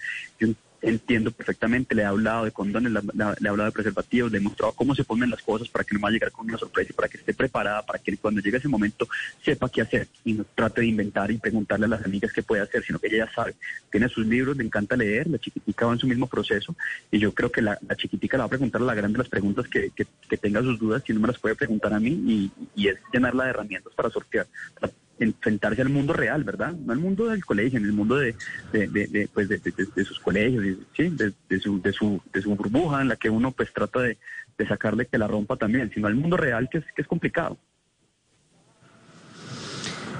entiendo 0.80 1.30
perfectamente, 1.32 1.94
le 1.94 2.02
he 2.02 2.04
hablado 2.04 2.44
de 2.44 2.52
condones, 2.52 2.92
le, 2.92 3.00
he 3.00 3.48
hablado 3.48 3.64
de 3.64 3.72
preservativos, 3.72 4.30
le 4.30 4.38
he 4.38 4.40
mostrado 4.40 4.72
cómo 4.72 4.94
se 4.94 5.04
ponen 5.04 5.30
las 5.30 5.42
cosas 5.42 5.68
para 5.68 5.84
que 5.84 5.94
no 5.94 6.00
va 6.00 6.08
a 6.08 6.12
llegar 6.12 6.30
con 6.30 6.48
una 6.48 6.58
sorpresa 6.58 6.92
para 6.94 7.08
que 7.08 7.18
esté 7.18 7.34
preparada, 7.34 7.84
para 7.84 7.98
que 7.98 8.16
cuando 8.16 8.40
llegue 8.40 8.58
ese 8.58 8.68
momento 8.68 9.08
sepa 9.42 9.68
qué 9.68 9.82
hacer 9.82 10.08
y 10.24 10.34
no 10.34 10.44
trate 10.54 10.82
de 10.82 10.86
inventar 10.86 11.30
y 11.30 11.38
preguntarle 11.38 11.86
a 11.86 11.88
las 11.88 12.04
amigas 12.04 12.32
qué 12.32 12.42
puede 12.42 12.62
hacer, 12.62 12.84
sino 12.84 12.98
que 12.98 13.08
ella 13.08 13.26
ya 13.26 13.32
sabe. 13.32 13.54
Tiene 13.90 14.08
sus 14.08 14.26
libros, 14.26 14.56
le 14.56 14.64
encanta 14.64 14.96
leer, 14.96 15.26
la 15.26 15.38
chiquitica 15.38 15.86
va 15.86 15.92
en 15.94 15.98
su 15.98 16.06
mismo 16.06 16.26
proceso 16.26 16.76
y 17.10 17.18
yo 17.18 17.34
creo 17.34 17.50
que 17.50 17.62
la, 17.62 17.78
chiquitica 17.96 18.36
le 18.36 18.42
va 18.42 18.46
a 18.46 18.50
preguntar 18.50 18.80
a 18.80 18.84
la 18.84 18.94
grande 18.94 19.18
las 19.18 19.28
preguntas 19.28 19.66
que, 19.68 19.90
que, 19.90 20.06
tenga 20.38 20.62
sus 20.62 20.78
dudas 20.78 21.02
y 21.08 21.12
no 21.12 21.20
me 21.20 21.28
las 21.28 21.38
puede 21.38 21.56
preguntar 21.56 21.92
a 21.92 21.98
mí 21.98 22.10
y, 22.10 22.52
y 22.76 22.88
es 22.88 22.98
llenarla 23.12 23.44
de 23.44 23.50
herramientas 23.50 23.92
para 23.94 24.08
sortear, 24.08 24.46
enfrentarse 25.18 25.82
al 25.82 25.88
mundo 25.88 26.12
real, 26.12 26.44
¿verdad? 26.44 26.72
No 26.72 26.92
al 26.92 26.98
mundo 26.98 27.26
del 27.26 27.44
colegio, 27.44 27.78
en 27.78 27.84
el 27.84 27.92
mundo 27.92 28.16
de, 28.16 28.34
de, 28.72 28.88
de, 28.88 29.28
pues 29.32 29.48
de, 29.48 30.04
sus 30.04 30.20
colegios, 30.20 30.78
¿sí? 30.96 31.08
de, 31.08 31.60
su, 31.60 31.80
de, 31.80 31.92
su, 31.92 32.20
de 32.32 32.42
su 32.42 32.54
burbuja 32.54 33.00
en 33.00 33.08
la 33.08 33.16
que 33.16 33.30
uno 33.30 33.52
pues 33.52 33.72
trata 33.72 34.00
de, 34.00 34.18
sacarle 34.66 35.06
que 35.06 35.18
la 35.18 35.28
rompa 35.28 35.56
también, 35.56 35.90
sino 35.94 36.08
al 36.08 36.16
mundo 36.16 36.36
real 36.36 36.68
que 36.68 36.78
es, 36.78 36.84
que 36.94 37.02
es 37.02 37.08
complicado. 37.08 37.56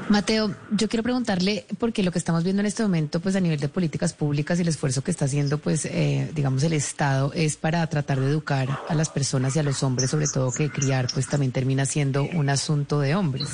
Mateo, 0.09 0.55
yo 0.71 0.89
quiero 0.89 1.03
preguntarle, 1.03 1.67
porque 1.79 2.03
lo 2.03 2.11
que 2.11 2.19
estamos 2.19 2.43
viendo 2.43 2.61
en 2.61 2.67
este 2.67 2.83
momento, 2.83 3.21
pues 3.21 3.37
a 3.37 3.41
nivel 3.41 3.61
de 3.61 3.69
políticas 3.69 4.15
públicas 4.15 4.59
y 4.59 4.63
el 4.63 4.69
esfuerzo 4.69 5.03
que 5.03 5.11
está 5.11 5.27
haciendo, 5.27 5.59
pues, 5.59 5.85
eh, 5.85 6.31
digamos, 6.35 6.63
el 6.63 6.73
Estado 6.73 7.31
es 7.35 7.57
para 7.57 7.87
tratar 7.89 8.19
de 8.19 8.27
educar 8.27 8.81
a 8.89 8.95
las 8.95 9.11
personas 9.11 9.55
y 9.55 9.59
a 9.59 9.63
los 9.63 9.83
hombres, 9.83 10.11
sobre 10.11 10.27
todo 10.27 10.51
que 10.51 10.71
criar, 10.71 11.09
pues 11.13 11.29
también 11.29 11.53
termina 11.53 11.85
siendo 11.85 12.23
un 12.23 12.49
asunto 12.49 13.01
de 13.01 13.15
hombres. 13.15 13.49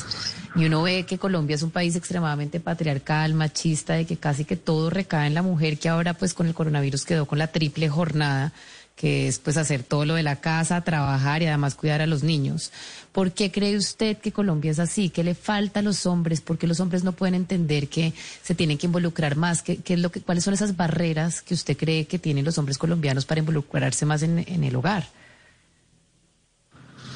Y 0.55 0.67
uno 0.67 0.83
ve 0.83 1.05
que 1.05 1.19
Colombia 1.19 1.57
es 1.57 1.63
un 1.63 1.73
país 1.73 1.97
extremadamente 1.97 2.61
patriarcal, 2.61 3.35
machista, 3.35 3.95
de 3.95 4.07
que 4.07 4.17
casi 4.17 4.45
que 4.45 4.57
todo 4.57 4.91
recae 4.91 5.27
en 5.27 5.35
la 5.35 5.43
mujer, 5.43 5.77
que 5.79 5.89
ahora, 5.89 6.15
pues, 6.15 6.35
con 6.35 6.47
el 6.47 6.55
coronavirus 6.55 7.05
quedó 7.05 7.27
con 7.27 7.41
la 7.41 7.49
triple 7.49 7.89
jornada 7.89 8.53
que 8.97 9.27
es 9.27 9.39
pues 9.39 9.57
hacer 9.57 9.83
todo 9.83 10.05
lo 10.05 10.15
de 10.15 10.23
la 10.23 10.41
casa, 10.41 10.81
trabajar 10.83 11.43
y 11.43 11.47
además 11.47 11.75
cuidar 11.75 12.01
a 12.01 12.07
los 12.07 12.23
niños. 12.23 12.73
¿Por 13.13 13.33
qué 13.33 13.51
cree 13.51 13.77
usted 13.77 14.19
que 14.19 14.33
Colombia 14.33 14.71
es 14.71 14.79
así? 14.79 15.11
¿Qué 15.11 15.25
le 15.25 15.35
falta 15.35 15.81
a 15.81 15.83
los 15.83 16.07
hombres? 16.07 16.41
¿Por 16.41 16.59
qué 16.59 16.67
los 16.67 16.81
hombres 16.81 17.03
no 17.03 17.13
pueden 17.13 17.35
entender 17.35 17.89
que 17.89 18.13
se 18.43 18.55
tienen 18.55 18.79
que 18.79 18.87
involucrar 18.87 19.37
más? 19.37 19.63
¿Qué, 19.63 19.79
qué 19.79 19.95
es 19.95 20.01
lo 20.01 20.11
que, 20.11 20.21
¿Cuáles 20.21 20.45
son 20.45 20.55
esas 20.55 20.77
barreras 20.77 21.43
que 21.43 21.55
usted 21.55 21.77
cree 21.77 22.07
que 22.07 22.19
tienen 22.19 22.45
los 22.45 22.59
hombres 22.59 22.79
colombianos 22.79 23.25
para 23.25 23.41
involucrarse 23.41 24.07
más 24.07 24.23
en, 24.23 24.45
en 24.47 24.65
el 24.65 24.77
hogar? 24.77 25.09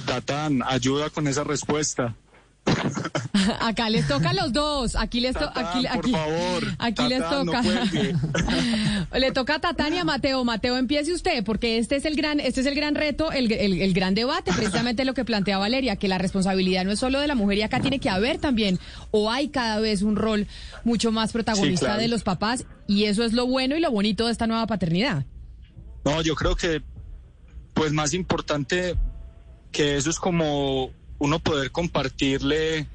Tatán, 0.07 0.62
ayuda 0.66 1.11
con 1.11 1.29
esa 1.29 1.45
respuesta. 1.45 2.14
Acá 3.60 3.88
les 3.90 4.06
toca 4.06 4.30
a 4.30 4.34
los 4.34 4.52
dos. 4.52 4.96
Aquí 4.96 5.20
les 5.20 5.34
toca. 5.34 5.52
Aquí, 5.70 5.86
aquí, 5.86 6.10
por 6.10 6.20
favor. 6.20 6.64
aquí 6.78 7.08
les 7.08 7.18
Tatán, 7.20 7.46
toca. 7.46 7.62
Le 9.18 9.32
toca 9.32 9.54
a 9.56 9.58
Tatania 9.60 10.04
Mateo. 10.04 10.44
Mateo, 10.44 10.76
empiece 10.76 11.12
usted, 11.12 11.42
porque 11.44 11.78
este 11.78 11.96
es 11.96 12.04
el 12.04 12.14
gran, 12.16 12.40
este 12.40 12.60
es 12.60 12.66
el 12.66 12.74
gran 12.74 12.94
reto, 12.94 13.32
el, 13.32 13.50
el- 13.52 13.80
el 13.80 13.92
gran 13.94 14.14
debate, 14.14 14.52
precisamente 14.52 15.04
lo 15.04 15.14
que 15.14 15.24
plantea 15.24 15.58
Valeria, 15.58 15.96
que 15.96 16.08
la 16.08 16.18
responsabilidad 16.18 16.84
no 16.84 16.92
es 16.92 16.98
solo 16.98 17.20
de 17.20 17.26
la 17.26 17.34
mujer 17.34 17.58
y 17.58 17.62
acá 17.62 17.80
tiene 17.80 17.98
que 18.00 18.10
haber 18.10 18.38
también, 18.38 18.78
o 19.10 19.30
hay 19.30 19.48
cada 19.48 19.80
vez 19.80 20.02
un 20.02 20.16
rol 20.16 20.46
mucho 20.84 21.10
más 21.12 21.32
protagonista 21.32 21.78
Sí, 21.78 21.84
claro. 21.86 22.00
de 22.00 22.08
los 22.08 22.22
papás, 22.22 22.64
y 22.86 23.04
eso 23.04 23.24
es 23.24 23.32
lo 23.32 23.46
bueno 23.46 23.76
y 23.76 23.80
lo 23.80 23.90
bonito 23.90 24.26
de 24.26 24.32
esta 24.32 24.46
nueva 24.46 24.66
paternidad. 24.66 25.24
No, 26.04 26.20
yo 26.22 26.34
creo 26.34 26.54
que, 26.56 26.82
pues 27.74 27.92
más 27.92 28.12
importante 28.14 28.94
que 29.72 29.96
eso 29.96 30.10
es 30.10 30.18
como 30.18 30.90
uno 31.18 31.38
poder 31.40 31.70
compartirle 31.70 32.86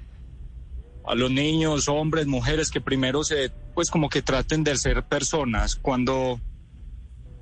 a 1.06 1.16
los 1.16 1.32
niños, 1.32 1.90
hombres, 1.90 2.28
mujeres, 2.28 2.72
que 2.72 2.82
primero 2.82 3.24
se, 3.24 3.52
pues 3.76 3.90
como 3.90 4.10
que 4.10 4.22
traten 4.22 4.64
de 4.64 4.78
ser 4.78 5.04
personas. 5.04 5.76
Cuando 5.76 6.40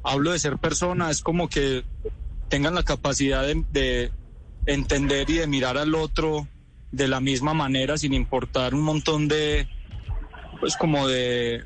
hablo 0.03 0.31
de 0.31 0.39
ser 0.39 0.57
personas, 0.57 1.17
es 1.17 1.21
como 1.21 1.47
que 1.47 1.83
tengan 2.49 2.75
la 2.75 2.83
capacidad 2.83 3.45
de, 3.45 3.63
de 3.71 4.11
entender 4.65 5.29
y 5.29 5.37
de 5.37 5.47
mirar 5.47 5.77
al 5.77 5.95
otro 5.95 6.47
de 6.91 7.07
la 7.07 7.19
misma 7.19 7.53
manera, 7.53 7.97
sin 7.97 8.13
importar 8.13 8.73
un 8.73 8.81
montón 8.81 9.27
de, 9.27 9.67
pues 10.59 10.75
como 10.75 11.07
de 11.07 11.63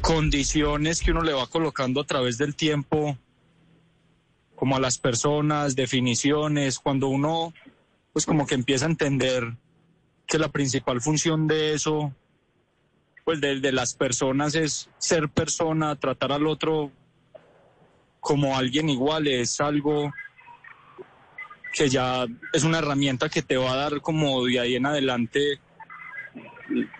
condiciones 0.00 1.00
que 1.00 1.12
uno 1.12 1.22
le 1.22 1.32
va 1.32 1.46
colocando 1.46 2.00
a 2.00 2.04
través 2.04 2.38
del 2.38 2.54
tiempo, 2.54 3.16
como 4.54 4.76
a 4.76 4.80
las 4.80 4.98
personas, 4.98 5.74
definiciones, 5.74 6.78
cuando 6.78 7.08
uno 7.08 7.52
pues 8.12 8.26
como 8.26 8.46
que 8.46 8.54
empieza 8.54 8.86
a 8.86 8.90
entender 8.90 9.56
que 10.26 10.38
la 10.38 10.48
principal 10.48 11.00
función 11.00 11.46
de 11.46 11.74
eso, 11.74 12.14
pues 13.24 13.40
de, 13.40 13.60
de 13.60 13.72
las 13.72 13.94
personas 13.94 14.54
es 14.54 14.90
ser 14.98 15.28
persona, 15.28 15.96
tratar 15.96 16.32
al 16.32 16.46
otro 16.46 16.90
como 18.20 18.56
alguien 18.56 18.88
igual, 18.88 19.26
es 19.26 19.60
algo 19.60 20.12
que 21.72 21.88
ya 21.88 22.26
es 22.52 22.64
una 22.64 22.78
herramienta 22.78 23.28
que 23.28 23.42
te 23.42 23.56
va 23.56 23.72
a 23.72 23.76
dar 23.76 24.00
como 24.00 24.44
de 24.44 24.60
ahí 24.60 24.76
en 24.76 24.86
adelante, 24.86 25.60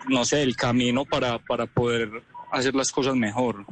no 0.09 0.25
sé, 0.25 0.41
el 0.41 0.55
camino 0.55 1.05
para, 1.05 1.39
para 1.39 1.67
poder 1.67 2.23
hacer 2.51 2.75
las 2.75 2.91
cosas 2.91 3.15
mejor. 3.15 3.65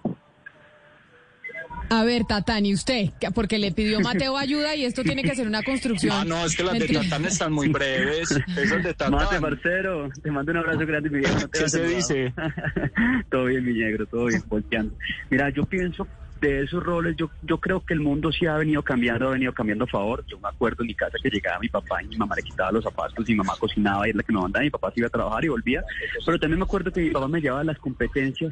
A 1.94 2.06
ver, 2.06 2.24
Tatani, 2.24 2.74
usted, 2.74 3.10
que- 3.20 3.32
porque 3.32 3.60
le 3.60 3.74
pidió 3.74 4.00
Mateo 4.00 4.38
ayuda 4.38 4.76
y 4.78 4.86
esto 4.86 5.04
tiene 5.04 5.24
que 5.24 5.36
ser 5.36 5.46
una 5.46 5.62
construcción. 5.62 6.14
Ah, 6.16 6.24
no, 6.26 6.46
es 6.46 6.56
que 6.56 6.64
las 6.64 6.80
de 6.80 6.88
Tatán 6.88 7.26
están 7.26 7.52
muy 7.52 7.68
breves. 7.68 8.32
Esas 8.32 8.82
de 8.82 8.94
Tatán. 8.94 9.12
Mate, 9.12 9.42
parcero, 9.42 10.10
te 10.24 10.32
mando 10.32 10.54
un 10.54 10.60
abrazo 10.60 10.86
grande, 10.86 11.10
mi 11.10 11.22
¿Qué 11.52 11.68
se 11.68 11.86
dice? 11.86 12.34
todo 13.30 13.46
bien, 13.46 13.66
mi 13.66 13.74
negro, 13.74 14.06
todo 14.08 14.28
bien, 14.28 14.42
volteando. 14.48 14.96
Mira, 15.30 15.50
yo 15.50 15.64
pienso 15.66 16.08
de 16.42 16.64
esos 16.64 16.84
roles, 16.84 17.16
yo, 17.18 17.30
yo 17.44 17.60
creo 17.60 17.82
que 17.82 17.94
el 17.94 18.00
mundo 18.00 18.32
sí 18.32 18.48
ha 18.48 18.58
venido 18.58 18.82
cambiando, 18.82 19.28
ha 19.28 19.32
venido 19.32 19.54
cambiando 19.54 19.86
a 19.86 19.88
favor. 19.88 20.26
Yo 20.28 20.40
me 20.40 20.50
acuerdo 20.50 20.82
en 20.84 20.88
mi 20.88 20.96
casa 20.96 21.18
que 21.22 21.30
llegaba 21.30 21.60
mi 21.60 21.70
papá 21.70 22.02
y 22.04 22.08
mi 22.08 22.18
mamá 22.18 22.36
le 22.36 22.42
quitaba 22.42 22.72
los 22.72 22.84
zapatos 22.84 23.28
y 23.30 23.34
mi 23.34 23.38
mamá 23.38 23.56
cocinaba 23.60 24.08
y 24.08 24.10
es 24.10 24.16
la 24.16 24.24
que 24.24 24.34
me 24.34 24.42
mandaba, 24.42 24.64
mi 24.64 24.72
papá 24.72 24.92
se 24.92 25.00
iba 25.02 25.08
a 25.08 25.12
trabajar 25.12 25.46
y 25.46 25.50
volvía. 25.50 25.84
Pero 26.26 26.40
también 26.40 26.58
me 26.60 26.64
acuerdo 26.66 26.92
que 26.92 27.02
mi 27.02 27.12
papá 27.12 27.28
me 27.28 27.42
llevaba 27.42 27.64
las 27.64 27.78
competencias 27.78 28.52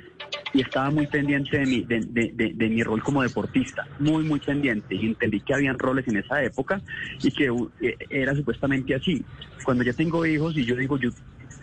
y 0.54 0.62
estaba 0.62 0.90
muy 0.92 1.08
pendiente 1.08 1.58
de 1.58 1.66
mi, 1.66 1.84
de, 1.84 2.02
de- 2.02 2.32
de- 2.34 2.54
de 2.54 2.70
mi 2.70 2.84
rol 2.84 3.02
como 3.04 3.22
deportista, 3.24 3.88
muy, 3.98 4.24
muy 4.24 4.40
pendiente. 4.40 4.96
Y 4.96 5.08
entendí 5.08 5.42
que 5.42 5.54
habían 5.56 5.78
roles 5.78 6.08
en 6.08 6.18
esa 6.18 6.44
época 6.44 6.82
y 7.22 7.32
que 7.32 7.52
eh, 7.82 7.98
era 8.10 8.36
supuestamente 8.36 8.94
así. 8.96 9.26
Cuando 9.64 9.84
ya 9.84 9.94
tengo 9.94 10.26
hijos 10.26 10.56
y 10.58 10.66
yo 10.66 10.76
digo, 10.76 10.98
yo 11.00 11.10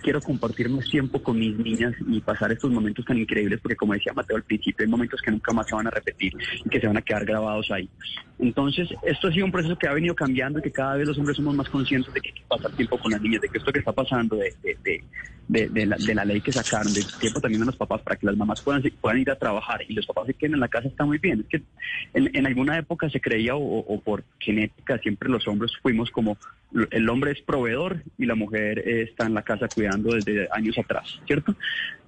quiero 0.02 0.20
compartir 0.20 0.68
más 0.68 0.88
tiempo 0.88 1.22
con 1.22 1.38
mis 1.38 1.56
niñas 1.58 1.94
y 2.06 2.20
pasar 2.20 2.52
estos 2.52 2.70
momentos 2.70 3.04
tan 3.04 3.18
increíbles, 3.18 3.60
porque 3.60 3.76
como 3.76 3.94
decía 3.94 4.12
Mateo 4.14 4.36
al 4.36 4.42
principio, 4.42 4.84
hay 4.84 4.90
momentos 4.90 5.20
que 5.20 5.30
nunca 5.30 5.52
más 5.52 5.66
se 5.68 5.74
van 5.74 5.86
a 5.86 5.90
repetir 5.90 6.32
y 6.64 6.68
que 6.68 6.80
se 6.80 6.86
van 6.86 6.96
a 6.96 7.02
quedar 7.02 7.24
grabados 7.24 7.70
ahí. 7.70 7.88
Entonces, 8.38 8.88
esto 9.02 9.28
ha 9.28 9.32
sido 9.32 9.46
un 9.46 9.52
proceso 9.52 9.76
que 9.78 9.88
ha 9.88 9.92
venido 9.94 10.14
cambiando 10.14 10.58
y 10.58 10.62
que 10.62 10.72
cada 10.72 10.96
vez 10.96 11.06
los 11.08 11.18
hombres 11.18 11.36
somos 11.36 11.54
más 11.54 11.68
conscientes 11.68 12.12
de 12.12 12.20
que 12.20 12.28
hay 12.28 12.34
que 12.34 12.42
pasar 12.48 12.70
tiempo 12.72 12.98
con 12.98 13.10
las 13.12 13.20
niñas, 13.20 13.40
de 13.40 13.48
que 13.48 13.58
esto 13.58 13.72
que 13.72 13.78
está 13.78 13.92
pasando, 13.92 14.36
de, 14.36 14.54
de, 14.62 14.76
de, 15.48 15.68
de- 15.68 15.86
la, 15.86 15.96
la 15.98 16.24
ley 16.24 16.40
que 16.40 16.52
sacaron, 16.52 16.92
de 16.92 17.02
tiempo 17.20 17.40
también 17.40 17.62
a 17.62 17.66
los 17.66 17.76
papás 17.76 18.02
para 18.02 18.16
que 18.16 18.26
las 18.26 18.36
mamás 18.36 18.60
puedan, 18.62 18.82
puedan 19.00 19.18
ir 19.20 19.30
a 19.30 19.36
trabajar 19.36 19.80
y 19.88 19.94
los 19.94 20.04
papás 20.06 20.26
se 20.26 20.34
queden 20.34 20.54
en 20.54 20.60
la 20.60 20.68
casa 20.68 20.88
está 20.88 21.04
muy 21.04 21.18
bien. 21.18 21.40
Es 21.40 21.46
que 21.46 21.62
en, 22.14 22.30
en 22.36 22.46
alguna 22.46 22.76
época 22.78 23.08
se 23.08 23.20
creía 23.20 23.54
o, 23.54 23.60
o 23.78 24.00
por 24.00 24.24
genética 24.40 24.98
siempre 24.98 25.28
los 25.28 25.46
hombres 25.48 25.72
fuimos 25.80 26.10
como 26.10 26.36
el 26.90 27.08
hombre 27.08 27.30
es 27.30 27.40
proveedor 27.42 28.02
y 28.18 28.26
la 28.26 28.34
mujer 28.34 28.80
está 28.88 29.24
en 29.24 29.34
la 29.34 29.42
casa 29.42 29.68
cuidando 29.72 29.85
desde 30.10 30.48
años 30.52 30.76
atrás, 30.78 31.20
¿cierto? 31.26 31.54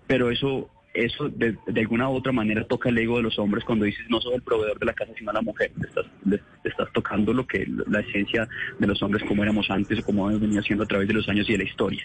Pero 0.07 0.31
eso 0.31 0.71
eso 0.95 1.29
de, 1.29 1.57
de 1.67 1.81
alguna 1.81 2.09
u 2.09 2.15
otra 2.15 2.33
manera 2.33 2.65
toca 2.65 2.89
el 2.89 2.99
ego 2.99 3.19
de 3.19 3.23
los 3.25 3.39
hombres 3.39 3.63
cuando 3.65 3.85
dices 3.85 4.05
no 4.09 4.21
sos 4.21 4.35
el 4.35 4.43
proveedor 4.43 4.79
de 4.79 4.87
la 4.87 4.93
casa 4.95 5.13
sino 5.17 5.33
la 5.33 5.43
mujer, 5.43 5.71
te 5.81 5.87
estás, 5.87 6.07
le- 6.25 6.41
estás 6.65 6.89
tocando 6.93 7.33
lo 7.33 7.47
que 7.47 7.67
la 7.89 8.01
esencia 8.01 8.49
de 8.79 8.87
los 8.87 9.01
hombres 9.03 9.23
como 9.29 9.43
éramos 9.43 9.71
antes 9.71 9.99
o 10.01 10.03
como 10.03 10.29
hemos 10.29 10.41
venido 10.41 10.61
haciendo 10.61 10.85
a 10.85 10.87
través 10.89 11.07
de 11.09 11.15
los 11.15 11.29
años 11.29 11.49
y 11.49 11.53
de 11.53 11.59
la 11.59 11.65
historia. 11.65 12.03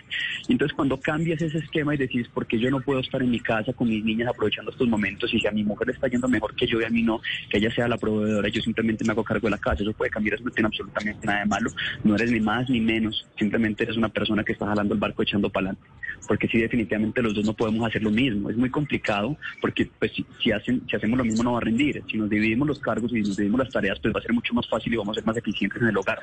Y 0.47 0.51
entonces 0.53 0.75
cuando 0.75 0.99
cambias 0.99 1.41
ese 1.41 1.57
esquema 1.57 1.95
y 1.95 1.97
decís 1.97 2.27
porque 2.33 2.59
yo 2.59 2.69
no 2.69 2.81
puedo 2.81 2.99
estar 2.99 3.21
en 3.21 3.31
mi 3.31 3.39
casa 3.39 3.73
con 3.73 3.87
mis 3.89 4.03
niñas 4.03 4.27
aprovechando 4.29 4.71
estos 4.71 4.87
momentos 4.87 5.33
y 5.33 5.39
si 5.39 5.47
a 5.47 5.51
mi 5.51 5.63
mujer 5.63 5.87
le 5.87 5.93
está 5.93 6.07
yendo 6.07 6.27
mejor 6.27 6.53
que 6.55 6.67
yo 6.67 6.79
y 6.81 6.83
a 6.83 6.89
mí 6.89 7.01
no, 7.03 7.21
que 7.49 7.57
ella 7.57 7.71
sea 7.73 7.87
la 7.87 7.97
proveedora, 7.97 8.47
yo 8.49 8.61
simplemente 8.61 9.03
me 9.05 9.11
hago 9.11 9.23
cargo 9.23 9.47
de 9.47 9.51
la 9.51 9.57
casa, 9.57 9.81
eso 9.83 9.93
puede 9.93 10.11
cambiar, 10.11 10.35
eso 10.35 10.43
no 10.43 10.51
tiene 10.51 10.67
absolutamente 10.67 11.25
nada 11.25 11.39
de 11.39 11.45
malo, 11.45 11.71
no 12.03 12.15
eres 12.15 12.31
ni 12.31 12.39
más 12.39 12.69
ni 12.69 12.79
menos, 12.79 13.25
simplemente 13.39 13.83
eres 13.83 13.97
una 13.97 14.09
persona 14.09 14.43
que 14.43 14.51
está 14.53 14.67
jalando 14.67 14.93
el 14.93 14.99
barco 14.99 15.23
echando 15.23 15.49
para 15.49 15.69
adelante, 15.69 15.89
porque 16.27 16.47
sí 16.47 16.59
definitivamente 16.59 17.21
los 17.21 17.33
dos 17.33 17.45
no 17.45 17.53
podemos 17.53 17.87
hacer 17.87 18.03
lo 18.03 18.11
mismo, 18.11 18.49
es 18.49 18.57
muy 18.57 18.69
complicado 18.73 19.37
porque 19.61 19.89
pues 19.97 20.11
si, 20.11 20.25
si 20.41 20.51
hacen, 20.51 20.83
si 20.89 20.97
hacemos 20.97 21.17
lo 21.17 21.23
mismo 21.23 21.43
no 21.43 21.53
va 21.53 21.59
a 21.59 21.61
rendir, 21.61 22.03
si 22.11 22.17
nos 22.17 22.29
dividimos 22.29 22.67
los 22.67 22.79
cargos 22.79 23.13
y 23.13 23.21
nos 23.21 23.37
dividimos 23.37 23.59
las 23.59 23.69
tareas 23.69 23.97
pues 24.01 24.13
va 24.13 24.19
a 24.19 24.23
ser 24.23 24.33
mucho 24.33 24.53
más 24.53 24.67
fácil 24.67 24.93
y 24.93 24.97
vamos 24.97 25.15
a 25.15 25.21
ser 25.21 25.25
más 25.25 25.37
eficientes 25.37 25.81
en 25.81 25.87
el 25.87 25.97
hogar, 25.97 26.19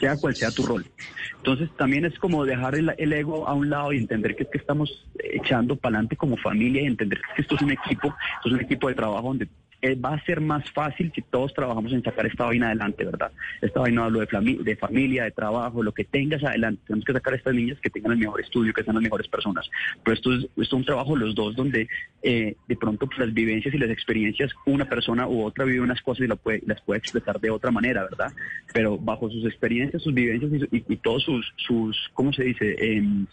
sea 0.00 0.16
cual 0.16 0.34
sea 0.34 0.50
tu 0.50 0.64
rol. 0.64 0.84
Entonces 1.36 1.70
también 1.76 2.04
es 2.04 2.18
como 2.18 2.44
dejar 2.44 2.74
el, 2.74 2.92
el 2.98 3.12
ego 3.12 3.46
a 3.46 3.54
un 3.54 3.70
lado 3.70 3.92
y 3.92 3.98
entender 3.98 4.34
que 4.34 4.42
es 4.42 4.48
que 4.48 4.58
estamos 4.58 5.06
echando 5.22 5.76
para 5.76 5.96
adelante 5.96 6.16
como 6.16 6.36
familia 6.36 6.82
y 6.82 6.86
entender 6.86 7.20
que 7.36 7.42
esto 7.42 7.54
es 7.54 7.62
un 7.62 7.70
equipo, 7.70 8.08
esto 8.08 8.48
es 8.48 8.54
un 8.54 8.60
equipo 8.60 8.88
de 8.88 8.94
trabajo 8.94 9.28
donde 9.28 9.48
eh, 9.82 9.94
va 9.94 10.14
a 10.14 10.24
ser 10.24 10.40
más 10.40 10.70
fácil 10.72 11.10
si 11.14 11.22
todos 11.22 11.54
trabajamos 11.54 11.92
en 11.92 12.02
sacar 12.02 12.26
esta 12.26 12.44
vaina 12.44 12.66
adelante, 12.66 13.04
¿verdad? 13.04 13.32
Esta 13.62 13.80
vaina 13.80 14.04
hablo 14.04 14.20
de, 14.20 14.76
familia, 14.76 15.24
de 15.24 15.30
trabajo, 15.30 15.82
lo 15.82 15.92
que 15.92 16.04
tengas 16.04 16.44
adelante. 16.44 16.82
Tenemos 16.86 17.04
que 17.04 17.12
sacar 17.12 17.32
a 17.32 17.36
estas 17.36 17.54
niñas 17.54 17.78
que 17.80 17.90
tengan 17.90 18.12
el 18.12 18.18
mejor 18.18 18.40
estudio, 18.40 18.72
que 18.74 18.82
sean 18.84 18.96
las 18.96 19.02
mejores 19.02 19.28
personas. 19.28 19.70
Pero 20.04 20.14
esto 20.14 20.32
es, 20.34 20.42
esto 20.44 20.62
es 20.62 20.72
un 20.72 20.84
trabajo 20.84 21.16
los 21.16 21.34
dos 21.34 21.56
donde 21.56 21.88
eh, 22.22 22.56
de 22.68 22.76
pronto 22.76 23.08
las 23.18 23.32
vivencias 23.32 23.74
y 23.74 23.78
las 23.78 23.90
experiencias, 23.90 24.52
una 24.66 24.88
persona 24.88 25.26
u 25.26 25.42
otra 25.44 25.64
vive 25.64 25.80
unas 25.80 26.02
cosas 26.02 26.24
y 26.24 26.28
las 26.66 26.80
puede 26.82 26.98
expresar 26.98 27.40
de 27.40 27.50
otra 27.50 27.70
manera, 27.70 28.02
¿verdad? 28.04 28.32
Pero 28.74 28.98
bajo 28.98 29.30
sus 29.30 29.44
experiencias, 29.46 30.02
sus 30.02 30.12
vivencias 30.14 30.50
y, 30.70 30.76
y- 30.76 30.84
y 30.88 30.96
todos 30.96 31.22
sus, 31.24 31.52
sus, 31.56 32.10
¿cómo 32.14 32.32
se 32.32 32.44
dice? 32.44 32.76
Em, 32.78 33.26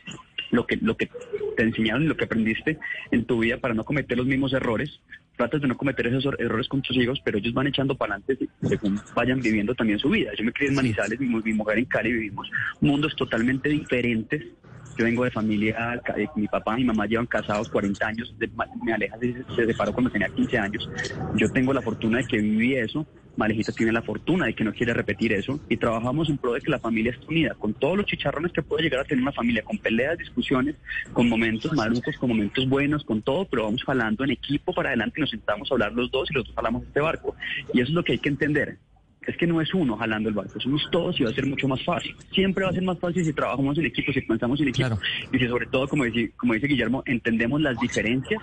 lo 0.52 0.66
que, 0.66 0.78
lo 0.78 0.96
que 0.96 1.10
te 1.58 1.64
enseñaron 1.64 2.04
y 2.04 2.08
lo 2.08 2.16
que 2.16 2.24
aprendiste 2.26 2.78
en 3.12 3.26
tu 3.26 3.40
vida 3.40 3.58
para 3.58 3.74
no 3.74 3.84
cometer 3.84 4.18
los 4.18 4.28
mismos 4.28 4.54
errores. 4.54 5.02
Tratas 5.38 5.62
de 5.62 5.68
no 5.68 5.78
cometer 5.78 6.08
esos 6.08 6.26
er- 6.26 6.42
errores 6.42 6.68
con 6.68 6.82
tus 6.82 6.98
hijos, 6.98 7.22
pero 7.24 7.38
ellos 7.38 7.54
van 7.54 7.68
echando 7.68 7.96
para 7.96 8.16
adelante 8.16 8.50
según 8.68 9.00
vayan 9.16 9.40
viviendo 9.40 9.74
también 9.76 10.00
su 10.00 10.10
vida. 10.10 10.32
Yo 10.38 10.44
me 10.44 10.52
crié 10.52 10.70
en 10.70 10.76
Manizales, 10.76 11.20
mi, 11.20 11.28
mi 11.28 11.54
mujer 11.54 11.78
en 11.78 11.86
Cali, 11.86 12.12
vivimos 12.12 12.50
mundos 12.82 13.16
totalmente 13.16 13.70
diferentes 13.70 14.44
Yo 14.98 15.06
vengo 15.06 15.24
de 15.24 15.32
familia, 15.32 16.02
eh, 16.16 16.28
mi 16.36 16.48
papá 16.48 16.74
y 16.76 16.82
mi 16.82 16.86
mamá 16.86 17.06
llevan 17.06 17.28
casados 17.28 17.70
40 17.70 18.08
años, 18.08 18.34
de- 18.40 18.50
mi 18.84 18.92
Aleja 18.92 19.18
se, 19.20 19.44
se 19.56 19.66
separó 19.68 19.94
cuando 19.94 20.10
tenía 20.10 20.28
15 20.30 20.58
años. 20.58 20.90
Yo 21.36 21.50
tengo 21.52 21.72
la 21.74 21.82
fortuna 21.82 22.18
de 22.18 22.26
que 22.26 22.38
viví 22.38 22.76
eso, 22.76 23.06
Malejita 23.36 23.72
tiene 23.72 23.92
la 23.92 24.02
fortuna 24.02 24.48
de 24.48 24.56
que 24.56 24.64
no 24.64 24.74
quiere 24.74 24.96
repetir 24.96 25.32
eso 25.32 25.60
y 25.70 25.78
trabajamos 25.78 26.28
en 26.28 26.40
pro 26.40 26.54
de 26.54 26.62
que 26.62 26.72
la 26.72 26.80
familia 26.80 27.12
esté 27.12 27.28
unida, 27.28 27.54
con 27.54 27.76
todos 27.76 27.96
los 27.96 28.08
chicharrones 28.08 28.52
que 28.52 28.64
puede 28.64 28.82
llegar 28.82 29.02
a 29.02 29.04
tener 29.04 29.22
una 29.22 29.32
familia, 29.32 29.62
con 29.62 29.78
peleas, 29.78 30.18
discusiones, 30.18 30.76
con 31.14 31.30
momentos 31.30 31.72
malucos, 31.74 32.18
con 32.18 32.30
momentos 32.30 32.68
buenos, 32.68 33.04
con 33.04 33.22
todo, 33.22 33.46
pero 33.46 33.66
vamos 33.66 33.84
jalando 33.84 34.24
en 34.24 34.32
equipo 34.32 34.74
para 34.74 34.90
adelante 34.90 35.20
y 35.20 35.22
nos 35.22 35.30
sentamos 35.30 35.70
a 35.70 35.76
hablar 35.76 35.94
los 35.94 36.10
dos 36.10 36.32
y 36.32 36.34
los 36.34 36.46
dos 36.48 36.56
jalamos 36.56 36.82
este 36.86 37.00
barco. 37.00 37.36
Y 37.72 37.82
eso 37.82 37.90
es 37.90 37.94
lo 37.96 38.04
que 38.04 38.14
hay 38.14 38.20
que 38.20 38.30
entender. 38.30 38.80
Es 39.28 39.36
que 39.38 39.46
no 39.46 39.60
es 39.62 39.74
uno 39.74 39.98
jalando 39.98 40.30
el 40.30 40.36
barco, 40.36 40.58
somos 40.60 40.82
todos 40.90 41.20
y 41.20 41.24
va 41.24 41.30
a 41.30 41.34
ser 41.34 41.46
mucho 41.46 41.68
más 41.68 41.84
fácil. 41.84 42.16
Siempre 42.34 42.64
va 42.64 42.72
a 42.72 42.74
ser 42.74 42.84
más 42.84 42.98
fácil 42.98 43.26
si 43.26 43.34
trabajamos 43.34 43.78
en 43.78 43.86
equipo, 43.86 44.12
si 44.14 44.22
pensamos 44.22 44.60
en 44.62 44.70
equipo. 44.70 44.98
Y 45.34 45.38
si 45.38 45.48
sobre 45.48 45.66
todo, 45.68 45.88
como 45.90 46.06
dice, 46.06 46.32
como 46.38 46.54
dice 46.54 46.68
Guillermo, 46.68 47.04
entendemos 47.06 47.60
las 47.62 47.78
diferencias 47.80 48.42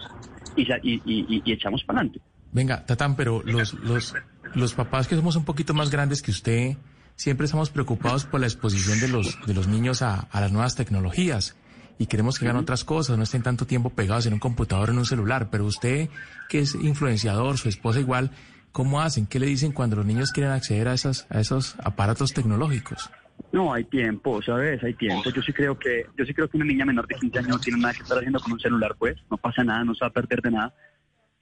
y, 0.57 0.67
sa- 0.67 0.79
y, 0.83 1.01
y- 1.07 1.43
y 1.45 1.53
echamos 1.53 1.83
para 1.85 2.01
adelante. 2.01 2.21
Venga, 2.53 2.85
Tatán, 2.85 3.17
pero 3.17 3.43
los, 3.47 3.73
los, 3.83 4.15
los 4.55 4.75
papás 4.75 5.09
que 5.09 5.17
somos 5.17 5.37
un 5.37 5.45
poquito 5.47 5.73
más 5.75 5.91
grandes 5.91 6.21
que 6.23 6.31
usted, 6.31 6.77
siempre 7.17 7.47
estamos 7.47 7.71
preocupados 7.71 8.27
por 8.27 8.41
la 8.41 8.47
exposición 8.47 9.01
de 9.01 9.09
los, 9.09 9.39
de 9.47 9.55
los 9.55 9.67
niños 9.67 10.03
a, 10.03 10.21
a 10.21 10.41
las 10.43 10.53
nuevas 10.53 10.77
tecnologías 10.77 11.57
y 11.99 12.07
queremos 12.07 12.39
que 12.39 12.45
hagan 12.45 12.57
otras 12.61 12.85
cosas, 12.85 13.17
no 13.17 13.23
estén 13.25 13.43
tanto 13.43 13.67
tiempo 13.67 13.89
pegados 13.91 14.27
en 14.27 14.35
un 14.35 14.39
computador, 14.41 14.91
en 14.91 14.99
un 14.99 15.07
celular. 15.07 15.49
Pero 15.51 15.65
usted, 15.65 16.11
que 16.49 16.59
es 16.59 16.75
influenciador, 16.75 17.57
su 17.57 17.69
esposa 17.69 18.01
igual, 18.01 18.33
¿cómo 18.75 19.01
hacen? 19.01 19.27
¿Qué 19.27 19.39
le 19.39 19.47
dicen 19.47 19.73
cuando 19.73 19.97
los 19.97 20.05
niños 20.05 20.33
quieren 20.33 20.53
acceder 20.53 20.89
a, 20.89 20.95
esas, 20.95 21.27
a 21.31 21.41
esos 21.41 21.77
aparatos 21.83 22.35
tecnológicos? 22.35 23.09
No, 23.53 23.73
hay 23.73 23.85
tiempo, 23.85 24.43
¿sabes? 24.43 24.83
Hay 24.83 24.95
tiempo. 24.95 25.31
Yo 25.31 25.41
sí 25.43 25.53
creo 25.53 25.79
que 25.79 26.07
yo 26.19 26.25
sí 26.27 26.35
creo 26.35 26.49
que 26.49 26.57
una 26.57 26.67
niña 26.67 26.85
menor 26.85 27.07
de 27.07 27.15
15 27.15 27.39
años 27.39 27.51
no 27.51 27.59
tiene 27.61 27.79
nada 27.81 27.95
que 27.95 28.03
estar 28.03 28.19
haciendo 28.19 28.41
con 28.41 28.53
un 28.53 28.61
celular, 28.61 28.95
pues. 28.99 29.17
No 29.31 29.37
pasa 29.37 29.63
nada, 29.65 29.85
no 29.85 29.95
se 29.95 30.01
va 30.05 30.09
a 30.09 30.13
perder 30.13 30.43
de 30.43 30.51
nada, 30.51 30.75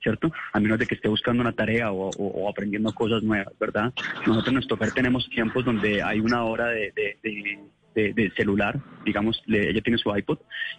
¿cierto? 0.02 0.30
A 0.52 0.60
menos 0.60 0.78
de 0.78 0.86
que 0.86 0.94
esté 0.94 1.08
buscando 1.08 1.40
una 1.40 1.52
tarea 1.52 1.90
o, 1.90 2.48
aprendiendo 2.50 2.92
cosas 2.92 3.22
nuevas, 3.22 3.52
¿verdad? 3.58 3.92
Nosotros 4.26 4.48
en 4.48 4.54
nuestro 4.54 4.76
hogar 4.76 4.92
tenemos 4.92 5.28
tiempos 5.30 5.64
donde 5.64 6.02
hay 6.02 6.20
una 6.20 6.44
hora 6.44 6.68
de- 6.68 6.92
de- 6.94 8.12
de 8.14 8.30
celular, 8.36 8.78
digamos, 9.04 9.42
le- 9.46 9.68
ella 9.70 9.80
tiene 9.82 9.98
su 9.98 10.14
iPod 10.16 10.38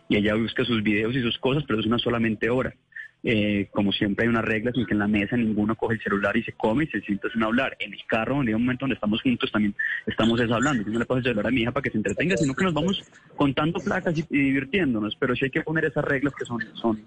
y 0.10 0.18
ella 0.18 0.34
busca 0.36 0.66
sus 0.66 0.82
videos 0.84 1.16
y 1.16 1.22
sus 1.22 1.38
cosas, 1.38 1.64
pero 1.68 1.80
es 1.80 1.86
una 1.86 2.00
solamente 2.00 2.50
hora. 2.50 2.74
Eh, 3.26 3.70
como 3.72 3.94
siempre 3.94 4.26
hay 4.26 4.30
unas 4.30 4.44
reglas 4.44 4.76
en 4.76 4.86
que 4.86 4.94
en 4.94 5.00
la 5.00 5.08
mesa 5.08 5.38
ninguno 5.38 5.76
coge 5.76 5.94
el 5.96 6.04
celular 6.04 6.36
y 6.36 6.44
se 6.44 6.52
come 6.52 6.84
y 6.84 6.88
se 6.88 7.00
sienta 7.02 7.30
sin 7.30 7.42
hablar. 7.42 7.76
En 7.80 7.94
el 7.94 8.00
carro, 8.06 8.42
hay 8.42 8.54
un 8.54 8.64
momento 8.64 8.84
donde 8.84 8.96
estamos 8.96 9.22
juntos, 9.22 9.50
también 9.50 9.74
estamos 10.06 10.40
eso 10.42 10.54
hablando. 10.54 10.84
Yo 10.84 10.92
no 10.92 11.00
le 11.00 11.06
paso 11.06 11.20
el 11.20 11.24
celular 11.24 11.48
a 11.48 11.52
mi 11.52 11.62
hija 11.62 11.72
para 11.72 11.84
que 11.84 11.92
se 11.92 11.98
entretenga, 11.98 12.36
sino 12.36 12.54
que 12.54 12.66
nos 12.66 12.74
vamos 12.74 13.02
contando 13.38 13.80
placas 13.80 14.18
y, 14.18 14.26
y 14.30 14.40
divirtiéndonos. 14.40 15.16
Pero 15.16 15.36
sí 15.36 15.46
hay 15.46 15.52
que 15.52 15.62
poner 15.62 15.86
esas 15.86 16.04
reglas 16.04 16.34
que 16.38 16.44
son, 16.44 16.60
son, 16.74 17.02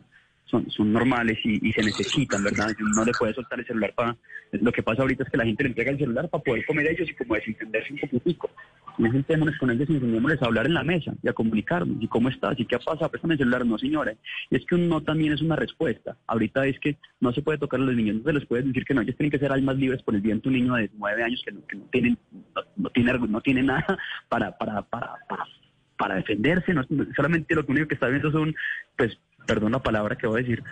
son, 0.46 0.70
son 0.70 0.92
normales 0.92 1.38
y, 1.44 1.68
y 1.68 1.72
se 1.72 1.82
necesitan, 1.82 2.42
¿verdad? 2.42 2.74
No 2.96 3.04
le 3.04 3.12
puede 3.12 3.34
soltar 3.34 3.60
el 3.60 3.66
celular 3.66 3.92
para... 3.94 4.16
Lo 4.52 4.72
que 4.72 4.82
pasa 4.82 5.02
ahorita 5.02 5.24
es 5.24 5.30
que 5.30 5.36
la 5.36 5.44
gente 5.44 5.64
le 5.64 5.70
entrega 5.70 5.90
el 5.90 5.98
celular 5.98 6.28
para 6.28 6.42
poder 6.42 6.64
comer 6.64 6.86
ellos 6.86 7.10
y 7.10 7.14
como 7.14 7.34
desentenderse 7.34 7.92
un 7.92 7.98
poquitico. 7.98 8.50
No 8.98 9.10
sentémonos 9.12 9.58
con 9.58 9.70
ellos 9.70 9.90
y 9.90 9.94
enseñémosles 9.94 10.40
a 10.40 10.46
hablar 10.46 10.66
en 10.66 10.74
la 10.74 10.84
mesa 10.84 11.12
y 11.22 11.28
a 11.28 11.32
comunicarnos. 11.32 11.96
¿Y 12.00 12.08
cómo 12.08 12.28
estás? 12.28 12.58
¿Y 12.58 12.64
qué 12.64 12.76
ha 12.76 12.78
pasado? 12.78 13.10
Préstame 13.10 13.34
el 13.34 13.38
celular. 13.38 13.66
No, 13.66 13.76
señora. 13.76 14.14
Y 14.50 14.56
es 14.56 14.64
que 14.64 14.76
un 14.76 14.88
no 14.88 15.02
también 15.02 15.32
es 15.32 15.42
una 15.42 15.56
respuesta. 15.56 16.16
Ahorita 16.26 16.66
es 16.66 16.78
que 16.78 16.96
no 17.20 17.32
se 17.32 17.42
puede 17.42 17.58
tocar 17.58 17.80
a 17.80 17.82
los 17.82 17.94
niños, 17.94 18.16
no 18.16 18.22
se 18.22 18.32
les 18.32 18.46
puede 18.46 18.62
decir 18.62 18.84
que 18.84 18.94
no. 18.94 19.02
Ellos 19.02 19.16
tienen 19.16 19.32
que 19.32 19.38
ser 19.38 19.52
almas 19.52 19.76
libres 19.76 20.02
por 20.02 20.14
el 20.14 20.22
bien 20.22 20.40
de 20.40 20.48
un 20.48 20.54
niño 20.54 20.74
de 20.74 20.90
nueve 20.96 21.24
años 21.24 21.42
que 21.44 21.52
no, 21.52 21.66
que 21.66 21.76
no 21.76 21.84
tienen, 21.92 22.18
no, 22.54 22.62
no 22.76 22.90
tiene, 22.90 23.12
no 23.18 23.40
tiene 23.40 23.62
nada 23.64 23.98
para, 24.28 24.56
para, 24.56 24.80
para, 24.82 25.14
para, 25.28 25.44
para 25.98 26.14
defenderse. 26.14 26.72
No, 26.72 26.86
solamente 27.14 27.54
lo 27.54 27.64
único 27.68 27.88
que 27.88 27.94
está 27.94 28.08
viendo 28.08 28.30
son, 28.30 28.54
pues, 28.96 29.18
perdón 29.46 29.72
la 29.72 29.82
palabra 29.82 30.16
que 30.16 30.26
voy 30.26 30.40
a 30.40 30.42
decir, 30.42 30.62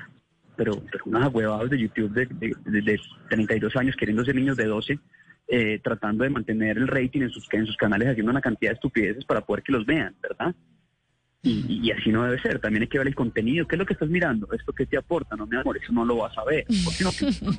pero, 0.57 0.83
pero 0.91 1.05
unos 1.07 1.23
agüevados 1.23 1.71
de 1.71 1.79
YouTube 1.79 2.13
de, 2.13 2.27
de, 2.27 2.55
de- 2.65 2.83
de 2.83 3.01
32 3.31 3.75
años 3.77 3.97
queriendo 3.97 4.25
ser 4.25 4.35
niños 4.35 4.57
de 4.57 4.67
12, 4.67 4.99
eh, 5.49 5.81
tratando 5.83 6.25
de 6.25 6.31
mantener 6.31 6.77
el 6.79 6.89
rating 6.89 7.23
en 7.23 7.31
sus, 7.31 7.47
en 7.53 7.67
sus 7.67 7.77
canales, 7.77 8.09
haciendo 8.09 8.31
una 8.31 8.41
cantidad 8.41 8.71
de 8.71 8.75
estupideces 8.75 9.25
para 9.25 9.41
poder 9.43 9.63
que 9.63 9.73
los 9.73 9.85
vean, 9.87 10.15
¿verdad? 10.23 10.55
Y, 11.43 11.67
y- 11.87 11.91
así 11.91 12.11
no 12.11 12.23
debe 12.25 12.41
ser. 12.41 12.59
También 12.59 12.83
hay 12.83 12.89
que 12.89 12.97
ver 12.99 13.07
el 13.07 13.15
contenido. 13.15 13.67
¿Qué 13.69 13.75
es 13.75 13.79
lo 13.79 13.85
que 13.85 13.93
estás 13.93 14.09
mirando? 14.09 14.49
¿Esto 14.53 14.73
qué 14.73 14.87
te 14.87 14.97
aporta? 14.97 15.37
No, 15.37 15.47
mi 15.47 15.57
amor, 15.57 15.77
eso 15.77 15.93
no 15.93 16.05
lo 16.05 16.17
vas 16.17 16.37
a 16.39 16.45
ver. 16.45 16.65
¿Por 16.85 16.97
qué 16.97 17.05
no? 17.05 17.11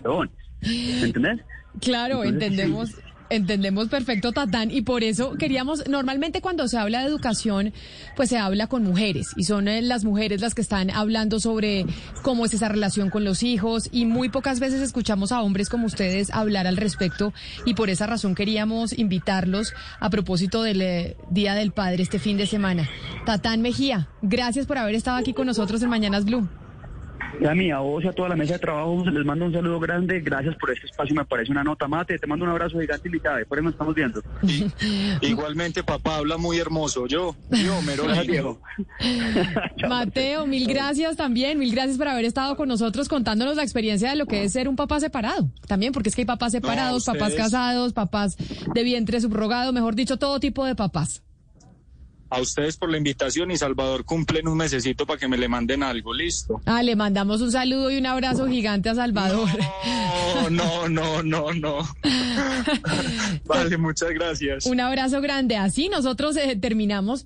Perdón. 0.02 0.32
¿Me 0.62 1.04
entendés? 1.04 1.42
Claro, 1.82 2.24
Entonces, 2.24 2.50
entendemos. 2.50 2.90
sí. 2.90 3.02
Entendemos 3.30 3.88
perfecto, 3.90 4.32
Tatán, 4.32 4.70
y 4.70 4.82
por 4.82 5.04
eso 5.04 5.34
queríamos, 5.34 5.88
normalmente 5.90 6.42
cuando 6.42 6.68
se 6.68 6.78
habla 6.78 7.00
de 7.02 7.08
educación, 7.08 7.74
pues 8.16 8.30
se 8.30 8.38
habla 8.38 8.68
con 8.68 8.84
mujeres, 8.84 9.30
y 9.36 9.46
son 9.46 9.68
eh, 9.68 9.82
las 9.82 10.04
mujeres 10.04 10.42
las 10.42 10.54
que 10.54 10.62
están 10.62 10.92
hablando 10.92 11.40
sobre 11.40 11.86
cómo 12.22 12.46
es 12.46 12.54
esa 12.54 12.70
relación 12.70 13.10
con 13.10 13.24
los 13.24 13.42
hijos, 13.42 13.90
y 13.92 14.06
muy 14.06 14.30
pocas 14.30 14.60
veces 14.60 14.82
escuchamos 14.82 15.32
a 15.32 15.42
hombres 15.42 15.70
como 15.70 15.88
ustedes 15.88 16.30
hablar 16.30 16.68
al 16.68 16.78
respecto, 16.78 17.34
y 17.66 17.74
por 17.74 17.90
esa 17.90 18.06
razón 18.06 18.36
queríamos 18.36 18.98
invitarlos 18.98 19.74
a 20.00 20.12
propósito 20.12 20.62
del 20.62 20.82
eh, 20.84 21.18
Día 21.32 21.56
del 21.56 21.72
Padre 21.72 22.04
este 22.04 22.20
fin 22.20 22.38
de 22.38 22.46
semana. 22.46 22.88
Tatán 23.26 23.64
Mejía, 23.64 24.08
gracias 24.22 24.68
por 24.68 24.78
haber 24.78 24.94
estado 24.94 25.18
aquí 25.18 25.34
con 25.34 25.48
nosotros 25.48 25.82
en 25.82 25.90
Mañanas 25.90 26.26
Blue. 26.26 26.48
Ya 27.42 27.52
a 27.52 27.56
mí, 27.56 27.70
a 27.72 27.80
vos 27.80 28.04
y 28.04 28.08
a 28.08 28.14
toda 28.14 28.30
la 28.30 28.36
mesa 28.36 28.54
de 28.54 28.60
trabajo 28.60 29.04
les 29.10 29.26
mando 29.26 29.46
un 29.46 29.54
saludo 29.54 29.80
grande. 29.80 30.20
Gracias 30.22 30.56
por 30.56 30.72
este 30.72 30.88
espacio. 30.88 31.16
Me 31.16 31.26
parece 31.26 31.52
una 31.52 31.64
nota 31.64 31.88
mate. 31.88 32.18
Te 32.18 32.28
mando 32.28 32.46
un 32.46 32.52
abrazo 32.52 32.80
gigante 32.80 33.08
invitado. 33.08 33.38
Por 33.48 33.58
ahí 33.58 33.64
nos 33.64 33.74
estamos 33.74 33.94
viendo. 33.96 34.22
Igualmente, 35.22 35.84
papá 35.84 36.18
habla 36.18 36.38
muy 36.38 36.58
hermoso. 36.58 37.08
Yo, 37.08 37.36
yo, 37.52 37.82
mero 37.82 38.06
Diego. 38.26 38.62
Mateo, 39.88 40.48
mil 40.48 40.68
gracias 40.68 41.16
también, 41.16 41.60
mil 41.60 41.72
gracias 41.72 41.98
por 41.98 42.08
haber 42.08 42.26
estado 42.26 42.56
con 42.56 42.68
nosotros 42.68 43.08
contándonos 43.10 43.56
la 43.56 43.64
experiencia 43.64 44.10
de 44.10 44.16
lo 44.16 44.26
que 44.26 44.44
es 44.44 44.54
ser 44.54 44.68
un 44.68 44.76
papá 44.76 45.00
separado. 45.00 45.50
También 45.68 45.92
porque 45.94 46.10
es 46.10 46.16
que 46.16 46.22
hay 46.22 46.26
papás 46.26 46.52
separados, 46.54 47.06
papás 47.06 47.30
ustedes- 47.30 47.44
casados, 47.44 47.94
papás 47.94 48.38
de 48.74 48.84
vientre 48.84 49.20
subrogado, 49.22 49.74
mejor 49.74 49.96
dicho, 49.96 50.18
todo 50.18 50.40
tipo 50.40 50.66
de 50.66 50.76
papás. 50.76 51.22
A 52.36 52.42
ustedes 52.42 52.76
por 52.76 52.92
la 52.92 52.98
invitación 52.98 53.50
y 53.52 53.58
Salvador 53.58 54.04
cumplen 54.04 54.50
un 54.50 54.58
mesecito 54.58 55.06
para 55.06 55.18
que 55.18 55.30
me 55.30 55.38
le 55.38 55.48
manden 55.48 55.84
algo, 55.84 56.14
listo. 56.14 56.62
Ah, 56.66 56.84
le 56.84 56.98
mandamos 56.98 57.40
un 57.40 57.50
saludo 57.50 57.90
y 57.90 57.98
un 57.98 58.06
abrazo 58.06 58.46
gigante 58.48 58.90
a 58.90 58.96
Salvador. 58.96 59.48
No, 60.52 60.90
no, 60.90 60.90
no, 60.90 61.24
no, 61.24 61.54
no. 61.54 61.78
Vale, 63.46 63.78
muchas 63.78 64.10
gracias. 64.10 64.66
Un 64.66 64.82
abrazo 64.82 65.22
grande. 65.22 65.56
Así 65.56 65.88
nosotros 65.88 66.36
eh, 66.36 66.58
terminamos 66.58 67.26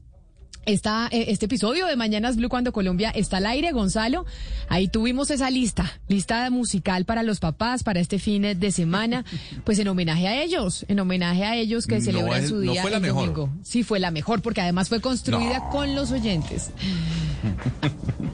esta, 0.65 1.07
eh, 1.11 1.25
este 1.29 1.45
episodio 1.45 1.87
de 1.87 1.95
Mañanas 1.95 2.35
Blue 2.35 2.49
cuando 2.49 2.71
Colombia 2.71 3.09
está 3.09 3.37
al 3.37 3.45
aire, 3.47 3.71
Gonzalo. 3.71 4.25
Ahí 4.67 4.87
tuvimos 4.87 5.31
esa 5.31 5.49
lista, 5.49 5.91
lista 6.07 6.49
musical 6.49 7.05
para 7.05 7.23
los 7.23 7.39
papás 7.39 7.83
para 7.83 7.99
este 7.99 8.19
fin 8.19 8.41
de 8.59 8.71
semana, 8.71 9.25
pues 9.63 9.79
en 9.79 9.87
homenaje 9.87 10.27
a 10.27 10.41
ellos, 10.43 10.85
en 10.87 10.99
homenaje 10.99 11.43
a 11.45 11.55
ellos 11.55 11.87
que 11.87 11.95
No 11.95 12.01
celebran 12.01 12.43
es- 12.43 12.49
su 12.49 12.55
no 12.57 12.71
día 12.71 12.81
fue 12.81 12.91
la 12.91 12.97
el 12.97 13.03
mejor. 13.03 13.21
domingo. 13.33 13.49
Sí, 13.63 13.83
fue 13.83 13.99
la 13.99 14.11
mejor 14.11 14.41
porque 14.41 14.61
además 14.61 14.89
fue 14.89 15.01
construida 15.01 15.69
con 15.69 15.95
los 15.95 16.11
oyentes. 16.11 16.69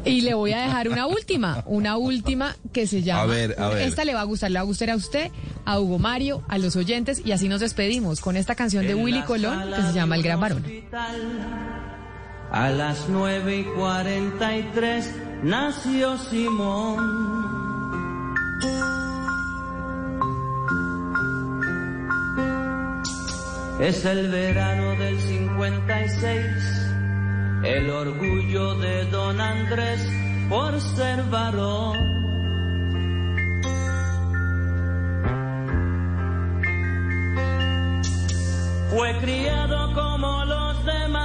Y 0.08 0.22
le 0.22 0.36
voy 0.36 0.52
a 0.52 0.60
dejar 0.62 0.88
una 0.88 1.08
última, 1.08 1.64
una 1.66 1.98
última 1.98 2.56
que 2.72 2.86
se 2.86 3.02
llama. 3.02 3.24
A 3.24 3.26
ver, 3.26 3.56
a 3.60 3.70
ver. 3.70 3.88
Esta 3.88 4.06
le 4.06 4.14
va 4.14 4.22
a 4.22 4.24
gustar, 4.24 4.52
le 4.52 4.60
va 4.60 4.62
a 4.62 4.66
gustar 4.66 4.92
a 4.92 4.96
usted, 4.96 5.32
a 5.66 5.80
Hugo 5.80 5.98
Mario, 5.98 6.44
a 6.48 6.60
los 6.60 6.76
oyentes 6.76 7.24
y 7.26 7.32
así 7.32 7.48
nos 7.48 7.60
despedimos 7.60 8.22
con 8.22 8.38
esta 8.38 8.54
canción 8.54 8.86
de 8.86 8.94
Willy 8.94 9.24
Colón 9.24 9.60
que 9.76 9.82
se 9.82 9.94
llama 9.94 10.16
El 10.16 10.22
Gran 10.22 10.40
Varón. 10.40 10.64
A 12.52 12.70
las 12.70 13.10
nueve 13.10 13.58
y 13.58 13.64
cuarenta 13.64 14.56
y 14.56 14.64
tres 14.74 15.14
nació 15.44 16.18
Simón. 16.18 17.26
Es 23.80 24.06
el 24.06 24.32
verano 24.32 24.96
del 24.96 25.20
56, 25.20 26.92
el 27.64 27.90
orgullo 27.90 28.76
de 28.76 29.06
don 29.12 29.42
Andrés 29.42 30.02
por 30.50 30.80
ser 30.80 31.24
varón. 31.24 31.98
Fue 38.96 39.18
criado 39.20 39.94
como 39.94 40.46
los 40.46 40.86
demás, 40.86 41.25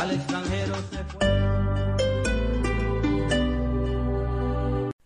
Al 0.00 0.12
extranjero 0.12 0.74
se 0.90 1.04
fue. 1.04 1.49